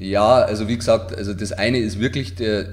Ja, 0.00 0.36
also 0.36 0.66
wie 0.66 0.78
gesagt, 0.78 1.14
also 1.14 1.34
das 1.34 1.52
eine 1.52 1.76
ist 1.76 2.00
wirklich 2.00 2.34
der, 2.34 2.64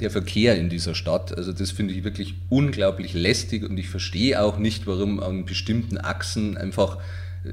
der 0.00 0.08
Verkehr 0.08 0.56
in 0.56 0.68
dieser 0.68 0.94
Stadt. 0.94 1.36
Also 1.36 1.52
das 1.52 1.72
finde 1.72 1.94
ich 1.94 2.04
wirklich 2.04 2.36
unglaublich 2.48 3.12
lästig 3.12 3.68
und 3.68 3.76
ich 3.76 3.88
verstehe 3.88 4.40
auch 4.40 4.56
nicht, 4.56 4.86
warum 4.86 5.18
an 5.20 5.46
bestimmten 5.46 5.98
Achsen 5.98 6.56
einfach 6.56 6.98
äh, 7.44 7.48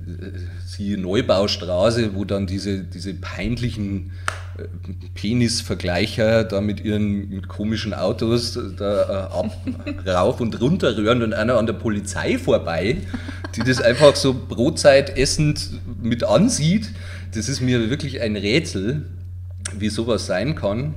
siehe 0.67 0.99
Neubaustraße, 0.99 2.13
wo 2.13 2.25
dann 2.25 2.45
diese, 2.45 2.83
diese 2.83 3.15
peinlichen 3.15 4.11
äh, 4.59 4.65
Penisvergleicher 5.15 6.43
da 6.43 6.61
mit 6.61 6.79
ihren 6.85 7.41
komischen 7.47 7.95
Autos 7.95 8.59
da 8.77 9.01
äh, 9.01 9.33
ab, 9.33 9.57
rauf 10.05 10.39
und 10.41 10.61
runter 10.61 10.95
rühren 10.95 11.23
und 11.23 11.33
einer 11.33 11.57
an 11.57 11.65
der 11.65 11.73
Polizei 11.73 12.37
vorbei, 12.37 12.97
die 13.55 13.61
das 13.61 13.81
einfach 13.81 14.15
so 14.15 14.35
Brotzeit 14.47 15.17
essend 15.17 15.71
mit 16.03 16.23
ansieht 16.23 16.91
das 17.35 17.49
ist 17.49 17.61
mir 17.61 17.89
wirklich 17.89 18.21
ein 18.21 18.35
Rätsel, 18.35 19.03
wie 19.77 19.89
sowas 19.89 20.25
sein 20.25 20.55
kann. 20.55 20.95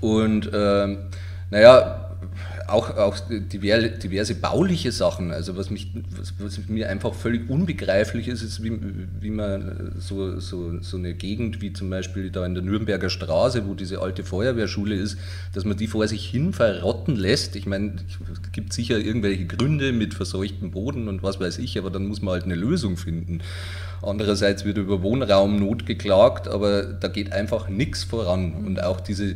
Und 0.00 0.52
äh, 0.52 0.96
naja, 1.50 2.03
auch, 2.66 2.96
auch 2.96 3.16
diverse, 3.28 4.34
bauliche 4.34 4.92
Sachen, 4.92 5.30
also 5.30 5.56
was, 5.56 5.70
mich, 5.70 5.92
was, 6.16 6.34
was, 6.38 6.68
mir 6.68 6.88
einfach 6.88 7.14
völlig 7.14 7.48
unbegreiflich 7.48 8.28
ist, 8.28 8.42
ist, 8.42 8.62
wie, 8.62 8.78
wie 9.20 9.30
man 9.30 9.92
so, 9.98 10.38
so, 10.40 10.80
so 10.80 10.96
eine 10.96 11.14
Gegend 11.14 11.60
wie 11.60 11.72
zum 11.72 11.90
Beispiel 11.90 12.30
da 12.30 12.44
in 12.46 12.54
der 12.54 12.62
Nürnberger 12.62 13.10
Straße, 13.10 13.66
wo 13.66 13.74
diese 13.74 14.00
alte 14.00 14.24
Feuerwehrschule 14.24 14.94
ist, 14.94 15.18
dass 15.52 15.64
man 15.64 15.76
die 15.76 15.86
vor 15.86 16.06
sich 16.08 16.26
hin 16.26 16.52
verrotten 16.52 17.16
lässt. 17.16 17.56
Ich 17.56 17.66
meine, 17.66 17.94
es 18.08 18.52
gibt 18.52 18.72
sicher 18.72 18.98
irgendwelche 18.98 19.46
Gründe 19.46 19.92
mit 19.92 20.14
verseuchtem 20.14 20.70
Boden 20.70 21.08
und 21.08 21.22
was 21.22 21.40
weiß 21.40 21.58
ich, 21.58 21.78
aber 21.78 21.90
dann 21.90 22.06
muss 22.06 22.22
man 22.22 22.32
halt 22.34 22.44
eine 22.44 22.54
Lösung 22.54 22.96
finden. 22.96 23.40
Andererseits 24.02 24.64
wird 24.64 24.78
über 24.78 25.02
Wohnraumnot 25.02 25.86
geklagt, 25.86 26.48
aber 26.48 26.82
da 26.82 27.08
geht 27.08 27.32
einfach 27.32 27.68
nichts 27.68 28.04
voran. 28.04 28.52
Und 28.66 28.82
auch 28.82 29.00
diese, 29.00 29.34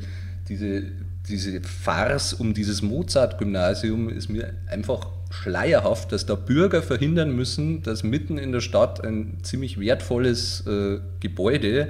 diese, 0.48 0.84
diese 1.28 1.60
Farce 1.62 2.32
um 2.34 2.54
dieses 2.54 2.82
Mozart-Gymnasium 2.82 4.08
ist 4.08 4.28
mir 4.28 4.54
einfach 4.68 5.08
schleierhaft, 5.30 6.12
dass 6.12 6.26
da 6.26 6.34
Bürger 6.34 6.82
verhindern 6.82 7.34
müssen, 7.34 7.82
dass 7.82 8.02
mitten 8.02 8.38
in 8.38 8.52
der 8.52 8.60
Stadt 8.60 9.04
ein 9.04 9.38
ziemlich 9.42 9.78
wertvolles 9.78 10.66
äh, 10.66 10.98
Gebäude 11.20 11.88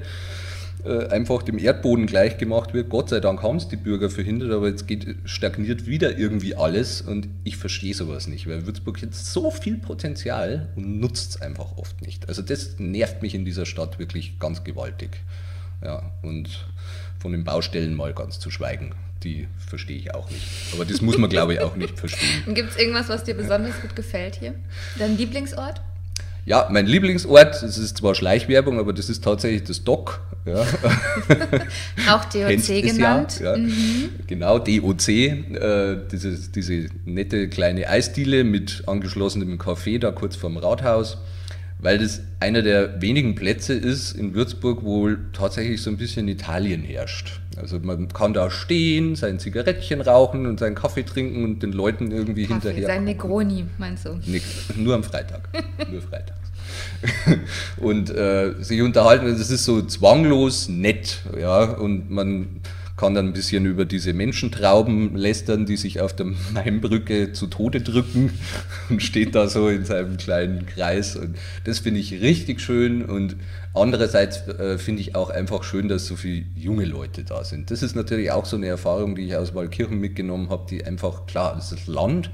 äh, 0.84 1.06
einfach 1.08 1.42
dem 1.42 1.58
Erdboden 1.58 2.06
gleichgemacht 2.06 2.74
wird. 2.74 2.88
Gott 2.88 3.08
sei 3.08 3.20
Dank 3.20 3.42
haben 3.42 3.56
es 3.56 3.68
die 3.68 3.76
Bürger 3.76 4.10
verhindert, 4.10 4.52
aber 4.52 4.68
jetzt 4.68 4.86
geht, 4.86 5.16
stagniert 5.24 5.86
wieder 5.86 6.18
irgendwie 6.18 6.54
alles 6.54 7.00
und 7.02 7.28
ich 7.44 7.56
verstehe 7.56 7.94
sowas 7.94 8.26
nicht, 8.26 8.48
weil 8.48 8.66
Würzburg 8.66 9.02
hat 9.02 9.14
so 9.14 9.50
viel 9.50 9.78
Potenzial 9.78 10.68
und 10.76 11.00
nutzt 11.00 11.30
es 11.30 11.42
einfach 11.42 11.76
oft 11.76 12.00
nicht. 12.02 12.28
Also 12.28 12.42
das 12.42 12.78
nervt 12.78 13.22
mich 13.22 13.34
in 13.34 13.44
dieser 13.44 13.66
Stadt 13.66 13.98
wirklich 13.98 14.38
ganz 14.38 14.64
gewaltig. 14.64 15.20
Ja, 15.82 16.10
und 16.22 16.66
von 17.20 17.32
den 17.32 17.44
Baustellen 17.44 17.94
mal 17.94 18.14
ganz 18.14 18.38
zu 18.40 18.50
schweigen, 18.50 18.94
die 19.24 19.48
verstehe 19.66 19.96
ich 19.96 20.14
auch 20.14 20.30
nicht. 20.30 20.46
Aber 20.72 20.84
das 20.84 21.00
muss 21.00 21.18
man, 21.18 21.28
glaube 21.28 21.54
ich, 21.54 21.60
auch 21.60 21.76
nicht 21.76 21.98
verstehen. 21.98 22.28
Gibt 22.54 22.70
es 22.70 22.76
irgendwas, 22.76 23.08
was 23.08 23.24
dir 23.24 23.34
besonders 23.34 23.80
gut 23.80 23.96
gefällt 23.96 24.36
hier? 24.36 24.54
Dein 24.98 25.16
Lieblingsort? 25.16 25.80
Ja, 26.46 26.66
mein 26.70 26.86
Lieblingsort, 26.86 27.62
das 27.62 27.76
ist 27.76 27.98
zwar 27.98 28.14
Schleichwerbung, 28.14 28.78
aber 28.78 28.94
das 28.94 29.10
ist 29.10 29.22
tatsächlich 29.22 29.64
das 29.64 29.84
DOC. 29.84 30.20
Ja. 30.46 30.62
Auch 32.10 32.24
DOC 32.24 32.82
genannt. 32.82 33.40
Ja. 33.40 33.54
Mhm. 33.54 34.10
Genau, 34.26 34.58
DOC, 34.58 35.08
äh, 35.08 35.98
diese, 36.10 36.50
diese 36.50 36.88
nette 37.04 37.48
kleine 37.48 37.88
Eisdiele 37.88 38.44
mit 38.44 38.84
angeschlossenem 38.86 39.58
Café 39.58 39.98
da 39.98 40.10
kurz 40.10 40.36
vorm 40.36 40.56
Rathaus 40.56 41.18
weil 41.80 41.98
das 41.98 42.22
einer 42.40 42.62
der 42.62 43.00
wenigen 43.00 43.34
Plätze 43.34 43.74
ist 43.74 44.12
in 44.12 44.34
Würzburg, 44.34 44.82
wo 44.82 45.10
tatsächlich 45.32 45.82
so 45.82 45.90
ein 45.90 45.96
bisschen 45.96 46.28
Italien 46.28 46.82
herrscht. 46.82 47.40
Also 47.56 47.78
man 47.80 48.08
kann 48.08 48.34
da 48.34 48.50
stehen, 48.50 49.16
sein 49.16 49.38
Zigarettchen 49.38 50.00
rauchen 50.00 50.46
und 50.46 50.60
seinen 50.60 50.74
Kaffee 50.74 51.02
trinken 51.02 51.44
und 51.44 51.62
den 51.62 51.72
Leuten 51.72 52.10
irgendwie 52.10 52.46
Kaffee, 52.46 52.68
hinterher. 52.68 52.86
Sein 52.86 53.04
Negroni, 53.04 53.64
meinst 53.78 54.06
du? 54.06 54.20
Nix, 54.26 54.44
nur 54.76 54.94
am 54.94 55.02
Freitag. 55.02 55.48
nur 55.90 56.02
freitags. 56.02 56.38
und 57.78 58.10
äh, 58.10 58.54
sich 58.60 58.82
unterhalten, 58.82 59.26
das 59.26 59.50
ist 59.50 59.64
so 59.64 59.82
zwanglos 59.82 60.68
nett, 60.68 61.20
ja, 61.38 61.64
und 61.64 62.10
man 62.10 62.60
kann 62.98 63.14
dann 63.14 63.28
ein 63.28 63.32
bisschen 63.32 63.64
über 63.64 63.84
diese 63.84 64.12
Menschentrauben 64.12 65.16
lästern, 65.16 65.66
die 65.66 65.76
sich 65.76 66.00
auf 66.00 66.14
der 66.14 66.26
Mainbrücke 66.52 67.32
zu 67.32 67.46
Tode 67.46 67.80
drücken 67.80 68.32
und 68.90 69.02
steht 69.02 69.36
da 69.36 69.48
so 69.48 69.68
in 69.68 69.84
seinem 69.84 70.16
kleinen 70.16 70.66
Kreis. 70.66 71.16
Und 71.16 71.38
das 71.64 71.78
finde 71.78 72.00
ich 72.00 72.12
richtig 72.20 72.60
schön. 72.60 73.04
Und 73.04 73.36
andererseits 73.72 74.48
äh, 74.48 74.78
finde 74.78 75.00
ich 75.00 75.14
auch 75.14 75.30
einfach 75.30 75.62
schön, 75.62 75.88
dass 75.88 76.06
so 76.06 76.16
viele 76.16 76.44
junge 76.56 76.84
Leute 76.84 77.22
da 77.22 77.44
sind. 77.44 77.70
Das 77.70 77.84
ist 77.84 77.94
natürlich 77.94 78.32
auch 78.32 78.44
so 78.44 78.56
eine 78.56 78.66
Erfahrung, 78.66 79.14
die 79.14 79.26
ich 79.26 79.36
aus 79.36 79.54
Walkirchen 79.54 80.00
mitgenommen 80.00 80.50
habe, 80.50 80.66
die 80.68 80.84
einfach, 80.84 81.26
klar, 81.26 81.54
das 81.54 81.70
ist 81.70 81.86
Land, 81.86 82.30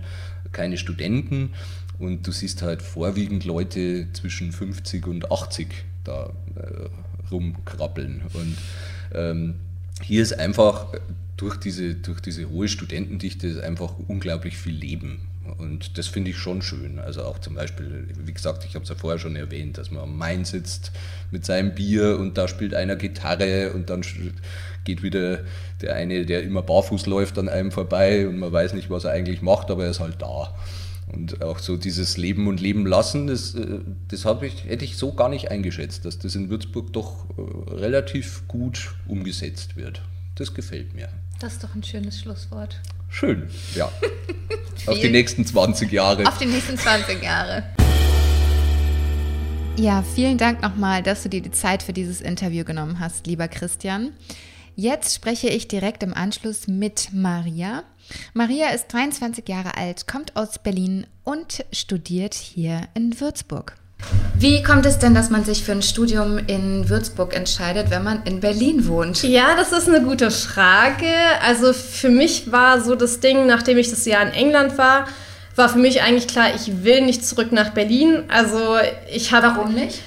keine 0.53 0.79
Studenten. 0.79 1.51
Und 1.99 2.27
du 2.27 2.33
siehst 2.33 2.63
halt 2.63 2.81
vorwiegend 2.81 3.45
Leute 3.45 4.09
zwischen 4.15 4.51
50 4.51 5.07
und 5.07 5.31
80 5.31 5.69
da 6.05 6.33
äh, 6.57 7.31
rumkrabbeln. 7.31 8.23
Und 8.33 8.57
ähm, 9.15 9.55
hier 10.07 10.23
ist 10.23 10.39
einfach 10.39 10.87
durch 11.37 11.57
diese, 11.57 11.95
durch 11.95 12.21
diese 12.21 12.49
hohe 12.51 12.69
Studentendichte 12.69 13.47
ist 13.47 13.61
einfach 13.61 13.95
unglaublich 14.07 14.57
viel 14.57 14.75
Leben. 14.75 15.29
Und 15.59 15.99
das 15.99 16.07
finde 16.07 16.31
ich 16.31 16.39
schon 16.39 16.63
schön. 16.63 16.99
Also 16.99 17.23
auch 17.23 17.39
zum 17.39 17.55
Beispiel, 17.55 18.09
wie 18.25 18.33
gesagt, 18.33 18.65
ich 18.65 18.75
habe 18.75 18.83
es 18.83 18.89
ja 18.89 18.95
vorher 18.95 19.19
schon 19.19 19.37
erwähnt, 19.37 19.79
dass 19.79 19.91
man 19.91 20.03
am 20.03 20.17
Main 20.17 20.45
sitzt 20.45 20.93
mit 21.31 21.45
seinem 21.45 21.75
Bier 21.75 22.19
und 22.19 22.39
da 22.39 22.49
spielt 22.49 22.75
einer 22.75 22.97
Gitarre 22.97 23.73
und 23.73 23.91
dann 23.91 24.03
geht 24.85 25.03
wieder 25.03 25.41
der 25.81 25.95
eine, 25.95 26.25
der 26.27 26.43
immer 26.43 26.63
barfuß 26.63 27.07
läuft, 27.07 27.39
an 27.39 27.49
einem 27.49 27.73
vorbei 27.73 28.29
und 28.29 28.39
man 28.39 28.53
weiß 28.53 28.75
nicht, 28.75 28.91
was 28.91 29.05
er 29.05 29.13
eigentlich 29.13 29.43
macht, 29.43 29.71
aber 29.71 29.85
er 29.85 29.91
ist 29.91 30.01
halt 30.01 30.21
da. 30.21 30.55
Und 31.15 31.43
auch 31.43 31.61
so 31.61 31.77
dieses 31.77 32.17
Leben 32.17 32.49
und 32.49 32.61
Leben 32.61 32.87
lassen, 32.87 33.29
das, 33.29 33.55
äh, 33.55 33.79
das 34.09 34.27
ich, 34.43 34.65
hätte 34.65 34.85
ich 34.85 34.97
so 34.97 35.13
gar 35.13 35.29
nicht 35.29 35.51
eingeschätzt, 35.51 36.05
dass 36.05 36.19
das 36.19 36.35
in 36.35 36.51
Würzburg 36.51 36.93
doch 36.93 37.27
äh, 37.39 37.75
relativ 37.75 38.49
gut 38.49 38.95
umgesetzt 39.07 39.77
wird. 39.77 40.03
Das 40.35 40.55
gefällt 40.55 40.95
mir. 40.95 41.09
Das 41.39 41.55
ist 41.55 41.65
doch 41.65 41.75
ein 41.75 41.85
schönes 41.85 42.19
Schlusswort. 42.19 42.81
Schön, 43.09 43.49
ja. 43.77 43.93
auf 44.87 44.99
die 44.99 45.11
nächsten 45.11 45.47
20 45.47 45.93
Jahre. 45.93 46.27
Auf 46.27 46.39
die 46.39 46.47
nächsten 46.47 46.77
20 46.77 47.23
Jahre. 47.23 47.63
Ja, 49.77 50.03
vielen 50.03 50.39
Dank 50.39 50.63
nochmal, 50.63 51.03
dass 51.03 51.23
du 51.23 51.29
dir 51.29 51.43
die 51.43 51.53
Zeit 51.53 51.85
für 51.85 51.93
dieses 51.93 52.21
Interview 52.21 52.65
genommen 52.65 52.99
hast, 52.99 53.29
lieber 53.29 53.47
Christian. 53.47 54.11
Jetzt 54.75 55.15
spreche 55.15 55.49
ich 55.49 55.69
direkt 55.69 56.03
im 56.03 56.13
Anschluss 56.13 56.67
mit 56.67 57.11
Maria. 57.13 57.85
Maria 58.33 58.71
ist 58.71 58.93
23 58.93 59.49
Jahre 59.49 59.77
alt, 59.77 60.07
kommt 60.07 60.37
aus 60.37 60.59
Berlin 60.59 61.07
und 61.25 61.65
studiert 61.73 62.35
hier 62.35 62.89
in 62.95 63.21
Würzburg. 63.21 63.77
Wie 64.39 64.63
kommt 64.63 64.85
es 64.85 64.99
denn, 64.99 65.15
dass 65.15 65.31
man 65.31 65.45
sich 65.45 65.65
für 65.65 65.73
ein 65.73 65.83
Studium 65.83 66.39
in 66.39 66.89
Würzburg 66.89 67.35
entscheidet, 67.35 67.91
wenn 67.91 68.03
man 68.03 68.23
in 68.25 68.41
Berlin 68.41 68.87
wohnt? 68.87 69.23
Ja, 69.23 69.55
das 69.57 69.73
ist 69.73 69.89
eine 69.89 70.03
gute 70.03 70.31
Frage. 70.31 71.07
Also 71.43 71.73
für 71.73 72.11
mich 72.11 72.51
war 72.53 72.81
so 72.81 72.95
das 72.95 73.21
Ding, 73.21 73.47
nachdem 73.47 73.79
ich 73.79 73.91
das 73.91 74.05
Jahr 74.05 74.23
in 74.23 74.33
England 74.33 74.77
war, 74.77 75.07
war 75.57 75.69
für 75.69 75.79
mich 75.79 76.03
eigentlich 76.03 76.27
klar, 76.27 76.55
ich 76.55 76.85
will 76.85 77.03
nicht 77.03 77.25
zurück 77.25 77.53
nach 77.53 77.71
Berlin. 77.71 78.25
Also 78.29 78.77
ich 79.13 79.33
habe. 79.33 79.47
Warum 79.57 79.75
nicht? 79.75 80.01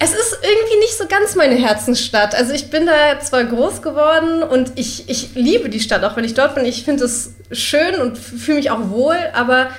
Es 0.00 0.12
ist 0.12 0.38
irgendwie 0.42 0.78
nicht 0.78 0.96
so 0.96 1.06
ganz 1.08 1.34
meine 1.34 1.56
Herzensstadt. 1.56 2.34
Also 2.34 2.52
ich 2.52 2.70
bin 2.70 2.86
da 2.86 3.18
zwar 3.20 3.42
groß 3.42 3.82
geworden 3.82 4.44
und 4.44 4.72
ich, 4.76 5.08
ich 5.08 5.34
liebe 5.34 5.68
die 5.68 5.80
Stadt, 5.80 6.04
auch 6.04 6.16
wenn 6.16 6.24
ich 6.24 6.34
dort 6.34 6.54
bin. 6.54 6.64
Ich 6.64 6.84
finde 6.84 7.04
es 7.04 7.34
schön 7.50 7.96
und 8.00 8.16
fühle 8.16 8.58
mich 8.58 8.70
auch 8.70 8.90
wohl, 8.90 9.16
aber 9.32 9.70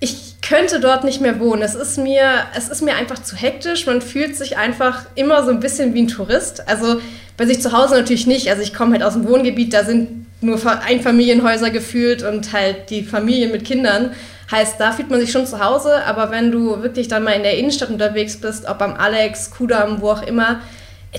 ich 0.00 0.40
könnte 0.40 0.80
dort 0.80 1.04
nicht 1.04 1.20
mehr 1.20 1.38
wohnen. 1.38 1.60
Es 1.60 1.74
ist, 1.74 1.98
mir, 1.98 2.30
es 2.56 2.68
ist 2.68 2.80
mir 2.80 2.94
einfach 2.94 3.22
zu 3.22 3.36
hektisch. 3.36 3.84
Man 3.84 4.00
fühlt 4.00 4.36
sich 4.36 4.56
einfach 4.56 5.02
immer 5.16 5.44
so 5.44 5.50
ein 5.50 5.60
bisschen 5.60 5.92
wie 5.92 6.02
ein 6.02 6.08
Tourist. 6.08 6.66
Also 6.66 7.00
bei 7.36 7.44
sich 7.44 7.60
zu 7.60 7.72
Hause 7.72 7.96
natürlich 7.96 8.26
nicht. 8.26 8.48
Also 8.48 8.62
ich 8.62 8.72
komme 8.72 8.92
halt 8.92 9.02
aus 9.02 9.12
dem 9.14 9.28
Wohngebiet, 9.28 9.74
da 9.74 9.84
sind 9.84 10.26
nur 10.40 10.58
Einfamilienhäuser 10.82 11.70
gefühlt 11.70 12.22
und 12.22 12.52
halt 12.52 12.88
die 12.88 13.02
Familien 13.02 13.52
mit 13.52 13.64
Kindern. 13.64 14.12
Heißt, 14.50 14.80
da 14.80 14.92
fühlt 14.92 15.10
man 15.10 15.20
sich 15.20 15.30
schon 15.30 15.46
zu 15.46 15.62
Hause, 15.62 16.04
aber 16.06 16.30
wenn 16.30 16.50
du 16.50 16.82
wirklich 16.82 17.08
dann 17.08 17.22
mal 17.22 17.32
in 17.32 17.42
der 17.42 17.58
Innenstadt 17.58 17.90
unterwegs 17.90 18.38
bist, 18.38 18.66
ob 18.66 18.80
am 18.80 18.94
Alex, 18.94 19.50
Kudam, 19.50 20.00
wo 20.00 20.10
auch 20.10 20.22
immer, 20.22 20.60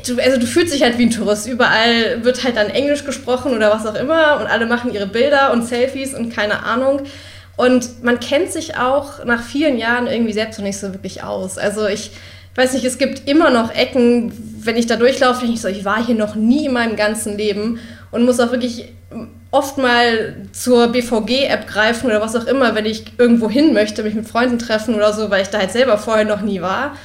du, 0.08 0.20
also 0.20 0.40
du 0.40 0.48
fühlst 0.48 0.74
dich 0.74 0.82
halt 0.82 0.98
wie 0.98 1.04
ein 1.04 1.12
Tourist. 1.12 1.48
Überall 1.48 2.24
wird 2.24 2.44
halt 2.44 2.58
dann 2.58 2.70
Englisch 2.70 3.06
gesprochen 3.06 3.54
oder 3.56 3.70
was 3.72 3.86
auch 3.86 3.96
immer 3.96 4.40
und 4.40 4.48
alle 4.48 4.66
machen 4.66 4.94
ihre 4.94 5.08
Bilder 5.08 5.54
und 5.54 5.66
Selfies 5.66 6.14
und 6.16 6.34
keine 6.36 6.64
Ahnung. 6.64 7.02
Und 7.56 8.04
man 8.04 8.20
kennt 8.20 8.52
sich 8.52 8.78
auch 8.78 9.24
nach 9.26 9.44
vielen 9.44 9.78
Jahren 9.78 10.08
irgendwie 10.08 10.34
selbst 10.34 10.58
noch 10.58 10.66
nicht 10.66 10.80
so 10.80 10.94
wirklich 10.94 11.24
aus. 11.24 11.58
Also 11.58 11.88
ich 11.88 12.12
weiß 12.56 12.74
nicht, 12.74 12.86
es 12.86 12.98
gibt 12.98 13.28
immer 13.30 13.52
noch 13.52 13.74
Ecken, 13.76 14.32
wenn 14.64 14.76
ich 14.76 14.88
da 14.88 14.96
durchlaufe, 14.96 15.42
denke 15.42 15.56
ich 15.56 15.62
so, 15.62 15.68
ich 15.68 15.86
war 15.86 16.04
hier 16.04 16.16
noch 16.16 16.36
nie 16.36 16.66
in 16.66 16.74
meinem 16.74 16.96
ganzen 16.96 17.38
Leben 17.38 17.80
und 18.12 18.26
muss 18.26 18.40
auch 18.40 18.52
wirklich 18.52 18.94
oft 19.52 19.78
mal 19.78 20.36
zur 20.52 20.90
BVG-App 20.90 21.68
greifen 21.68 22.08
oder 22.08 22.22
was 22.22 22.36
auch 22.36 22.46
immer, 22.46 22.76
wenn 22.76 22.86
ich 22.86 23.06
irgendwo 23.18 23.50
hin 23.50 23.74
möchte, 23.74 24.04
mich 24.04 24.14
mit 24.14 24.28
Freunden 24.28 24.60
treffen 24.60 24.94
oder 24.96 25.14
so, 25.14 25.30
weil 25.32 25.42
ich 25.42 25.50
da 25.50 25.58
halt 25.58 25.72
selber 25.72 25.98
vorher 25.98 26.26
noch 26.26 26.42
nie 26.42 26.62
war. 26.62 26.96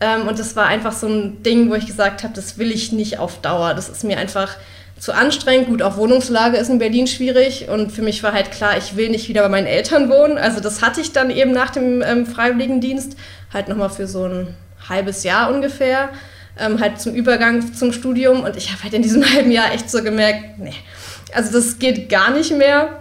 Ähm, 0.00 0.28
und 0.28 0.38
das 0.38 0.56
war 0.56 0.66
einfach 0.66 0.92
so 0.92 1.06
ein 1.06 1.42
Ding, 1.42 1.70
wo 1.70 1.74
ich 1.74 1.86
gesagt 1.86 2.22
habe, 2.22 2.34
das 2.34 2.58
will 2.58 2.70
ich 2.70 2.92
nicht 2.92 3.18
auf 3.18 3.40
Dauer. 3.40 3.72
Das 3.72 3.88
ist 3.88 4.04
mir 4.04 4.18
einfach 4.18 4.56
zu 4.98 5.12
anstrengend. 5.14 5.68
Gut, 5.68 5.82
auch 5.82 5.96
Wohnungslage 5.96 6.58
ist 6.58 6.68
in 6.68 6.78
Berlin 6.78 7.06
schwierig 7.06 7.68
und 7.68 7.92
für 7.92 8.02
mich 8.02 8.22
war 8.22 8.32
halt 8.32 8.50
klar, 8.50 8.76
ich 8.76 8.96
will 8.96 9.08
nicht 9.08 9.28
wieder 9.28 9.42
bei 9.42 9.48
meinen 9.48 9.66
Eltern 9.66 10.10
wohnen. 10.10 10.36
Also 10.36 10.60
das 10.60 10.82
hatte 10.82 11.00
ich 11.00 11.12
dann 11.12 11.30
eben 11.30 11.52
nach 11.52 11.70
dem 11.70 12.02
ähm, 12.02 12.26
Freiwilligendienst, 12.26 13.16
halt 13.52 13.68
nochmal 13.68 13.90
für 13.90 14.06
so 14.06 14.24
ein 14.24 14.54
halbes 14.88 15.24
Jahr 15.24 15.50
ungefähr, 15.50 16.10
ähm, 16.58 16.80
halt 16.80 17.00
zum 17.00 17.14
Übergang 17.14 17.74
zum 17.74 17.92
Studium 17.92 18.42
und 18.42 18.56
ich 18.56 18.72
habe 18.72 18.82
halt 18.82 18.94
in 18.94 19.02
diesem 19.02 19.24
halben 19.34 19.50
Jahr 19.50 19.72
echt 19.72 19.90
so 19.90 20.02
gemerkt, 20.02 20.58
nee, 20.58 20.74
also 21.32 21.52
das 21.52 21.78
geht 21.78 22.08
gar 22.08 22.30
nicht 22.30 22.52
mehr. 22.52 23.00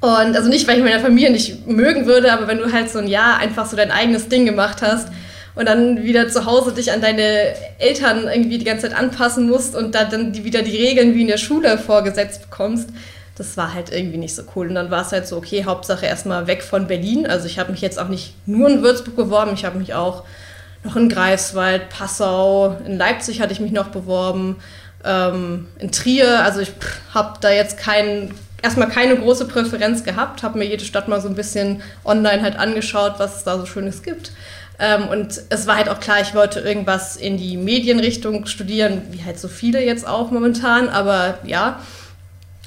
Und 0.00 0.36
also 0.36 0.48
nicht, 0.48 0.68
weil 0.68 0.78
ich 0.78 0.84
meine 0.84 1.00
Familie 1.00 1.30
nicht 1.30 1.66
mögen 1.66 2.06
würde, 2.06 2.32
aber 2.32 2.46
wenn 2.46 2.58
du 2.58 2.70
halt 2.70 2.90
so 2.90 2.98
ein 2.98 3.08
Jahr 3.08 3.38
einfach 3.38 3.64
so 3.66 3.76
dein 3.76 3.90
eigenes 3.90 4.28
Ding 4.28 4.44
gemacht 4.44 4.82
hast 4.82 5.08
und 5.54 5.66
dann 5.66 6.02
wieder 6.02 6.28
zu 6.28 6.44
Hause 6.44 6.72
dich 6.72 6.92
an 6.92 7.00
deine 7.00 7.54
Eltern 7.78 8.28
irgendwie 8.28 8.58
die 8.58 8.66
ganze 8.66 8.88
Zeit 8.88 8.98
anpassen 8.98 9.48
musst 9.48 9.74
und 9.74 9.94
da 9.94 10.04
dann 10.04 10.32
die, 10.32 10.44
wieder 10.44 10.60
die 10.62 10.76
Regeln 10.76 11.14
wie 11.14 11.22
in 11.22 11.28
der 11.28 11.38
Schule 11.38 11.78
vorgesetzt 11.78 12.42
bekommst, 12.50 12.90
das 13.36 13.56
war 13.56 13.72
halt 13.72 13.90
irgendwie 13.90 14.18
nicht 14.18 14.34
so 14.34 14.42
cool. 14.54 14.68
Und 14.68 14.74
dann 14.74 14.90
war 14.90 15.02
es 15.02 15.12
halt 15.12 15.26
so, 15.26 15.38
okay, 15.38 15.64
Hauptsache 15.64 16.04
erstmal 16.04 16.46
weg 16.46 16.62
von 16.62 16.86
Berlin. 16.86 17.26
Also 17.26 17.46
ich 17.46 17.58
habe 17.58 17.72
mich 17.72 17.80
jetzt 17.80 17.98
auch 17.98 18.08
nicht 18.08 18.34
nur 18.46 18.68
in 18.68 18.82
Würzburg 18.82 19.16
beworben, 19.16 19.52
ich 19.54 19.64
habe 19.64 19.78
mich 19.78 19.94
auch 19.94 20.24
noch 20.84 20.96
in 20.96 21.08
Greifswald, 21.08 21.88
Passau, 21.88 22.76
in 22.84 22.98
Leipzig 22.98 23.40
hatte 23.40 23.54
ich 23.54 23.60
mich 23.60 23.72
noch 23.72 23.88
beworben 23.88 24.56
ähm, 25.04 25.68
in 25.78 25.92
Trier. 25.92 26.44
Also 26.44 26.60
ich 26.60 26.72
habe 27.12 27.38
da 27.40 27.50
jetzt 27.50 27.78
kein, 27.78 28.32
erstmal 28.62 28.88
keine 28.88 29.16
große 29.16 29.46
Präferenz 29.46 30.04
gehabt, 30.04 30.42
habe 30.42 30.58
mir 30.58 30.66
jede 30.66 30.84
Stadt 30.84 31.08
mal 31.08 31.20
so 31.20 31.28
ein 31.28 31.34
bisschen 31.34 31.82
online 32.04 32.42
halt 32.42 32.56
angeschaut, 32.56 33.14
was 33.18 33.36
es 33.36 33.44
da 33.44 33.58
so 33.58 33.66
Schönes 33.66 34.02
gibt. 34.02 34.32
Ähm, 34.78 35.08
und 35.08 35.40
es 35.50 35.66
war 35.66 35.76
halt 35.76 35.88
auch 35.88 36.00
klar, 36.00 36.20
ich 36.20 36.34
wollte 36.34 36.60
irgendwas 36.60 37.16
in 37.16 37.36
die 37.36 37.56
Medienrichtung 37.56 38.46
studieren, 38.46 39.02
wie 39.10 39.24
halt 39.24 39.38
so 39.38 39.48
viele 39.48 39.84
jetzt 39.84 40.06
auch 40.06 40.30
momentan, 40.30 40.88
aber 40.88 41.38
ja. 41.44 41.80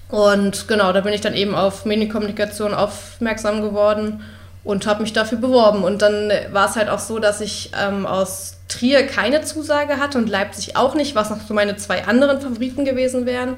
Und 0.10 0.70
genau, 0.70 0.94
da 0.94 1.02
bin 1.02 1.12
ich 1.12 1.20
dann 1.20 1.34
eben 1.34 1.54
auf 1.54 1.84
Medienkommunikation 1.84 2.74
aufmerksam 2.74 3.62
geworden 3.62 4.24
und 4.64 4.88
habe 4.88 5.02
mich 5.02 5.12
dafür 5.12 5.38
beworben. 5.38 5.84
Und 5.84 6.02
dann 6.02 6.32
war 6.52 6.70
es 6.70 6.78
halt 6.78 6.90
auch 6.90 7.00
so, 7.00 7.20
dass 7.20 7.42
ich 7.42 7.72
ähm, 7.78 8.06
aus 8.06 8.57
Trier 8.68 9.08
keine 9.08 9.44
Zusage 9.44 9.98
hatte 9.98 10.18
und 10.18 10.30
Leipzig 10.30 10.76
auch 10.76 10.96
nicht, 10.96 11.16
was 11.16 11.30
noch 11.30 11.40
so 11.48 11.54
meine 11.54 11.78
zwei 11.78 12.06
anderen 12.06 12.42
Favoriten 12.42 12.86
gewesen 12.86 13.26
wären. 13.26 13.58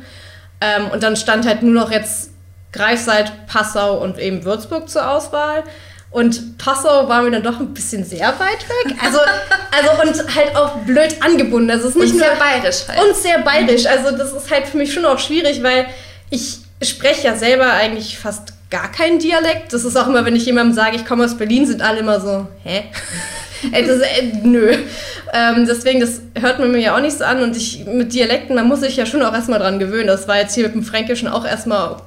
Ähm, 0.62 0.90
und 0.92 1.04
dann 1.04 1.16
stand 1.16 1.48
halt 1.48 1.64
nur 1.64 1.74
noch 1.74 1.92
jetzt 1.92 2.32
Greifswald, 2.72 3.32
Passau 3.48 4.02
und 4.02 4.20
eben 4.20 4.46
Würzburg 4.46 4.90
zur 4.90 5.10
Auswahl. 5.10 5.64
Und 6.12 6.58
Passau 6.58 7.08
war 7.08 7.22
mir 7.22 7.32
dann 7.32 7.44
doch 7.44 7.60
ein 7.60 7.74
bisschen 7.74 8.04
sehr 8.04 8.28
weit 8.28 8.68
weg. 8.68 8.98
Also, 9.04 9.20
also 9.72 10.02
und 10.02 10.36
halt 10.36 10.56
auch 10.56 10.78
blöd 10.80 11.16
angebunden. 11.22 11.70
Also 11.70 11.88
es 11.88 11.96
ist 11.96 12.02
nicht 12.02 12.14
und 12.14 12.20
sehr 12.20 12.36
nur, 12.36 12.40
bayerisch 12.40 12.88
halt. 12.88 13.00
Und 13.04 13.16
sehr 13.16 13.40
bayerisch. 13.40 13.86
Also 13.86 14.16
das 14.16 14.34
ist 14.34 14.52
halt 14.52 14.68
für 14.68 14.78
mich 14.78 14.94
schon 14.94 15.06
auch 15.06 15.20
schwierig, 15.20 15.62
weil 15.64 15.88
ich 16.30 16.60
spreche 16.82 17.28
ja 17.28 17.36
selber 17.36 17.72
eigentlich 17.72 18.18
fast 18.18 18.54
gar 18.70 18.92
keinen 18.92 19.20
Dialekt. 19.20 19.74
Das 19.74 19.84
ist 19.84 19.96
auch 19.96 20.08
immer, 20.08 20.26
wenn 20.26 20.36
ich 20.36 20.46
jemandem 20.46 20.76
sage, 20.76 20.96
ich 20.96 21.06
komme 21.06 21.26
aus 21.26 21.38
Berlin, 21.38 21.66
sind 21.66 21.82
alle 21.82 22.00
immer 22.00 22.20
so, 22.20 22.48
hä? 22.64 22.86
Ey, 23.72 23.86
das, 23.86 24.00
ey, 24.00 24.34
nö. 24.44 24.74
Ähm, 25.34 25.66
deswegen, 25.68 26.00
das 26.00 26.22
hört 26.40 26.60
man 26.60 26.72
mir 26.72 26.80
ja 26.80 26.96
auch 26.96 27.02
nicht 27.02 27.18
so 27.18 27.24
an. 27.24 27.42
Und 27.42 27.56
ich 27.56 27.86
mit 27.86 28.14
Dialekten, 28.14 28.56
man 28.56 28.68
muss 28.68 28.82
sich 28.82 28.96
ja 28.96 29.06
schon 29.06 29.22
auch 29.22 29.34
erstmal 29.34 29.60
dran 29.60 29.80
gewöhnen. 29.80 30.08
Das 30.08 30.28
war 30.28 30.38
jetzt 30.38 30.56
hier 30.56 30.66
mit 30.66 30.76
dem 30.76 30.84
Fränkischen 30.84 31.28
auch 31.28 31.46
erstmal 31.46 31.98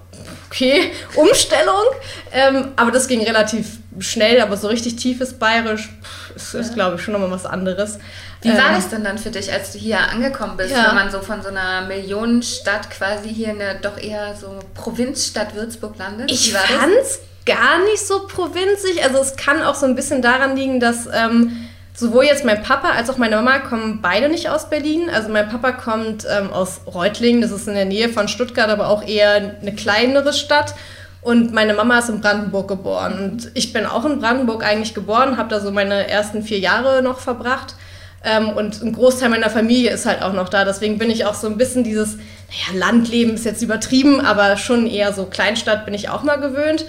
okay, 0.46 0.92
Umstellung. 1.14 1.84
Ähm, 2.32 2.68
aber 2.76 2.90
das 2.90 3.08
ging 3.08 3.22
relativ 3.22 3.78
schnell, 3.98 4.40
aber 4.40 4.56
so 4.56 4.68
richtig 4.68 4.96
tiefes 4.96 5.34
Bayerisch 5.34 5.90
ist, 6.34 6.54
ist 6.54 6.74
glaube 6.74 6.96
ich, 6.96 7.02
schon 7.02 7.12
nochmal 7.12 7.30
was 7.30 7.46
anderes. 7.46 7.98
Wie 8.42 8.48
war 8.48 8.70
ähm, 8.70 8.74
das 8.74 8.88
denn 8.88 9.04
dann 9.04 9.18
für 9.18 9.30
dich, 9.30 9.52
als 9.52 9.72
du 9.72 9.78
hier 9.78 9.98
angekommen 10.00 10.56
bist, 10.56 10.72
ja. 10.72 10.88
wenn 10.88 10.94
man 10.96 11.10
so 11.10 11.20
von 11.20 11.42
so 11.42 11.48
einer 11.48 11.86
Millionenstadt 11.86 12.90
quasi 12.90 13.28
hier 13.28 13.50
in 13.50 13.62
eine 13.62 13.78
doch 13.80 13.98
eher 13.98 14.34
so 14.34 14.58
Provinzstadt 14.74 15.54
Würzburg 15.54 15.96
landet? 15.98 16.30
Ich 16.30 16.52
fand's 16.52 17.20
gar 17.44 17.82
nicht 17.84 18.06
so 18.06 18.26
provinzig. 18.26 19.02
Also 19.02 19.18
es 19.18 19.36
kann 19.36 19.62
auch 19.62 19.74
so 19.74 19.86
ein 19.86 19.94
bisschen 19.94 20.22
daran 20.22 20.56
liegen, 20.56 20.80
dass 20.80 21.08
ähm, 21.12 21.68
sowohl 21.94 22.24
jetzt 22.24 22.44
mein 22.44 22.62
Papa 22.62 22.90
als 22.90 23.10
auch 23.10 23.18
meine 23.18 23.36
Mama 23.36 23.58
kommen 23.58 24.00
beide 24.02 24.28
nicht 24.28 24.48
aus 24.48 24.70
Berlin. 24.70 25.10
Also 25.10 25.28
mein 25.28 25.48
Papa 25.48 25.72
kommt 25.72 26.26
ähm, 26.30 26.52
aus 26.52 26.82
Reutlingen, 26.86 27.42
das 27.42 27.50
ist 27.50 27.68
in 27.68 27.74
der 27.74 27.84
Nähe 27.84 28.08
von 28.08 28.28
Stuttgart, 28.28 28.70
aber 28.70 28.88
auch 28.88 29.06
eher 29.06 29.56
eine 29.60 29.74
kleinere 29.74 30.32
Stadt. 30.32 30.74
Und 31.20 31.52
meine 31.52 31.74
Mama 31.74 31.98
ist 31.98 32.08
in 32.08 32.20
Brandenburg 32.20 32.66
geboren. 32.66 33.18
Und 33.18 33.50
ich 33.54 33.72
bin 33.72 33.86
auch 33.86 34.04
in 34.04 34.18
Brandenburg 34.18 34.64
eigentlich 34.64 34.92
geboren, 34.92 35.36
habe 35.36 35.48
da 35.48 35.60
so 35.60 35.70
meine 35.70 36.08
ersten 36.08 36.42
vier 36.42 36.58
Jahre 36.58 37.00
noch 37.02 37.20
verbracht. 37.20 37.76
Ähm, 38.24 38.50
und 38.50 38.82
ein 38.82 38.92
Großteil 38.92 39.28
meiner 39.28 39.50
Familie 39.50 39.90
ist 39.90 40.06
halt 40.06 40.22
auch 40.22 40.32
noch 40.32 40.48
da. 40.48 40.64
Deswegen 40.64 40.98
bin 40.98 41.10
ich 41.10 41.24
auch 41.24 41.34
so 41.34 41.46
ein 41.46 41.58
bisschen 41.58 41.84
dieses, 41.84 42.16
naja, 42.16 42.78
Landleben 42.78 43.34
ist 43.34 43.44
jetzt 43.44 43.62
übertrieben, 43.62 44.20
aber 44.20 44.56
schon 44.56 44.86
eher 44.86 45.12
so 45.12 45.26
Kleinstadt 45.26 45.84
bin 45.84 45.94
ich 45.94 46.08
auch 46.08 46.24
mal 46.24 46.36
gewöhnt. 46.36 46.86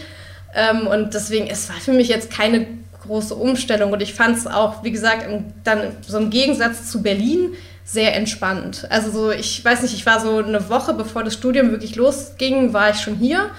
Ähm, 0.56 0.88
und 0.88 1.14
deswegen, 1.14 1.48
es 1.48 1.70
war 1.70 1.78
für 1.78 1.94
mich 1.94 2.08
jetzt 2.08 2.32
keine 2.32 2.66
große 3.06 3.36
Umstellung. 3.36 3.92
Und 3.92 4.02
ich 4.02 4.14
fand 4.14 4.38
es 4.38 4.48
auch, 4.48 4.84
wie 4.84 4.92
gesagt, 4.92 5.26
dann 5.64 5.80
so 6.06 6.18
im 6.18 6.30
Gegensatz 6.30 6.90
zu 6.90 7.02
Berlin 7.02 7.54
sehr 7.86 8.16
entspannt. 8.16 8.88
Also 8.90 9.12
so, 9.12 9.32
ich 9.32 9.64
weiß 9.64 9.82
nicht, 9.82 9.94
ich 9.94 10.06
war 10.06 10.20
so 10.20 10.38
eine 10.38 10.70
Woche, 10.70 10.94
bevor 10.94 11.24
das 11.24 11.34
Studium 11.34 11.72
wirklich 11.72 11.96
losging, 11.96 12.74
war 12.74 12.92
ich 12.92 12.98
schon 12.98 13.16
hier. 13.16 13.50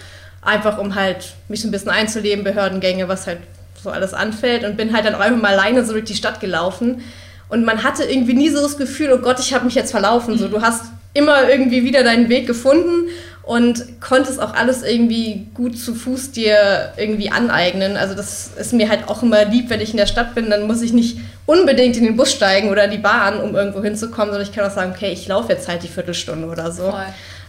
Einfach 0.40 0.78
um 0.78 0.94
halt 0.94 1.34
mich 1.48 1.62
so 1.62 1.68
ein 1.68 1.70
bisschen 1.70 1.90
einzuleben, 1.90 2.44
Behördengänge, 2.44 3.08
was 3.08 3.26
halt 3.26 3.38
so 3.82 3.90
alles 3.90 4.14
anfällt. 4.14 4.64
Und 4.64 4.76
bin 4.76 4.94
halt 4.94 5.04
dann 5.04 5.14
auch 5.14 5.20
einfach 5.20 5.40
mal 5.40 5.52
alleine 5.52 5.84
so 5.84 5.92
durch 5.92 6.04
die 6.04 6.14
Stadt 6.14 6.40
gelaufen. 6.40 7.02
Und 7.48 7.64
man 7.64 7.82
hatte 7.84 8.04
irgendwie 8.04 8.34
nie 8.34 8.48
so 8.48 8.62
das 8.62 8.78
Gefühl, 8.78 9.12
oh 9.12 9.18
Gott, 9.18 9.38
ich 9.40 9.52
habe 9.52 9.66
mich 9.66 9.74
jetzt 9.74 9.90
verlaufen. 9.90 10.38
So, 10.38 10.48
du 10.48 10.62
hast 10.62 10.86
immer 11.12 11.48
irgendwie 11.48 11.84
wieder 11.84 12.02
deinen 12.02 12.28
Weg 12.28 12.46
gefunden 12.46 13.08
und 13.46 14.00
konntest 14.00 14.40
auch 14.40 14.54
alles 14.54 14.82
irgendwie 14.82 15.46
gut 15.54 15.78
zu 15.78 15.94
Fuß 15.94 16.32
dir 16.32 16.92
irgendwie 16.96 17.30
aneignen. 17.30 17.96
Also 17.96 18.14
das 18.14 18.50
ist 18.56 18.72
mir 18.72 18.88
halt 18.88 19.08
auch 19.08 19.22
immer 19.22 19.44
lieb, 19.44 19.68
wenn 19.70 19.80
ich 19.80 19.90
in 19.90 19.98
der 19.98 20.06
Stadt 20.06 20.34
bin, 20.34 20.50
dann 20.50 20.66
muss 20.66 20.80
ich 20.82 20.92
nicht 20.92 21.18
unbedingt 21.46 21.96
in 21.96 22.04
den 22.04 22.16
Bus 22.16 22.32
steigen 22.32 22.70
oder 22.70 22.88
die 22.88 22.98
Bahn, 22.98 23.40
um 23.40 23.54
irgendwo 23.54 23.82
hinzukommen, 23.82 24.32
sondern 24.32 24.48
ich 24.48 24.54
kann 24.54 24.64
auch 24.64 24.74
sagen, 24.74 24.92
okay, 24.94 25.12
ich 25.12 25.28
laufe 25.28 25.52
jetzt 25.52 25.68
halt 25.68 25.82
die 25.82 25.88
Viertelstunde 25.88 26.48
oder 26.48 26.72
so. 26.72 26.90
Voll 26.90 27.04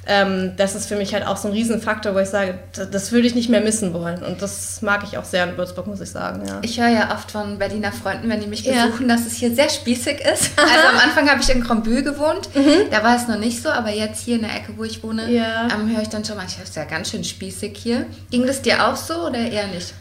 ähm, 0.08 0.53
das 0.58 0.76
ist 0.76 0.88
für 0.88 0.95
mich 0.95 1.14
halt 1.14 1.26
auch 1.26 1.38
so 1.38 1.47
ein 1.47 1.53
Riesenfaktor, 1.53 2.14
wo 2.14 2.20
ich 2.20 2.30
sage, 2.30 2.60
das 2.74 3.12
würde 3.12 3.28
ich 3.28 3.36
nicht 3.36 3.49
mehr 3.49 3.62
missen 3.62 3.93
wollen. 3.93 4.24
Und 4.24 4.41
das 4.41 4.82
mag 4.82 5.03
ich 5.03 5.18
auch 5.18 5.26
sehr 5.26 5.43
in 5.49 5.58
Würzburg, 5.58 5.88
muss 5.88 6.01
ich 6.01 6.12
sagen. 6.12 6.45
Ja. 6.47 6.60
Ich 6.62 6.80
höre 6.80 6.89
ja 6.89 7.14
oft 7.14 7.32
von 7.32 7.58
Berliner 7.58 7.91
Freunden, 7.91 8.30
wenn 8.30 8.39
die 8.39 8.47
mich 8.47 8.64
besuchen, 8.64 9.10
ja. 9.10 9.16
dass 9.16 9.26
es 9.26 9.34
hier 9.34 9.53
sehr 9.53 9.70
spießig 9.70 10.22
ist. 10.22 10.51
Also 10.76 10.88
am 10.89 10.97
Anfang 10.97 11.30
habe 11.30 11.41
ich 11.41 11.49
in 11.49 11.64
Grombühl 11.64 12.03
gewohnt, 12.03 12.49
mhm. 12.53 12.89
da 12.91 13.03
war 13.03 13.16
es 13.16 13.28
noch 13.28 13.38
nicht 13.38 13.62
so, 13.62 13.70
aber 13.70 13.91
jetzt 13.91 14.26
hier 14.26 14.36
in 14.36 14.41
der 14.41 14.56
Ecke, 14.56 14.74
wo 14.76 14.84
ich 14.84 15.03
wohne, 15.03 15.32
ja. 15.32 15.68
ähm, 15.72 15.89
höre 15.89 16.01
ich 16.01 16.10
dann 16.10 16.26
schon 16.26 16.36
mal, 16.36 16.45
ich 16.45 16.62
ist 16.62 16.76
ja 16.76 16.84
ganz 16.86 17.12
schön 17.12 17.24
spießig 17.24 17.78
hier. 17.78 18.06
Ging 18.32 18.45
das 18.45 18.62
dir 18.62 18.88
auch 18.88 18.95
so 18.95 19.28
oder 19.28 19.38
eher 19.38 19.68
nicht? 19.68 19.93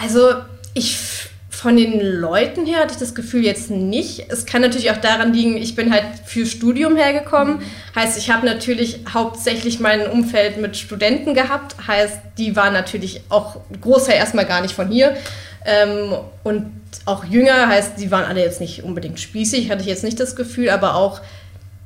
Also 0.00 0.34
ich 0.74 1.19
von 1.60 1.76
den 1.76 2.00
Leuten 2.00 2.64
her 2.64 2.78
hatte 2.80 2.94
ich 2.94 2.98
das 2.98 3.14
Gefühl 3.14 3.44
jetzt 3.44 3.70
nicht. 3.70 4.26
Es 4.30 4.46
kann 4.46 4.62
natürlich 4.62 4.90
auch 4.90 4.96
daran 4.96 5.34
liegen, 5.34 5.58
ich 5.58 5.76
bin 5.76 5.92
halt 5.92 6.04
für 6.24 6.46
Studium 6.46 6.96
hergekommen. 6.96 7.60
Heißt, 7.94 8.16
ich 8.16 8.30
habe 8.30 8.46
natürlich 8.46 9.00
hauptsächlich 9.12 9.78
mein 9.78 10.06
Umfeld 10.06 10.56
mit 10.56 10.78
Studenten 10.78 11.34
gehabt. 11.34 11.76
Heißt, 11.86 12.18
die 12.38 12.56
waren 12.56 12.72
natürlich 12.72 13.20
auch 13.28 13.58
Großteil 13.78 14.16
erstmal 14.16 14.46
gar 14.46 14.62
nicht 14.62 14.74
von 14.74 14.88
hier. 14.88 15.16
Ähm, 15.66 16.14
und 16.44 16.72
auch 17.04 17.24
jünger, 17.24 17.68
heißt, 17.68 17.92
die 17.98 18.10
waren 18.10 18.24
alle 18.24 18.40
jetzt 18.40 18.60
nicht 18.60 18.82
unbedingt 18.82 19.20
spießig, 19.20 19.70
hatte 19.70 19.82
ich 19.82 19.88
jetzt 19.88 20.04
nicht 20.04 20.18
das 20.18 20.36
Gefühl, 20.36 20.70
aber 20.70 20.94
auch 20.94 21.20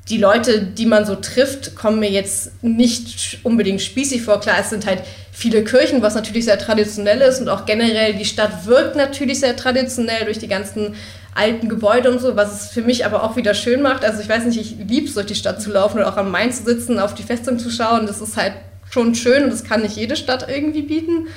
die 0.08 0.18
Leute, 0.18 0.60
die 0.62 0.84
man 0.84 1.06
so 1.06 1.14
trifft, 1.14 1.76
kommen 1.76 1.98
mir 1.98 2.10
jetzt 2.10 2.62
nicht 2.62 3.38
unbedingt 3.42 3.80
spießig 3.80 4.22
vor. 4.22 4.38
Klar, 4.38 4.56
es 4.60 4.68
sind 4.68 4.86
halt 4.86 5.02
viele 5.32 5.64
Kirchen, 5.64 6.02
was 6.02 6.14
natürlich 6.14 6.44
sehr 6.44 6.58
traditionell 6.58 7.22
ist 7.22 7.40
und 7.40 7.48
auch 7.48 7.64
generell 7.64 8.14
die 8.14 8.26
Stadt 8.26 8.66
wirkt 8.66 8.96
natürlich 8.96 9.40
sehr 9.40 9.56
traditionell 9.56 10.26
durch 10.26 10.38
die 10.38 10.48
ganzen 10.48 10.94
alten 11.34 11.68
Gebäude 11.68 12.10
und 12.10 12.20
so, 12.20 12.36
was 12.36 12.52
es 12.52 12.68
für 12.70 12.82
mich 12.82 13.04
aber 13.06 13.24
auch 13.24 13.36
wieder 13.36 13.54
schön 13.54 13.82
macht. 13.82 14.04
Also 14.04 14.20
ich 14.20 14.28
weiß 14.28 14.44
nicht, 14.44 14.60
ich 14.60 14.76
liebe 14.86 15.08
es, 15.08 15.14
durch 15.14 15.26
die 15.26 15.34
Stadt 15.34 15.60
zu 15.60 15.70
laufen 15.70 15.98
oder 15.98 16.08
auch 16.12 16.16
am 16.16 16.30
Main 16.30 16.52
zu 16.52 16.64
sitzen, 16.64 16.98
auf 16.98 17.14
die 17.14 17.24
Festung 17.24 17.58
zu 17.58 17.70
schauen. 17.70 18.06
Das 18.06 18.20
ist 18.20 18.36
halt 18.36 18.52
schon 18.90 19.14
schön 19.14 19.44
und 19.44 19.50
das 19.50 19.64
kann 19.64 19.82
nicht 19.82 19.96
jede 19.96 20.16
Stadt 20.16 20.46
irgendwie 20.48 20.82
bieten. 20.82 21.28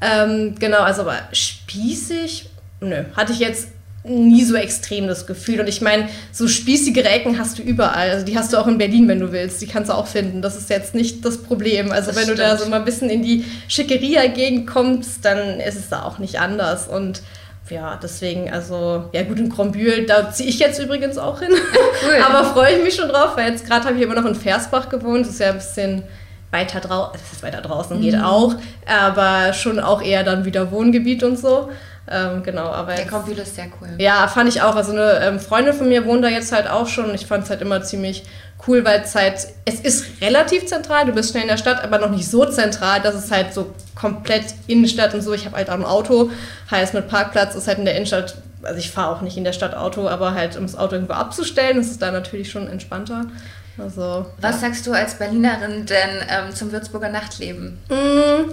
Ähm, 0.00 0.54
genau, 0.58 0.80
also 0.80 1.02
aber 1.02 1.16
spießig, 1.32 2.50
nö, 2.80 3.04
hatte 3.16 3.32
ich 3.32 3.38
jetzt 3.38 3.68
nie 4.04 4.44
so 4.44 4.56
extrem 4.56 5.06
das 5.06 5.26
Gefühl. 5.26 5.60
Und 5.60 5.68
ich 5.68 5.80
meine, 5.80 6.08
so 6.32 6.48
spießige 6.48 7.04
Ecken 7.04 7.38
hast 7.38 7.58
du 7.58 7.62
überall. 7.62 8.10
Also 8.10 8.26
die 8.26 8.36
hast 8.36 8.52
du 8.52 8.58
auch 8.58 8.66
in 8.66 8.78
Berlin, 8.78 9.06
wenn 9.06 9.20
du 9.20 9.30
willst. 9.30 9.62
Die 9.62 9.66
kannst 9.66 9.90
du 9.90 9.94
auch 9.94 10.06
finden. 10.06 10.42
Das 10.42 10.56
ist 10.56 10.70
jetzt 10.70 10.94
nicht 10.94 11.24
das 11.24 11.38
Problem. 11.38 11.92
Also 11.92 12.08
das 12.08 12.16
wenn 12.16 12.24
stimmt. 12.24 12.38
du 12.38 12.42
da 12.42 12.56
so 12.56 12.68
mal 12.68 12.80
ein 12.80 12.84
bisschen 12.84 13.10
in 13.10 13.22
die 13.22 13.44
Schickeria-Gegend 13.68 14.66
kommst, 14.66 15.24
dann 15.24 15.60
ist 15.60 15.78
es 15.78 15.88
da 15.88 16.02
auch 16.02 16.18
nicht 16.18 16.40
anders. 16.40 16.88
Und 16.88 17.22
ja, 17.70 17.98
deswegen, 18.02 18.52
also, 18.52 19.04
ja 19.12 19.22
gut, 19.22 19.38
in 19.38 19.48
Krombühl, 19.48 20.04
da 20.04 20.30
ziehe 20.30 20.48
ich 20.48 20.58
jetzt 20.58 20.78
übrigens 20.78 21.16
auch 21.16 21.40
hin. 21.40 21.52
Cool. 22.04 22.22
Aber 22.28 22.44
freue 22.52 22.76
ich 22.76 22.84
mich 22.84 22.94
schon 22.94 23.08
drauf, 23.08 23.36
weil 23.36 23.50
jetzt 23.50 23.66
gerade 23.66 23.86
habe 23.86 23.96
ich 23.96 24.02
immer 24.02 24.14
noch 24.14 24.26
in 24.26 24.34
Versbach 24.34 24.88
gewohnt. 24.88 25.26
Das 25.26 25.34
ist 25.34 25.40
ja 25.40 25.50
ein 25.50 25.56
bisschen 25.56 26.02
weiter 26.50 26.80
draußen, 26.80 27.18
weiter 27.40 27.62
draußen, 27.62 28.00
geht 28.00 28.14
mhm. 28.14 28.24
auch, 28.24 28.54
aber 28.86 29.54
schon 29.54 29.80
auch 29.80 30.02
eher 30.02 30.22
dann 30.22 30.44
wieder 30.44 30.70
Wohngebiet 30.70 31.22
und 31.22 31.38
so. 31.38 31.70
Ähm, 32.10 32.42
genau, 32.42 32.66
aber 32.66 32.94
der 32.94 33.06
Kompil 33.06 33.38
ist 33.38 33.54
sehr 33.54 33.66
cool. 33.80 33.88
Ja, 33.98 34.26
fand 34.26 34.48
ich 34.48 34.60
auch. 34.60 34.74
Also 34.74 34.92
eine 34.92 35.20
ähm, 35.20 35.40
Freundin 35.40 35.72
von 35.72 35.88
mir 35.88 36.04
wohnt 36.04 36.24
da 36.24 36.28
jetzt 36.28 36.52
halt 36.52 36.68
auch 36.68 36.88
schon. 36.88 37.14
Ich 37.14 37.26
fand 37.26 37.44
es 37.44 37.50
halt 37.50 37.62
immer 37.62 37.82
ziemlich 37.82 38.24
cool, 38.66 38.84
weil 38.84 39.02
es 39.02 39.14
halt, 39.14 39.48
es 39.64 39.80
ist 39.80 40.20
relativ 40.20 40.66
zentral, 40.66 41.06
du 41.06 41.12
bist 41.12 41.30
schnell 41.30 41.42
in 41.42 41.48
der 41.48 41.56
Stadt, 41.56 41.82
aber 41.82 41.98
noch 41.98 42.10
nicht 42.10 42.28
so 42.28 42.44
zentral, 42.44 43.00
dass 43.00 43.14
es 43.14 43.30
halt 43.30 43.52
so 43.54 43.74
komplett 43.94 44.44
Innenstadt 44.66 45.14
und 45.14 45.22
so. 45.22 45.32
Ich 45.32 45.46
habe 45.46 45.56
halt 45.56 45.70
auch 45.70 45.74
ein 45.74 45.84
Auto, 45.84 46.30
heißt 46.70 46.94
mit 46.94 47.08
Parkplatz 47.08 47.54
ist 47.54 47.66
halt 47.66 47.78
in 47.78 47.84
der 47.84 47.94
Innenstadt, 47.94 48.36
also 48.62 48.78
ich 48.78 48.90
fahre 48.90 49.16
auch 49.16 49.20
nicht 49.20 49.36
in 49.36 49.44
der 49.44 49.52
Stadt 49.52 49.74
Auto, 49.74 50.08
aber 50.08 50.34
halt 50.34 50.56
um 50.56 50.62
das 50.62 50.76
Auto 50.76 50.94
irgendwo 50.94 51.14
abzustellen, 51.14 51.80
ist 51.80 52.00
da 52.00 52.10
natürlich 52.10 52.50
schon 52.50 52.68
entspannter. 52.68 53.26
Also, 53.78 54.26
Was 54.40 54.56
ja. 54.56 54.68
sagst 54.68 54.86
du 54.86 54.92
als 54.92 55.14
Berlinerin 55.14 55.86
denn 55.86 56.10
ähm, 56.28 56.54
zum 56.54 56.72
Würzburger 56.72 57.08
Nachtleben? 57.08 57.78
Mmh. 57.88 58.52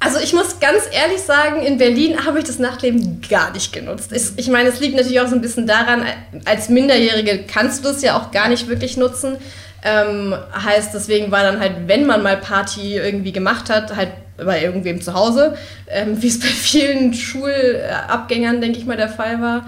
Also 0.00 0.18
ich 0.20 0.32
muss 0.32 0.60
ganz 0.60 0.84
ehrlich 0.92 1.20
sagen, 1.20 1.62
in 1.62 1.76
Berlin 1.76 2.24
habe 2.24 2.38
ich 2.38 2.44
das 2.44 2.58
Nachtleben 2.58 3.20
gar 3.28 3.52
nicht 3.52 3.72
genutzt. 3.72 4.12
Ich 4.36 4.48
meine, 4.48 4.68
es 4.68 4.78
liegt 4.78 4.94
natürlich 4.94 5.20
auch 5.20 5.26
so 5.26 5.34
ein 5.34 5.40
bisschen 5.40 5.66
daran, 5.66 6.04
als 6.44 6.68
Minderjährige 6.68 7.44
kannst 7.52 7.84
du 7.84 7.88
das 7.88 8.02
ja 8.02 8.16
auch 8.16 8.30
gar 8.30 8.48
nicht 8.48 8.68
wirklich 8.68 8.96
nutzen. 8.96 9.36
Ähm, 9.82 10.34
heißt, 10.64 10.94
deswegen 10.94 11.30
war 11.30 11.42
dann 11.42 11.60
halt, 11.60 11.72
wenn 11.86 12.06
man 12.06 12.22
mal 12.22 12.36
Party 12.36 12.96
irgendwie 12.96 13.32
gemacht 13.32 13.70
hat, 13.70 13.94
halt 13.96 14.10
bei 14.36 14.62
irgendwem 14.62 15.00
zu 15.00 15.14
Hause, 15.14 15.56
ähm, 15.88 16.20
wie 16.22 16.28
es 16.28 16.38
bei 16.38 16.46
vielen 16.46 17.14
Schulabgängern, 17.14 18.60
denke 18.60 18.78
ich 18.78 18.86
mal, 18.86 18.96
der 18.96 19.08
Fall 19.08 19.40
war. 19.40 19.66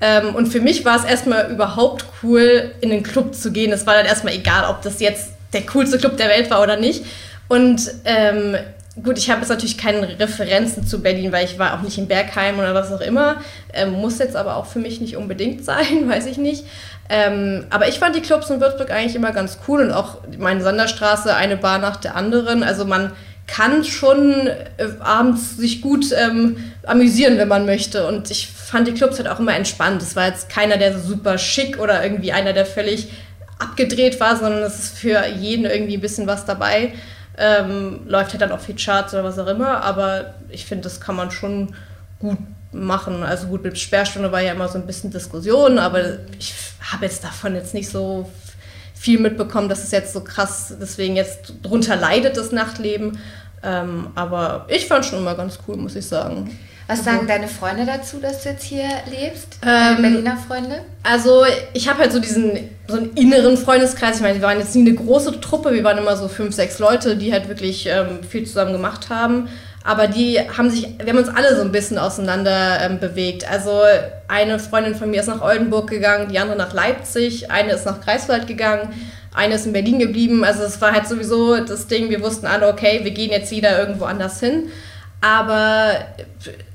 Ähm, 0.00 0.34
und 0.34 0.46
für 0.46 0.60
mich 0.60 0.84
war 0.84 0.96
es 0.96 1.04
erstmal 1.04 1.50
überhaupt 1.50 2.04
cool, 2.22 2.72
in 2.80 2.90
den 2.90 3.02
Club 3.02 3.34
zu 3.34 3.52
gehen. 3.52 3.72
Es 3.72 3.86
war 3.86 3.94
dann 3.94 4.06
erstmal 4.06 4.34
egal, 4.34 4.68
ob 4.70 4.82
das 4.82 5.00
jetzt 5.00 5.30
der 5.52 5.62
coolste 5.62 5.98
Club 5.98 6.16
der 6.16 6.28
Welt 6.28 6.50
war 6.50 6.62
oder 6.62 6.76
nicht. 6.76 7.04
Und 7.48 7.80
ähm, 8.04 8.56
gut, 9.02 9.18
ich 9.18 9.30
habe 9.30 9.40
jetzt 9.40 9.48
natürlich 9.48 9.78
keine 9.78 10.18
Referenzen 10.18 10.86
zu 10.86 11.00
Berlin, 11.02 11.32
weil 11.32 11.44
ich 11.44 11.58
war 11.58 11.74
auch 11.74 11.82
nicht 11.82 11.98
in 11.98 12.08
Bergheim 12.08 12.58
oder 12.58 12.74
was 12.74 12.92
auch 12.92 13.00
immer. 13.00 13.36
Ähm, 13.72 13.92
muss 13.92 14.18
jetzt 14.18 14.36
aber 14.36 14.56
auch 14.56 14.66
für 14.66 14.78
mich 14.78 15.00
nicht 15.00 15.16
unbedingt 15.16 15.64
sein, 15.64 16.08
weiß 16.08 16.26
ich 16.26 16.38
nicht. 16.38 16.64
Ähm, 17.08 17.66
aber 17.70 17.88
ich 17.88 17.98
fand 17.98 18.16
die 18.16 18.20
Clubs 18.20 18.50
in 18.50 18.60
Würzburg 18.60 18.90
eigentlich 18.90 19.16
immer 19.16 19.32
ganz 19.32 19.58
cool 19.66 19.80
und 19.80 19.92
auch 19.92 20.18
meine 20.38 20.62
Sonderstraße, 20.62 21.34
eine 21.34 21.56
Bar 21.56 21.78
nach 21.78 21.96
der 21.96 22.16
anderen. 22.16 22.62
Also 22.62 22.84
man 22.84 23.12
kann 23.46 23.82
schon 23.82 24.46
äh, 24.46 24.88
abends 25.00 25.56
sich 25.56 25.80
gut 25.80 26.06
ähm, 26.12 26.56
amüsieren, 26.84 27.38
wenn 27.38 27.48
man 27.48 27.64
möchte. 27.64 28.06
Und 28.06 28.30
ich 28.30 28.46
fand 28.48 28.86
die 28.86 28.92
Clubs 28.92 29.18
halt 29.18 29.28
auch 29.28 29.40
immer 29.40 29.56
entspannt. 29.56 30.02
Es 30.02 30.14
war 30.16 30.26
jetzt 30.26 30.50
keiner, 30.50 30.76
der 30.76 30.98
super 30.98 31.38
schick 31.38 31.78
oder 31.78 32.02
irgendwie 32.02 32.32
einer, 32.32 32.52
der 32.52 32.66
völlig 32.66 33.08
abgedreht 33.58 34.20
war, 34.20 34.36
sondern 34.36 34.62
es 34.62 34.78
ist 34.78 34.98
für 34.98 35.26
jeden 35.26 35.64
irgendwie 35.64 35.96
ein 35.96 36.00
bisschen 36.00 36.26
was 36.26 36.44
dabei. 36.44 36.92
Ähm, 37.38 38.00
läuft 38.06 38.32
halt 38.32 38.42
dann 38.42 38.52
auch 38.52 38.60
viel 38.60 38.74
Charts 38.74 39.14
oder 39.14 39.22
was 39.22 39.38
auch 39.38 39.46
immer, 39.46 39.82
aber 39.82 40.34
ich 40.48 40.66
finde, 40.66 40.84
das 40.84 41.00
kann 41.00 41.14
man 41.14 41.30
schon 41.30 41.74
gut 42.18 42.38
machen. 42.72 43.22
Also 43.22 43.46
gut, 43.46 43.62
mit 43.62 43.78
Sperrstunde 43.78 44.32
war 44.32 44.40
ja 44.40 44.52
immer 44.52 44.68
so 44.68 44.78
ein 44.78 44.86
bisschen 44.86 45.10
Diskussion, 45.10 45.78
aber 45.78 46.18
ich 46.38 46.54
habe 46.80 47.04
jetzt 47.04 47.22
davon 47.24 47.54
jetzt 47.54 47.74
nicht 47.74 47.88
so 47.88 48.28
viel 48.94 49.20
mitbekommen, 49.20 49.68
dass 49.68 49.84
es 49.84 49.92
jetzt 49.92 50.12
so 50.12 50.22
krass 50.22 50.74
deswegen 50.80 51.14
jetzt 51.14 51.54
drunter 51.62 51.96
leidet, 51.96 52.36
das 52.36 52.50
Nachtleben. 52.50 53.18
Ähm, 53.62 54.08
aber 54.14 54.66
ich 54.68 54.86
fand 54.86 55.04
schon 55.04 55.20
immer 55.20 55.34
ganz 55.34 55.58
cool, 55.66 55.76
muss 55.76 55.96
ich 55.96 56.06
sagen. 56.06 56.56
Was 56.88 57.04
sagen 57.04 57.26
deine 57.26 57.48
Freunde 57.48 57.84
dazu, 57.84 58.18
dass 58.18 58.42
du 58.42 58.48
jetzt 58.48 58.64
hier 58.64 58.88
lebst? 59.10 59.58
Ähm, 59.64 60.00
Berliner 60.00 60.38
Freunde? 60.38 60.80
Also 61.02 61.44
ich 61.74 61.86
habe 61.86 61.98
halt 61.98 62.12
so 62.12 62.18
diesen 62.18 62.70
so 62.86 62.96
einen 62.96 63.12
inneren 63.14 63.58
Freundeskreis. 63.58 64.16
Ich 64.16 64.22
meine, 64.22 64.36
wir 64.36 64.42
waren 64.42 64.58
jetzt 64.58 64.74
nie 64.74 64.88
eine 64.88 64.94
große 64.94 65.38
Truppe, 65.42 65.74
wir 65.74 65.84
waren 65.84 65.98
immer 65.98 66.16
so 66.16 66.28
fünf, 66.28 66.54
sechs 66.54 66.78
Leute, 66.78 67.16
die 67.16 67.30
halt 67.30 67.46
wirklich 67.46 67.86
ähm, 67.86 68.20
viel 68.26 68.46
zusammen 68.46 68.72
gemacht 68.72 69.10
haben. 69.10 69.50
Aber 69.84 70.06
die 70.06 70.38
haben 70.38 70.70
sich, 70.70 70.88
wir 70.98 71.12
haben 71.12 71.18
uns 71.18 71.28
alle 71.28 71.54
so 71.56 71.60
ein 71.60 71.72
bisschen 71.72 71.98
auseinander 71.98 72.80
ähm, 72.80 72.98
bewegt. 72.98 73.46
Also 73.50 73.82
eine 74.26 74.58
Freundin 74.58 74.94
von 74.94 75.10
mir 75.10 75.20
ist 75.20 75.26
nach 75.28 75.42
Oldenburg 75.42 75.90
gegangen, 75.90 76.28
die 76.30 76.38
andere 76.38 76.56
nach 76.56 76.72
Leipzig, 76.72 77.50
eine 77.50 77.72
ist 77.72 77.84
nach 77.84 78.00
Greifswald 78.00 78.46
gegangen, 78.46 78.88
eine 79.34 79.56
ist 79.56 79.66
in 79.66 79.74
Berlin 79.74 79.98
geblieben. 79.98 80.42
Also 80.42 80.62
es 80.62 80.80
war 80.80 80.92
halt 80.92 81.06
sowieso 81.06 81.58
das 81.60 81.86
Ding, 81.86 82.08
wir 82.08 82.22
wussten 82.22 82.46
alle, 82.46 82.68
okay, 82.68 83.00
wir 83.02 83.10
gehen 83.10 83.30
jetzt 83.30 83.50
wieder 83.50 83.78
irgendwo 83.78 84.06
anders 84.06 84.40
hin. 84.40 84.70
Aber 85.20 85.92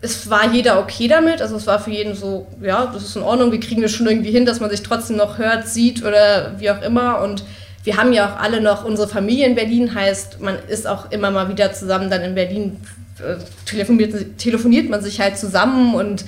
es 0.01 0.29
war 0.29 0.51
jeder 0.51 0.79
okay 0.79 1.07
damit. 1.07 1.41
Also 1.41 1.55
es 1.55 1.65
war 1.65 1.79
für 1.79 1.91
jeden 1.91 2.13
so, 2.13 2.47
ja, 2.61 2.87
das 2.93 3.03
ist 3.03 3.15
in 3.15 3.21
Ordnung, 3.21 3.51
wir 3.51 3.59
kriegen 3.59 3.81
das 3.81 3.91
schon 3.91 4.07
irgendwie 4.07 4.31
hin, 4.31 4.45
dass 4.45 4.59
man 4.59 4.69
sich 4.69 4.83
trotzdem 4.83 5.15
noch 5.15 5.37
hört, 5.37 5.67
sieht 5.67 6.03
oder 6.03 6.59
wie 6.59 6.69
auch 6.69 6.81
immer. 6.81 7.21
Und 7.21 7.43
wir 7.83 7.97
haben 7.97 8.11
ja 8.11 8.29
auch 8.29 8.39
alle 8.39 8.61
noch 8.61 8.83
unsere 8.83 9.07
Familie 9.07 9.45
in 9.45 9.55
Berlin, 9.55 9.95
heißt, 9.95 10.41
man 10.41 10.57
ist 10.67 10.87
auch 10.87 11.11
immer 11.11 11.31
mal 11.31 11.49
wieder 11.49 11.71
zusammen 11.73 12.09
dann 12.09 12.21
in 12.21 12.35
Berlin, 12.35 12.77
äh, 13.19 13.35
telefoniert, 13.65 14.37
telefoniert 14.37 14.89
man 14.89 15.01
sich 15.01 15.21
halt 15.21 15.37
zusammen 15.37 15.95
und 15.95 16.25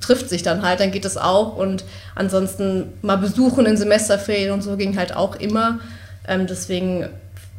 trifft 0.00 0.28
sich 0.28 0.42
dann 0.42 0.62
halt, 0.62 0.80
dann 0.80 0.90
geht 0.90 1.04
es 1.04 1.16
auch. 1.16 1.56
Und 1.56 1.84
ansonsten 2.14 2.92
mal 3.00 3.16
besuchen 3.16 3.64
in 3.64 3.76
Semesterferien 3.76 4.52
und 4.52 4.62
so 4.62 4.76
ging 4.76 4.98
halt 4.98 5.16
auch 5.16 5.36
immer. 5.36 5.78
Ähm, 6.26 6.46
deswegen 6.46 7.08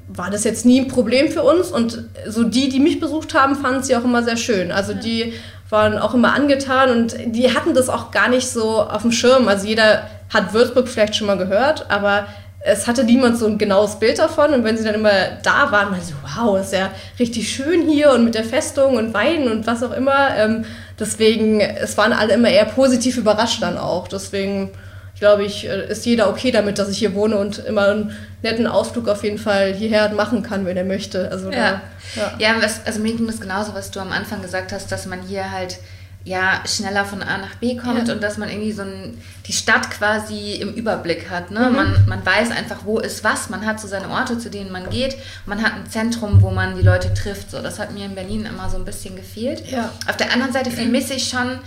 war 0.09 0.31
das 0.31 0.43
jetzt 0.43 0.65
nie 0.65 0.81
ein 0.81 0.87
Problem 0.87 1.31
für 1.31 1.43
uns. 1.43 1.71
Und 1.71 2.03
so 2.27 2.43
die, 2.43 2.69
die 2.69 2.79
mich 2.79 2.99
besucht 2.99 3.33
haben, 3.33 3.55
fanden 3.55 3.83
sie 3.83 3.95
auch 3.95 4.03
immer 4.03 4.23
sehr 4.23 4.37
schön. 4.37 4.71
Also 4.71 4.93
die 4.93 5.33
waren 5.69 5.99
auch 5.99 6.15
immer 6.15 6.33
angetan 6.33 6.89
und 6.89 7.15
die 7.27 7.53
hatten 7.55 7.73
das 7.75 7.89
auch 7.89 8.11
gar 8.11 8.27
nicht 8.27 8.49
so 8.49 8.81
auf 8.81 9.03
dem 9.03 9.11
Schirm. 9.11 9.47
Also 9.47 9.67
jeder 9.67 10.09
hat 10.33 10.53
Würzburg 10.53 10.87
vielleicht 10.87 11.15
schon 11.15 11.27
mal 11.27 11.37
gehört, 11.37 11.89
aber 11.89 12.25
es 12.61 12.87
hatte 12.87 13.03
niemand 13.03 13.37
so 13.37 13.45
ein 13.45 13.57
genaues 13.57 13.99
Bild 13.99 14.17
davon. 14.19 14.53
Und 14.53 14.63
wenn 14.63 14.77
sie 14.77 14.83
dann 14.83 14.95
immer 14.95 15.11
da 15.43 15.71
waren, 15.71 15.91
waren 15.91 16.01
sie, 16.01 16.13
wow, 16.35 16.59
ist 16.59 16.73
ja 16.73 16.89
richtig 17.19 17.53
schön 17.53 17.87
hier 17.87 18.11
und 18.11 18.25
mit 18.25 18.35
der 18.35 18.43
Festung 18.43 18.97
und 18.97 19.13
Wein 19.13 19.47
und 19.47 19.67
was 19.67 19.83
auch 19.83 19.93
immer. 19.93 20.35
Ähm, 20.35 20.65
deswegen, 20.99 21.61
es 21.61 21.97
waren 21.97 22.13
alle 22.13 22.33
immer 22.33 22.49
eher 22.49 22.65
positiv 22.65 23.17
überrascht 23.17 23.61
dann 23.61 23.77
auch. 23.77 24.07
Deswegen 24.07 24.71
glaube 25.19 25.43
ich, 25.43 25.67
äh, 25.67 25.89
ist 25.89 26.05
jeder 26.05 26.29
okay 26.29 26.51
damit, 26.51 26.79
dass 26.79 26.89
ich 26.89 26.97
hier 26.97 27.13
wohne 27.13 27.37
und 27.37 27.59
immer 27.59 27.89
einen 27.89 28.17
netten 28.41 28.67
Ausflug 28.67 29.07
auf 29.07 29.23
jeden 29.23 29.37
Fall 29.37 29.73
hierher 29.73 30.09
machen 30.13 30.43
kann, 30.43 30.65
wenn 30.65 30.77
er 30.77 30.85
möchte. 30.85 31.29
Also 31.31 31.51
ja, 31.51 31.81
da, 32.15 32.21
ja. 32.21 32.33
ja 32.39 32.61
was, 32.61 32.85
also 32.85 32.99
mir 32.99 33.13
ging 33.13 33.27
das 33.27 33.41
genauso, 33.41 33.73
was 33.73 33.91
du 33.91 33.99
am 33.99 34.11
Anfang 34.11 34.41
gesagt 34.41 34.71
hast, 34.71 34.91
dass 34.91 35.05
man 35.05 35.21
hier 35.21 35.51
halt 35.51 35.77
ja 36.25 36.61
schneller 36.65 37.05
von 37.05 37.23
A 37.23 37.37
nach 37.37 37.55
B 37.55 37.77
kommt 37.77 38.07
ja. 38.07 38.13
und 38.13 38.21
dass 38.21 38.37
man 38.37 38.49
irgendwie 38.49 38.71
so 38.71 38.81
ein, 38.81 39.21
die 39.47 39.53
Stadt 39.53 39.89
quasi 39.89 40.55
im 40.55 40.73
Überblick 40.73 41.29
hat. 41.29 41.49
Ne? 41.49 41.69
Mhm. 41.69 41.75
Man, 41.75 42.05
man 42.07 42.25
weiß 42.25 42.51
einfach, 42.51 42.85
wo 42.85 42.99
ist 42.99 43.23
was, 43.23 43.49
man 43.49 43.65
hat 43.65 43.79
so 43.79 43.87
seine 43.87 44.09
Orte, 44.09 44.37
zu 44.37 44.49
denen 44.49 44.71
man 44.71 44.89
geht, 44.89 45.15
man 45.45 45.63
hat 45.63 45.73
ein 45.73 45.89
Zentrum, 45.89 46.41
wo 46.41 46.51
man 46.51 46.75
die 46.75 46.83
Leute 46.83 47.13
trifft. 47.13 47.51
So, 47.51 47.61
das 47.61 47.79
hat 47.79 47.93
mir 47.93 48.05
in 48.05 48.15
Berlin 48.15 48.45
immer 48.45 48.69
so 48.69 48.77
ein 48.77 48.85
bisschen 48.85 49.15
gefehlt. 49.15 49.69
Ja. 49.69 49.91
Auf 50.07 50.17
der 50.17 50.33
anderen 50.33 50.51
Seite 50.51 50.71
vermisse 50.71 51.13
ich 51.13 51.29
schon 51.29 51.59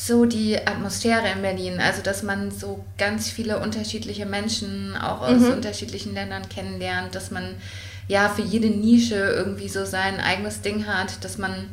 so 0.00 0.26
die 0.26 0.56
Atmosphäre 0.56 1.28
in 1.34 1.42
Berlin. 1.42 1.80
Also, 1.80 2.02
dass 2.02 2.22
man 2.22 2.52
so 2.52 2.84
ganz 2.98 3.28
viele 3.28 3.58
unterschiedliche 3.58 4.26
Menschen 4.26 4.96
auch 4.96 5.22
aus 5.22 5.40
mhm. 5.40 5.54
unterschiedlichen 5.54 6.14
Ländern 6.14 6.48
kennenlernt, 6.48 7.16
dass 7.16 7.32
man 7.32 7.56
ja 8.06 8.28
für 8.28 8.42
jede 8.42 8.68
Nische 8.68 9.16
irgendwie 9.16 9.68
so 9.68 9.84
sein 9.84 10.20
eigenes 10.20 10.60
Ding 10.60 10.86
hat, 10.86 11.24
dass 11.24 11.36
man 11.36 11.70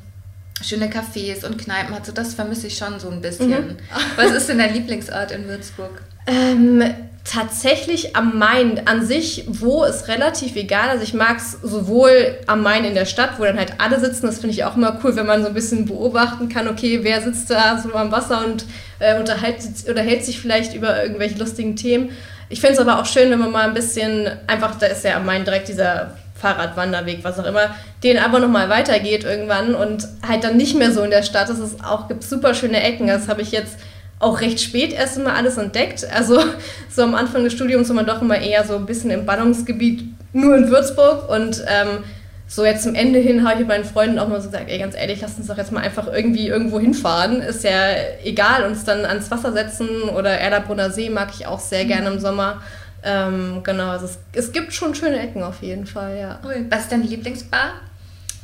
schöne 0.64 0.88
Cafés 0.88 1.46
und 1.46 1.60
Kneipen 1.60 1.94
hat. 1.94 2.08
So, 2.08 2.12
das 2.12 2.34
vermisse 2.34 2.66
ich 2.66 2.78
schon 2.78 3.00
so 3.00 3.12
ein 3.12 3.22
bisschen. 3.22 3.50
Mhm. 3.50 3.78
Was 4.16 4.32
ist 4.32 4.50
denn 4.50 4.58
dein 4.58 4.74
Lieblingsort 4.74 5.30
in 5.32 5.48
Würzburg? 5.48 6.02
Ähm, 6.26 6.84
tatsächlich 7.26 8.16
am 8.16 8.38
Main 8.38 8.82
an 8.86 9.06
sich, 9.06 9.46
wo 9.48 9.84
ist 9.84 10.08
relativ 10.08 10.56
egal. 10.56 10.90
Also 10.90 11.04
ich 11.04 11.16
mag 11.16 11.38
es 11.38 11.54
sowohl 11.64 12.38
am 12.46 12.62
Main 12.62 12.86
in 12.86 12.94
der 12.94 13.06
Stadt, 13.06 13.40
wo 13.40 13.44
dann 13.44 13.58
halt 13.58 13.74
alle 13.80 14.00
sitzen. 14.00 14.28
Das 14.28 14.40
finde 14.40 14.54
ich 14.54 14.64
auch 14.64 14.78
immer 14.78 15.00
cool, 15.04 15.16
wenn 15.16 15.26
man 15.26 15.42
so 15.42 15.48
ein 15.48 15.56
bisschen 15.56 15.86
beobachten 15.86 16.50
kann, 16.50 16.68
okay, 16.68 17.00
wer 17.02 17.22
sitzt 17.22 17.50
da 17.50 17.80
so 17.80 17.94
am 17.94 18.12
Wasser 18.12 18.46
und 18.46 18.66
äh, 19.00 19.18
unterhält, 19.20 20.24
sich 20.24 20.40
vielleicht 20.40 20.76
über 20.76 21.02
irgendwelche 21.02 21.40
lustigen 21.40 21.76
Themen. 21.76 22.12
Ich 22.48 22.62
finde 22.62 22.76
es 22.76 22.80
aber 22.80 23.02
auch 23.02 23.08
schön, 23.08 23.32
wenn 23.32 23.40
man 23.40 23.52
mal 23.52 23.68
ein 23.68 23.74
bisschen, 23.74 24.30
einfach, 24.46 24.76
da 24.76 24.86
ist 24.86 25.04
ja 25.04 25.18
am 25.18 25.26
Main 25.26 25.46
direkt 25.46 25.68
dieser 25.68 26.12
Fahrradwanderweg, 26.36 27.24
was 27.24 27.40
auch 27.40 27.46
immer, 27.46 27.74
den 28.04 28.20
aber 28.20 28.40
nochmal 28.40 28.70
weitergeht 28.70 29.24
irgendwann 29.24 29.74
und 29.74 30.08
halt 30.26 30.44
dann 30.44 30.58
nicht 30.58 30.76
mehr 30.76 30.92
so 30.92 31.02
in 31.02 31.10
der 31.10 31.24
Stadt. 31.24 31.50
Es 31.50 31.58
ist 31.58 31.84
auch, 31.84 32.08
gibt 32.08 32.24
super 32.24 32.54
schöne 32.54 32.84
Ecken. 32.84 33.08
Das 33.08 33.28
habe 33.28 33.42
ich 33.42 33.52
jetzt 33.52 33.80
auch 34.20 34.42
recht 34.42 34.60
spät 34.60 34.94
erst 34.94 35.18
immer 35.18 35.34
alles 35.36 35.58
entdeckt. 35.58 36.06
Also 36.14 36.40
so 36.90 37.04
am 37.04 37.16
Anfang 37.16 37.44
des 37.44 37.54
Studiums 37.54 37.90
war 37.90 37.96
man 37.96 38.06
doch 38.06 38.22
immer 38.22 38.38
eher 38.38 38.66
so 38.66 38.76
ein 38.76 38.86
bisschen 38.86 39.12
im 39.12 39.26
Ballungsgebiet, 39.26 40.04
nur 40.34 40.56
in 40.56 40.70
Würzburg. 40.70 41.30
Und 41.30 41.64
ähm, 41.68 42.04
so 42.48 42.64
jetzt 42.64 42.84
zum 42.84 42.96
Ende 42.96 43.20
hin 43.20 43.44
habe 43.44 43.54
ich 43.54 43.60
mit 43.60 43.70
meinen 43.70 43.84
Freunden 43.86 44.20
auch 44.20 44.28
mal 44.28 44.40
so 44.40 44.50
gesagt, 44.50 44.70
ey, 44.70 44.78
ganz 44.78 44.96
ehrlich, 44.96 45.20
lass 45.22 45.38
uns 45.38 45.48
doch 45.48 45.58
jetzt 45.58 45.72
mal 45.72 45.82
einfach 45.82 46.08
irgendwie 46.08 46.48
irgendwo 46.48 46.80
hinfahren. 46.80 47.42
Ist 47.42 47.64
ja 47.64 47.96
egal, 48.24 48.64
uns 48.66 48.84
dann 48.84 49.04
ans 49.06 49.32
Wasser 49.32 49.52
setzen 49.52 50.04
oder 50.16 50.32
Erlabrunner 50.32 50.92
See 50.92 51.10
mag 51.10 51.30
ich 51.38 51.48
auch 51.48 51.60
sehr 51.60 51.86
gerne 51.86 52.10
im 52.10 52.20
Sommer. 52.20 52.62
Ähm, 53.04 53.62
genau, 53.64 53.90
also 53.90 54.06
es, 54.06 54.18
es, 54.34 54.52
gibt 54.52 54.74
schon 54.74 54.96
schöne 54.96 55.20
Ecken 55.20 55.44
auf 55.44 55.62
jeden 55.62 55.86
Fall, 55.86 56.18
ja. 56.18 56.40
Cool. 56.44 56.66
Was 56.70 56.82
ist 56.82 56.92
deine 56.92 57.04
Lieblingsbar? 57.04 57.74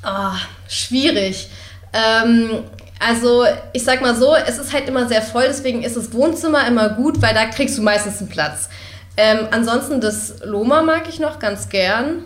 Oh, 0.05 0.37
schwierig. 0.67 1.49
Ähm, 1.93 2.63
also 3.05 3.45
ich 3.73 3.83
sag 3.83 4.01
mal 4.01 4.15
so, 4.15 4.35
es 4.35 4.57
ist 4.59 4.73
halt 4.73 4.87
immer 4.87 5.07
sehr 5.07 5.21
voll, 5.21 5.45
deswegen 5.47 5.83
ist 5.83 5.97
das 5.97 6.13
Wohnzimmer 6.13 6.67
immer 6.67 6.89
gut, 6.89 7.21
weil 7.21 7.33
da 7.33 7.45
kriegst 7.45 7.77
du 7.77 7.81
meistens 7.81 8.19
einen 8.19 8.29
Platz. 8.29 8.69
Ähm, 9.17 9.47
ansonsten 9.51 9.99
das 9.99 10.35
Loma 10.43 10.81
mag 10.81 11.09
ich 11.09 11.19
noch 11.19 11.39
ganz 11.39 11.69
gern. 11.69 12.23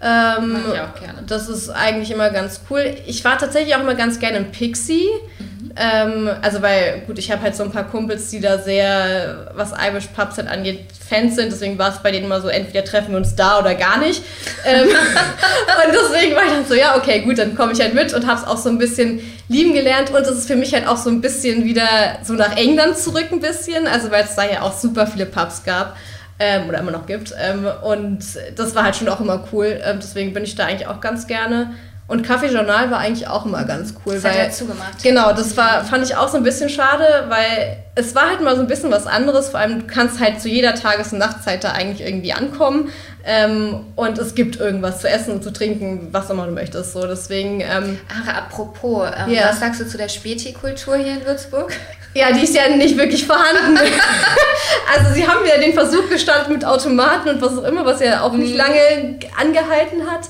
Ähm, 0.00 0.52
mag 0.52 0.62
ich 0.72 0.80
auch 0.80 1.00
gerne. 1.00 1.22
Das 1.26 1.48
ist 1.48 1.70
eigentlich 1.70 2.10
immer 2.10 2.30
ganz 2.30 2.60
cool. 2.68 2.94
Ich 3.06 3.24
war 3.24 3.38
tatsächlich 3.38 3.74
auch 3.74 3.80
immer 3.80 3.94
ganz 3.94 4.18
gerne 4.18 4.38
im 4.38 4.50
Pixie. 4.52 5.08
Mhm. 5.38 5.57
Ähm, 5.80 6.28
also 6.42 6.60
weil, 6.60 7.02
gut, 7.06 7.20
ich 7.20 7.30
habe 7.30 7.42
halt 7.42 7.54
so 7.54 7.62
ein 7.62 7.70
paar 7.70 7.84
Kumpels, 7.84 8.30
die 8.30 8.40
da 8.40 8.58
sehr, 8.58 9.52
was 9.54 9.72
Irish 9.72 10.08
Pubs 10.08 10.36
halt 10.36 10.48
angeht, 10.48 10.86
Fans 11.08 11.36
sind. 11.36 11.52
Deswegen 11.52 11.78
war 11.78 11.90
es 11.90 12.02
bei 12.02 12.10
denen 12.10 12.24
immer 12.24 12.40
so, 12.40 12.48
entweder 12.48 12.84
treffen 12.84 13.12
wir 13.12 13.18
uns 13.18 13.36
da 13.36 13.60
oder 13.60 13.76
gar 13.76 13.98
nicht. 13.98 14.22
Ähm, 14.64 14.88
und 14.88 15.94
deswegen 15.94 16.34
war 16.34 16.42
ich 16.44 16.50
dann 16.50 16.66
so, 16.66 16.74
ja, 16.74 16.96
okay, 16.96 17.20
gut, 17.20 17.38
dann 17.38 17.54
komme 17.54 17.72
ich 17.72 17.80
halt 17.80 17.94
mit 17.94 18.12
und 18.12 18.26
habe 18.26 18.40
es 18.40 18.46
auch 18.46 18.56
so 18.56 18.68
ein 18.68 18.78
bisschen 18.78 19.20
lieben 19.48 19.72
gelernt. 19.72 20.10
Und 20.10 20.22
es 20.22 20.30
ist 20.30 20.48
für 20.48 20.56
mich 20.56 20.74
halt 20.74 20.88
auch 20.88 20.96
so 20.96 21.10
ein 21.10 21.20
bisschen 21.20 21.64
wieder 21.64 21.86
so 22.24 22.32
nach 22.32 22.56
England 22.56 22.98
zurück 22.98 23.26
ein 23.30 23.40
bisschen. 23.40 23.86
Also 23.86 24.10
weil 24.10 24.24
es 24.24 24.34
da 24.34 24.50
ja 24.50 24.62
auch 24.62 24.76
super 24.76 25.06
viele 25.06 25.26
Pubs 25.26 25.62
gab. 25.62 25.96
Ähm, 26.40 26.68
oder 26.68 26.78
immer 26.78 26.92
noch 26.92 27.06
gibt. 27.06 27.34
Ähm, 27.40 27.66
und 27.82 28.20
das 28.54 28.74
war 28.76 28.84
halt 28.84 28.94
schon 28.94 29.08
auch 29.08 29.20
immer 29.20 29.44
cool. 29.52 29.80
Ähm, 29.84 29.98
deswegen 30.00 30.32
bin 30.32 30.44
ich 30.44 30.54
da 30.54 30.66
eigentlich 30.66 30.86
auch 30.86 31.00
ganz 31.00 31.26
gerne. 31.26 31.74
Und 32.08 32.26
Kaffeejournal 32.26 32.90
war 32.90 33.00
eigentlich 33.00 33.28
auch 33.28 33.44
immer 33.44 33.64
ganz 33.64 33.94
cool. 34.04 34.14
Das 34.14 34.24
weil, 34.24 34.32
hat 34.32 34.38
ja 34.38 34.50
zugemacht. 34.50 35.02
Genau, 35.02 35.34
das 35.34 35.54
war, 35.58 35.84
fand 35.84 36.06
ich 36.06 36.16
auch 36.16 36.28
so 36.28 36.38
ein 36.38 36.42
bisschen 36.42 36.70
schade, 36.70 37.04
weil 37.28 37.76
es 37.96 38.14
war 38.14 38.30
halt 38.30 38.40
mal 38.40 38.56
so 38.56 38.62
ein 38.62 38.66
bisschen 38.66 38.90
was 38.90 39.06
anderes. 39.06 39.50
Vor 39.50 39.60
allem, 39.60 39.80
du 39.80 39.86
kannst 39.86 40.18
halt 40.18 40.40
zu 40.40 40.48
jeder 40.48 40.74
Tages- 40.74 41.12
und 41.12 41.18
Nachtzeit 41.18 41.62
da 41.64 41.72
eigentlich 41.72 42.06
irgendwie 42.06 42.32
ankommen. 42.32 42.90
Ähm, 43.26 43.84
und 43.94 44.16
es 44.16 44.34
gibt 44.34 44.56
irgendwas 44.58 45.02
zu 45.02 45.08
essen 45.08 45.34
und 45.34 45.44
zu 45.44 45.52
trinken, 45.52 46.08
was 46.10 46.30
immer 46.30 46.46
du 46.46 46.52
möchtest. 46.52 46.94
So, 46.94 47.06
deswegen. 47.06 47.60
Ähm, 47.60 48.00
Ach, 48.08 48.34
apropos, 48.34 49.06
ähm, 49.14 49.30
yeah. 49.30 49.50
was 49.50 49.60
sagst 49.60 49.78
du 49.82 49.86
zu 49.86 49.98
der 49.98 50.08
Späti-Kultur 50.08 50.96
hier 50.96 51.12
in 51.12 51.26
Würzburg? 51.26 51.70
Ja, 52.14 52.32
die 52.32 52.42
ist 52.42 52.54
ja 52.54 52.68
nicht 52.74 52.96
wirklich 52.96 53.26
vorhanden. 53.26 53.78
also 54.96 55.12
sie 55.12 55.28
haben 55.28 55.46
ja 55.46 55.60
den 55.60 55.74
Versuch 55.74 56.08
gestartet 56.08 56.48
mit 56.48 56.64
Automaten 56.64 57.28
und 57.28 57.42
was 57.42 57.58
auch 57.58 57.64
immer, 57.64 57.84
was 57.84 58.00
ja 58.00 58.22
auch 58.22 58.32
nicht 58.32 58.52
mhm. 58.52 58.58
lange 58.58 59.18
angehalten 59.38 60.10
hat. 60.10 60.22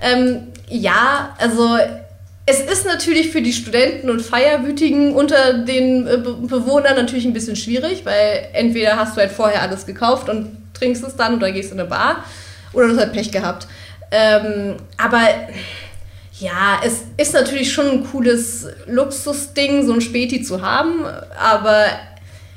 Ähm, 0.00 0.48
ja, 0.68 1.34
also 1.38 1.78
es 2.46 2.60
ist 2.60 2.86
natürlich 2.86 3.30
für 3.30 3.42
die 3.42 3.52
Studenten 3.52 4.08
und 4.08 4.22
Feierwütigen 4.22 5.14
unter 5.14 5.54
den 5.54 6.06
äh, 6.06 6.16
Be 6.18 6.34
Bewohnern 6.34 6.94
natürlich 6.96 7.24
ein 7.24 7.32
bisschen 7.32 7.56
schwierig, 7.56 8.04
weil 8.04 8.48
entweder 8.52 8.96
hast 8.96 9.16
du 9.16 9.20
halt 9.20 9.32
vorher 9.32 9.62
alles 9.62 9.84
gekauft 9.84 10.28
und 10.28 10.56
trinkst 10.74 11.02
es 11.02 11.16
dann 11.16 11.36
oder 11.36 11.50
gehst 11.50 11.72
in 11.72 11.80
eine 11.80 11.88
Bar 11.88 12.24
oder 12.72 12.86
du 12.86 12.92
hast 12.92 13.00
halt 13.00 13.12
Pech 13.12 13.32
gehabt. 13.32 13.66
Ähm, 14.12 14.76
aber 14.96 15.22
ja, 16.38 16.80
es 16.84 17.02
ist 17.16 17.34
natürlich 17.34 17.72
schon 17.72 17.90
ein 17.90 18.04
cooles 18.04 18.68
Luxusding, 18.86 19.84
so 19.84 19.94
ein 19.94 20.00
Späti 20.00 20.42
zu 20.42 20.62
haben, 20.62 21.04
aber 21.38 21.86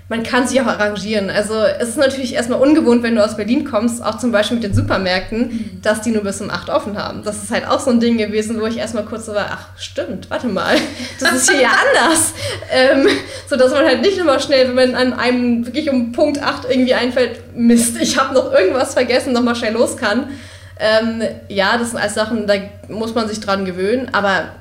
man 0.10 0.24
kann 0.24 0.47
sich 0.47 0.60
auch 0.60 0.66
arrangieren. 0.66 1.30
Also 1.30 1.53
es 1.53 1.89
ist 1.89 1.97
natürlich 1.97 2.34
erstmal 2.34 2.60
ungewohnt, 2.60 3.03
wenn 3.03 3.16
du 3.16 3.24
aus 3.24 3.38
Berlin 3.38 3.64
kommst, 3.64 4.03
auch 4.03 4.18
zum 4.18 4.32
Beispiel 4.32 4.55
mit 4.55 4.64
den 4.64 4.74
Supermärkten, 4.74 5.39
mhm. 5.39 5.82
dass 5.84 6.01
die 6.01 6.10
nur 6.10 6.24
bis 6.24 6.41
um 6.41 6.49
8 6.49 6.72
offen 6.72 6.97
haben. 6.97 7.24
Das 7.24 7.43
ist 7.43 7.51
halt 7.51 7.68
auch 7.68 7.80
so 7.80 7.91
ein 7.91 7.99
Ding 7.99 8.18
gewesen, 8.18 8.60
wo 8.60 8.66
ich 8.66 8.78
erstmal 8.78 9.05
kurz 9.05 9.28
so 9.28 9.36
war, 9.36 9.45
ach 9.51 9.68
stimmt, 9.78 10.32
warte 10.32 10.47
mal, 10.47 10.76
das 11.20 11.34
ist 11.34 11.51
hier 11.51 11.62
ja 11.62 11.70
anders. 11.70 12.34
Ähm, 12.72 13.07
so 13.47 13.55
dass 13.55 13.72
man 13.72 13.86
halt 13.86 14.01
nicht 14.01 14.18
immer 14.18 14.39
schnell, 14.39 14.76
wenn 14.76 14.95
an 14.95 15.14
einem 15.14 15.68
wirklich 15.68 15.91
um 15.91 16.12
Punkt 16.12 16.41
8 16.41 16.66
irgendwie 16.68 16.95
einfällt, 16.95 17.55
Mist, 17.55 17.95
ich 18.01 18.18
habe 18.18 18.34
noch 18.34 18.51
irgendwas 18.51 18.93
vergessen, 18.93 19.32
nochmal 19.32 19.55
schnell 19.55 19.74
los 19.74 19.95
kann. 19.95 20.32
Ähm, 20.80 21.22
ja, 21.49 21.78
das 21.78 21.91
sind 21.91 21.99
alles 21.99 22.16
Sachen, 22.16 22.47
da 22.47 22.55
muss 22.88 23.14
man 23.14 23.28
sich 23.28 23.41
dran 23.41 23.64
gewöhnen, 23.64 24.10
aber 24.12 24.53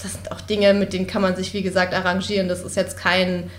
das 0.00 0.12
sind 0.12 0.30
auch 0.30 0.40
Dinge, 0.40 0.74
mit 0.74 0.92
denen 0.92 1.08
kann 1.08 1.22
man 1.22 1.34
sich, 1.34 1.54
wie 1.54 1.62
gesagt, 1.62 1.92
arrangieren. 1.92 2.48
Das 2.48 2.62
ist 2.62 2.76
jetzt 2.76 2.96
kein 2.96 3.50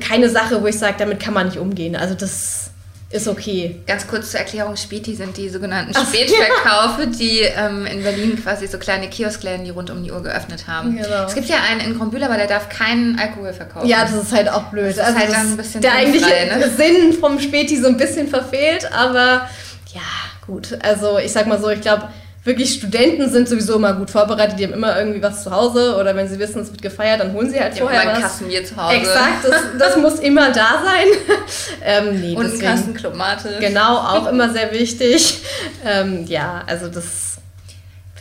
keine 0.00 0.28
Sache, 0.28 0.62
wo 0.62 0.66
ich 0.66 0.78
sage, 0.78 0.96
damit 0.98 1.20
kann 1.20 1.34
man 1.34 1.46
nicht 1.46 1.58
umgehen. 1.58 1.96
Also 1.96 2.14
das 2.14 2.70
ist 3.10 3.28
okay. 3.28 3.80
Ganz 3.86 4.06
kurz 4.06 4.32
zur 4.32 4.40
Erklärung, 4.40 4.76
Späti 4.76 5.14
sind 5.14 5.36
die 5.36 5.48
sogenannten 5.48 5.94
Spätverkaufe, 5.94 7.02
ja. 7.02 7.06
die 7.06 7.40
ähm, 7.40 7.86
in 7.86 8.02
Berlin 8.02 8.42
quasi 8.42 8.66
so 8.66 8.78
kleine 8.78 9.08
Kioskläden, 9.08 9.64
die 9.64 9.70
rund 9.70 9.90
um 9.90 10.02
die 10.02 10.10
Uhr 10.10 10.22
geöffnet 10.22 10.66
haben. 10.66 10.96
Genau. 10.96 11.24
Es 11.24 11.34
gibt 11.34 11.48
ja 11.48 11.56
einen 11.70 11.80
in 11.80 11.96
Grombühl, 11.96 12.22
aber 12.24 12.36
der 12.36 12.48
darf 12.48 12.68
keinen 12.68 13.18
Alkohol 13.18 13.52
verkaufen. 13.52 13.86
Ja, 13.88 14.02
das 14.02 14.14
ist 14.14 14.32
halt 14.32 14.48
auch 14.48 14.64
blöd. 14.64 14.88
Das 14.88 14.96
ist 14.96 15.02
also 15.02 15.18
halt 15.18 15.32
dann 15.32 15.52
ein 15.52 15.56
bisschen 15.56 15.80
der 15.80 15.92
eigentliche 15.94 16.26
ne? 16.26 16.70
Sinn 16.76 17.12
vom 17.12 17.38
Späti 17.38 17.76
so 17.76 17.86
ein 17.86 17.96
bisschen 17.96 18.28
verfehlt, 18.28 18.90
aber 18.92 19.48
ja, 19.94 20.02
gut. 20.46 20.76
Also 20.82 21.18
ich 21.18 21.32
sag 21.32 21.46
mal 21.46 21.60
so, 21.60 21.70
ich 21.70 21.80
glaube, 21.80 22.08
wirklich 22.46 22.72
Studenten 22.74 23.28
sind 23.30 23.48
sowieso 23.48 23.74
immer 23.76 23.92
gut 23.94 24.10
vorbereitet, 24.10 24.58
die 24.58 24.64
haben 24.64 24.72
immer 24.72 24.96
irgendwie 24.98 25.22
was 25.22 25.42
zu 25.42 25.50
Hause 25.50 25.96
oder 26.00 26.14
wenn 26.16 26.28
sie 26.28 26.38
wissen, 26.38 26.62
es 26.62 26.70
wird 26.70 26.80
gefeiert, 26.80 27.20
dann 27.20 27.32
holen 27.32 27.50
sie 27.50 27.60
halt 27.60 27.74
Die 27.74 27.80
vorher 27.80 28.00
haben 28.00 28.08
ein 28.10 28.16
was. 28.16 28.22
Kassenbier 28.22 28.64
zu 28.64 28.76
Hause. 28.76 28.96
Exakt, 28.96 29.44
das, 29.44 29.62
das 29.78 29.96
muss 29.96 30.18
immer 30.20 30.50
da 30.52 30.82
sein. 30.84 31.36
ähm, 31.84 32.20
nee, 32.20 32.34
Und 32.34 32.44
ein 32.44 32.50
deswegen- 32.52 32.70
Kassenclub 32.70 33.14
Mate. 33.16 33.56
Genau, 33.60 33.96
auch 33.98 34.26
immer 34.28 34.50
sehr 34.52 34.72
wichtig. 34.72 35.40
Ähm, 35.84 36.24
ja, 36.26 36.62
also 36.66 36.88
das. 36.88 37.36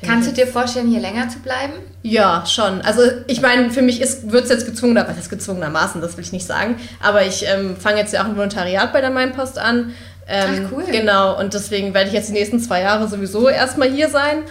Kannst 0.06 0.28
du 0.30 0.34
dir 0.34 0.46
vorstellen, 0.46 0.88
hier 0.88 1.00
länger 1.00 1.30
zu 1.30 1.40
bleiben? 1.40 1.74
Ja, 2.04 2.44
schon. 2.46 2.82
Also 2.82 3.02
ich 3.26 3.42
meine, 3.42 3.72
für 3.72 3.82
mich 3.82 4.00
wird 4.24 4.44
es 4.44 4.50
jetzt 4.52 4.66
gezwungen, 4.68 4.96
was 4.96 5.18
ist 5.18 5.30
gezwungenermaßen, 5.30 6.00
das 6.02 6.16
will 6.18 6.24
ich 6.24 6.32
nicht 6.32 6.46
sagen. 6.46 6.76
Aber 7.02 7.26
ich 7.26 7.46
ähm, 7.48 7.76
fange 7.78 8.00
jetzt 8.00 8.14
ja 8.14 8.22
auch 8.22 8.26
ein 8.26 8.36
Volontariat 8.36 8.94
bei 8.94 9.02
der 9.02 9.10
Mainpost 9.10 9.58
an. 9.58 9.96
Ähm, 10.28 10.68
Ach, 10.68 10.72
cool. 10.72 10.84
Genau, 10.92 11.40
und 11.40 11.54
deswegen 11.54 11.94
werde 11.94 12.08
ich 12.08 12.14
jetzt 12.14 12.30
die 12.30 12.34
nächsten 12.34 12.60
zwei 12.60 12.82
Jahre 12.82 13.08
sowieso 13.08 13.50
erstmal 13.50 13.90
hier 13.90 14.10
sein. 14.10 14.44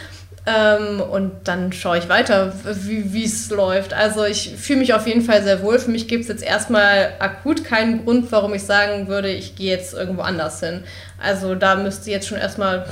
Ähm, 0.46 1.00
und 1.00 1.32
dann 1.44 1.72
schaue 1.72 1.96
ich 1.96 2.08
weiter, 2.10 2.52
wie 2.64 3.24
es 3.24 3.48
läuft. 3.48 3.94
Also 3.94 4.24
ich 4.24 4.54
fühle 4.58 4.80
mich 4.80 4.92
auf 4.92 5.06
jeden 5.06 5.22
Fall 5.22 5.42
sehr 5.42 5.62
wohl. 5.62 5.78
Für 5.78 5.90
mich 5.90 6.06
gibt 6.06 6.22
es 6.22 6.28
jetzt 6.28 6.42
erstmal 6.42 7.14
akut 7.18 7.64
keinen 7.64 8.04
Grund, 8.04 8.30
warum 8.30 8.52
ich 8.52 8.62
sagen 8.62 9.08
würde, 9.08 9.30
ich 9.30 9.56
gehe 9.56 9.70
jetzt 9.70 9.94
irgendwo 9.94 10.20
anders 10.20 10.60
hin. 10.60 10.84
Also 11.22 11.54
da 11.54 11.76
müsste 11.76 12.10
jetzt 12.10 12.28
schon 12.28 12.36
erstmal 12.36 12.84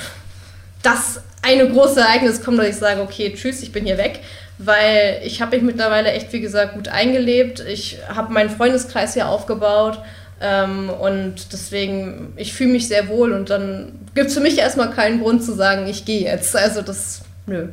das 0.82 1.20
eine 1.42 1.68
große 1.68 2.00
Ereignis 2.00 2.42
kommen, 2.42 2.56
dass 2.56 2.68
ich 2.68 2.76
sage, 2.76 3.02
okay, 3.02 3.34
tschüss, 3.34 3.62
ich 3.62 3.72
bin 3.72 3.84
hier 3.84 3.98
weg. 3.98 4.20
Weil 4.56 5.20
ich 5.22 5.42
habe 5.42 5.56
mich 5.56 5.64
mittlerweile 5.64 6.10
echt, 6.12 6.32
wie 6.32 6.40
gesagt, 6.40 6.74
gut 6.74 6.88
eingelebt. 6.88 7.60
Ich 7.60 7.98
habe 8.08 8.32
meinen 8.32 8.48
Freundeskreis 8.48 9.12
hier 9.12 9.28
aufgebaut. 9.28 9.98
Ähm, 10.44 10.90
und 10.90 11.52
deswegen, 11.52 12.32
ich 12.36 12.52
fühle 12.52 12.72
mich 12.72 12.88
sehr 12.88 13.06
wohl 13.08 13.32
und 13.32 13.48
dann 13.48 13.92
gibt 14.14 14.26
es 14.28 14.34
für 14.34 14.40
mich 14.40 14.58
erstmal 14.58 14.90
keinen 14.90 15.20
Grund 15.20 15.44
zu 15.44 15.52
sagen, 15.54 15.86
ich 15.86 16.04
gehe 16.04 16.22
jetzt. 16.22 16.56
Also 16.56 16.82
das, 16.82 17.22
nö, 17.46 17.68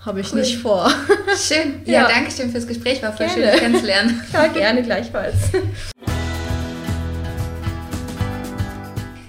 habe 0.00 0.20
ich 0.20 0.32
Cool. 0.32 0.40
nicht 0.40 0.58
vor. 0.58 0.90
Schön. 1.36 1.82
Ja, 1.84 1.92
Ja. 2.02 2.08
danke 2.08 2.30
schön 2.30 2.50
fürs 2.50 2.66
Gespräch. 2.66 3.02
War 3.02 3.12
voll 3.12 3.28
schön, 3.28 3.40
Gerne. 3.42 3.52
dich 3.52 3.60
kennenzulernen. 3.60 4.22
ja, 4.32 4.46
gerne 4.54 4.82
gleichfalls. 4.82 5.34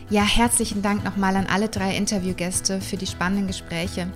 Ja, 0.09 0.23
herzlichen 0.23 0.81
Dank 0.81 1.03
nochmal 1.03 1.35
an 1.35 1.47
alle 1.53 1.67
drei 1.67 1.93
Interviewgäste 1.97 2.79
für 2.79 2.95
die 2.95 3.07
spannenden 3.07 3.47
Gespräche. 3.47 4.07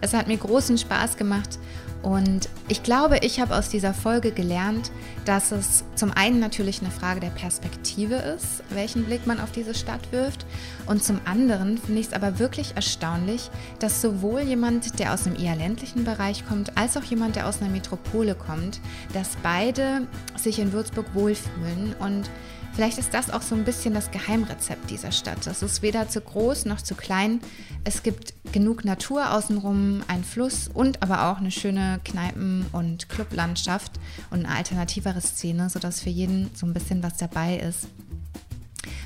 Es 0.00 0.14
hat 0.14 0.28
mir 0.28 0.36
großen 0.36 0.78
Spaß 0.78 1.16
gemacht 1.16 1.58
und 2.02 2.48
ich 2.68 2.82
glaube, 2.82 3.18
ich 3.22 3.40
habe 3.40 3.54
aus 3.54 3.68
dieser 3.68 3.92
Folge 3.92 4.30
gelernt, 4.30 4.90
dass 5.26 5.52
es 5.52 5.84
zum 5.96 6.12
einen 6.12 6.40
natürlich 6.40 6.80
eine 6.80 6.90
Frage 6.90 7.20
der 7.20 7.28
Perspektive 7.28 8.14
ist, 8.14 8.62
welchen 8.70 9.04
Blick 9.04 9.26
man 9.26 9.38
auf 9.38 9.52
diese 9.52 9.74
Stadt 9.74 10.10
wirft. 10.10 10.46
Und 10.86 11.04
zum 11.04 11.20
anderen 11.26 11.76
finde 11.76 12.00
ich 12.00 12.06
es 12.06 12.12
aber 12.14 12.38
wirklich 12.38 12.72
erstaunlich, 12.74 13.50
dass 13.80 14.00
sowohl 14.00 14.40
jemand, 14.40 14.98
der 14.98 15.12
aus 15.12 15.26
einem 15.26 15.36
eher 15.36 15.56
ländlichen 15.56 16.04
Bereich 16.04 16.46
kommt, 16.46 16.76
als 16.78 16.96
auch 16.96 17.04
jemand, 17.04 17.36
der 17.36 17.46
aus 17.46 17.60
einer 17.60 17.70
Metropole 17.70 18.34
kommt, 18.34 18.80
dass 19.12 19.36
beide 19.42 20.06
sich 20.36 20.58
in 20.58 20.72
Würzburg 20.72 21.06
wohlfühlen. 21.14 21.94
Und 21.98 22.30
Vielleicht 22.72 22.98
ist 22.98 23.12
das 23.12 23.30
auch 23.30 23.42
so 23.42 23.54
ein 23.54 23.64
bisschen 23.64 23.94
das 23.94 24.10
Geheimrezept 24.10 24.90
dieser 24.90 25.12
Stadt. 25.12 25.46
Es 25.46 25.62
ist 25.62 25.82
weder 25.82 26.08
zu 26.08 26.20
groß 26.20 26.66
noch 26.66 26.80
zu 26.80 26.94
klein. 26.94 27.40
Es 27.84 28.02
gibt 28.02 28.34
genug 28.52 28.84
Natur 28.84 29.34
außenrum, 29.34 30.02
ein 30.08 30.24
Fluss 30.24 30.68
und 30.72 31.02
aber 31.02 31.30
auch 31.30 31.38
eine 31.38 31.50
schöne 31.50 32.00
Kneipen- 32.04 32.66
und 32.72 33.08
Clublandschaft 33.08 33.92
und 34.30 34.46
eine 34.46 34.56
alternativere 34.56 35.20
Szene, 35.20 35.68
sodass 35.68 36.00
für 36.00 36.10
jeden 36.10 36.50
so 36.54 36.66
ein 36.66 36.72
bisschen 36.72 37.02
was 37.02 37.16
dabei 37.16 37.58
ist. 37.58 37.88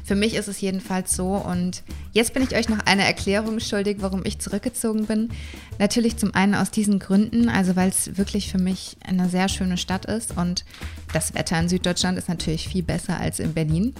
Für 0.05 0.15
mich 0.15 0.35
ist 0.35 0.49
es 0.49 0.61
jedenfalls 0.61 1.17
so 1.17 1.29
und 1.35 1.83
jetzt 2.13 2.35
bin 2.35 2.43
ich 2.43 2.55
euch 2.55 2.69
noch 2.69 2.81
eine 2.85 3.05
Erklärung 3.05 3.59
schuldig, 3.59 3.97
warum 4.01 4.23
ich 4.25 4.39
zurückgezogen 4.39 5.07
bin. 5.07 5.31
Natürlich 5.79 6.19
zum 6.19 6.35
einen 6.35 6.55
aus 6.55 6.71
diesen 6.71 6.99
Gründen, 6.99 7.49
also 7.49 7.75
weil 7.75 7.89
es 7.89 8.19
wirklich 8.19 8.53
für 8.53 8.59
mich 8.59 8.99
eine 9.07 9.31
sehr 9.31 9.49
schöne 9.49 9.79
Stadt 9.79 10.05
ist 10.05 10.37
und 10.37 10.67
das 11.15 11.35
Wetter 11.35 11.59
in 11.59 11.71
Süddeutschland 11.71 12.19
ist 12.19 12.29
natürlich 12.29 12.69
viel 12.69 12.83
besser 12.83 13.19
als 13.19 13.41
in 13.41 13.55
Berlin. 13.55 13.95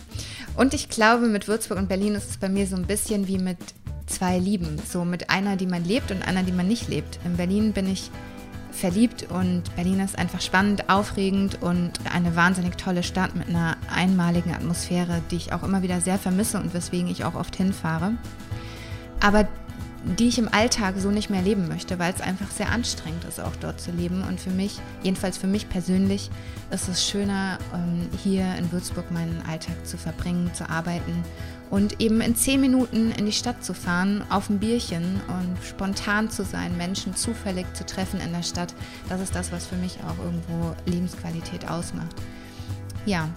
Und 0.57 0.75
ich 0.75 0.91
glaube, 0.91 1.27
mit 1.27 1.49
Würzburg 1.49 1.79
und 1.79 1.89
Berlin 1.89 2.15
ist 2.15 2.29
es 2.29 2.37
bei 2.37 2.51
mir 2.51 2.67
so 2.67 2.77
ein 2.77 2.87
bisschen 2.87 3.27
wie 3.27 3.39
mit 3.39 3.59
zwei 4.07 4.39
Lieben, 4.39 4.79
so 4.87 5.07
mit 5.07 5.31
einer, 5.31 5.57
die 5.57 5.67
man 5.67 5.85
lebt 5.85 6.11
und 6.11 6.23
einer, 6.23 6.43
die 6.43 6.53
man 6.53 6.69
nicht 6.69 6.89
lebt. 6.89 7.19
In 7.25 7.39
Berlin 7.39 7.73
bin 7.73 7.91
ich 7.91 8.11
verliebt 8.75 9.27
und 9.31 9.75
Berlin 9.77 10.01
ist 10.01 10.18
einfach 10.18 10.41
spannend, 10.41 10.91
aufregend 10.91 11.62
und 11.62 11.93
eine 12.12 12.37
wahnsinnig 12.37 12.77
tolle 12.77 13.03
Stadt 13.03 13.35
mit 13.35 13.49
einer 13.49 13.77
einmaligen 13.89 14.53
Atmosphäre, 14.55 15.22
die 15.31 15.37
ich 15.37 15.53
auch 15.53 15.62
immer 15.62 15.83
wieder 15.83 16.01
sehr 16.01 16.18
vermisse 16.18 16.61
und 16.61 16.75
weswegen 16.75 17.09
ich 17.09 17.25
auch 17.25 17.35
oft 17.35 17.57
hinfahre. 17.57 18.14
Aber 19.20 19.49
die 20.05 20.29
ich 20.29 20.39
im 20.39 20.53
Alltag 20.53 20.97
so 20.99 21.11
nicht 21.11 21.31
mehr 21.31 21.41
leben 21.41 21.66
möchte, 21.66 21.99
weil 21.99 22.12
es 22.12 22.20
einfach 22.20 22.51
sehr 22.51 22.70
anstrengend 22.70 23.25
ist, 23.25 23.41
auch 23.41 23.57
dort 23.61 23.81
zu 23.81 23.91
leben. 23.91 24.22
Und 24.22 24.39
für 24.39 24.51
mich, 24.51 24.79
jedenfalls 25.03 25.39
für 25.39 25.47
mich 25.47 25.68
persönlich, 25.68 26.31
ist 26.70 26.89
es 26.89 27.09
schöner, 27.09 27.59
ähm, 27.72 28.09
hier 28.22 28.55
in 28.59 28.70
Würzburg 28.70 29.11
meinen 29.11 29.43
Alltag 29.49 29.87
zu 29.87 29.97
verbringen, 29.97 30.53
zu 30.53 30.68
arbeiten 30.68 31.25
und 31.75 32.01
eben 32.01 32.20
in 32.20 32.37
zehn 32.37 32.61
Minuten 32.61 33.11
in 33.11 33.27
die 33.27 33.33
Stadt 33.33 33.64
zu 33.64 33.75
fahren, 33.75 34.22
auf 34.31 34.49
ein 34.49 34.61
Bierchen 34.61 35.20
und 35.27 35.57
spontan 35.64 36.31
zu 36.31 36.45
sein, 36.45 36.77
Menschen 36.77 37.16
zufällig 37.16 37.66
zu 37.75 37.85
treffen 37.85 38.20
in 38.20 38.33
der 38.33 38.45
Stadt. 38.45 38.72
Das 39.09 39.20
ist 39.20 39.35
das, 39.35 39.51
was 39.51 39.66
für 39.66 39.75
mich 39.75 39.99
auch 40.07 40.25
irgendwo 40.25 40.77
Lebensqualität 40.87 41.68
ausmacht. 41.68 42.14
Ja, 43.07 43.29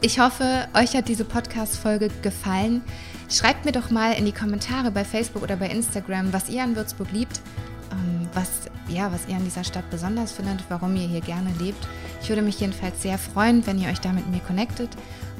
ich 0.00 0.18
hoffe, 0.18 0.66
euch 0.72 0.96
hat 0.96 1.08
diese 1.08 1.26
Podcast-Folge 1.26 2.08
gefallen. 2.22 2.80
Schreibt 3.28 3.66
mir 3.66 3.72
doch 3.72 3.90
mal 3.90 4.12
in 4.12 4.24
die 4.24 4.32
Kommentare 4.32 4.90
bei 4.90 5.04
Facebook 5.04 5.42
oder 5.42 5.56
bei 5.56 5.68
Instagram, 5.68 6.32
was 6.32 6.48
ihr 6.48 6.62
an 6.62 6.74
Würzburg 6.74 7.12
liebt, 7.12 7.42
ähm, 7.90 8.30
was, 8.32 8.48
ja, 8.88 9.12
was 9.12 9.28
ihr 9.28 9.36
an 9.36 9.44
dieser 9.44 9.64
Stadt 9.64 9.90
besonders 9.90 10.32
findet, 10.32 10.64
warum 10.70 10.96
ihr 10.96 11.06
hier 11.06 11.20
gerne 11.20 11.50
lebt. 11.60 11.86
Ich 12.22 12.30
würde 12.30 12.40
mich 12.40 12.60
jedenfalls 12.60 13.02
sehr 13.02 13.18
freuen, 13.18 13.66
wenn 13.66 13.78
ihr 13.78 13.90
euch 13.90 14.00
da 14.00 14.10
mit 14.14 14.26
mir 14.30 14.40
connectet 14.40 14.88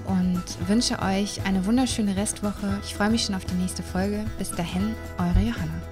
und 0.06 0.42
wünsche 0.68 0.98
euch 1.00 1.44
eine 1.44 1.64
wunderschöne 1.66 2.16
Restwoche. 2.16 2.78
Ich 2.84 2.94
freue 2.94 3.10
mich 3.10 3.24
schon 3.24 3.34
auf 3.34 3.44
die 3.44 3.54
nächste 3.54 3.82
Folge. 3.82 4.24
Bis 4.38 4.50
dahin, 4.50 4.94
eure 5.18 5.40
Johanna. 5.40 5.91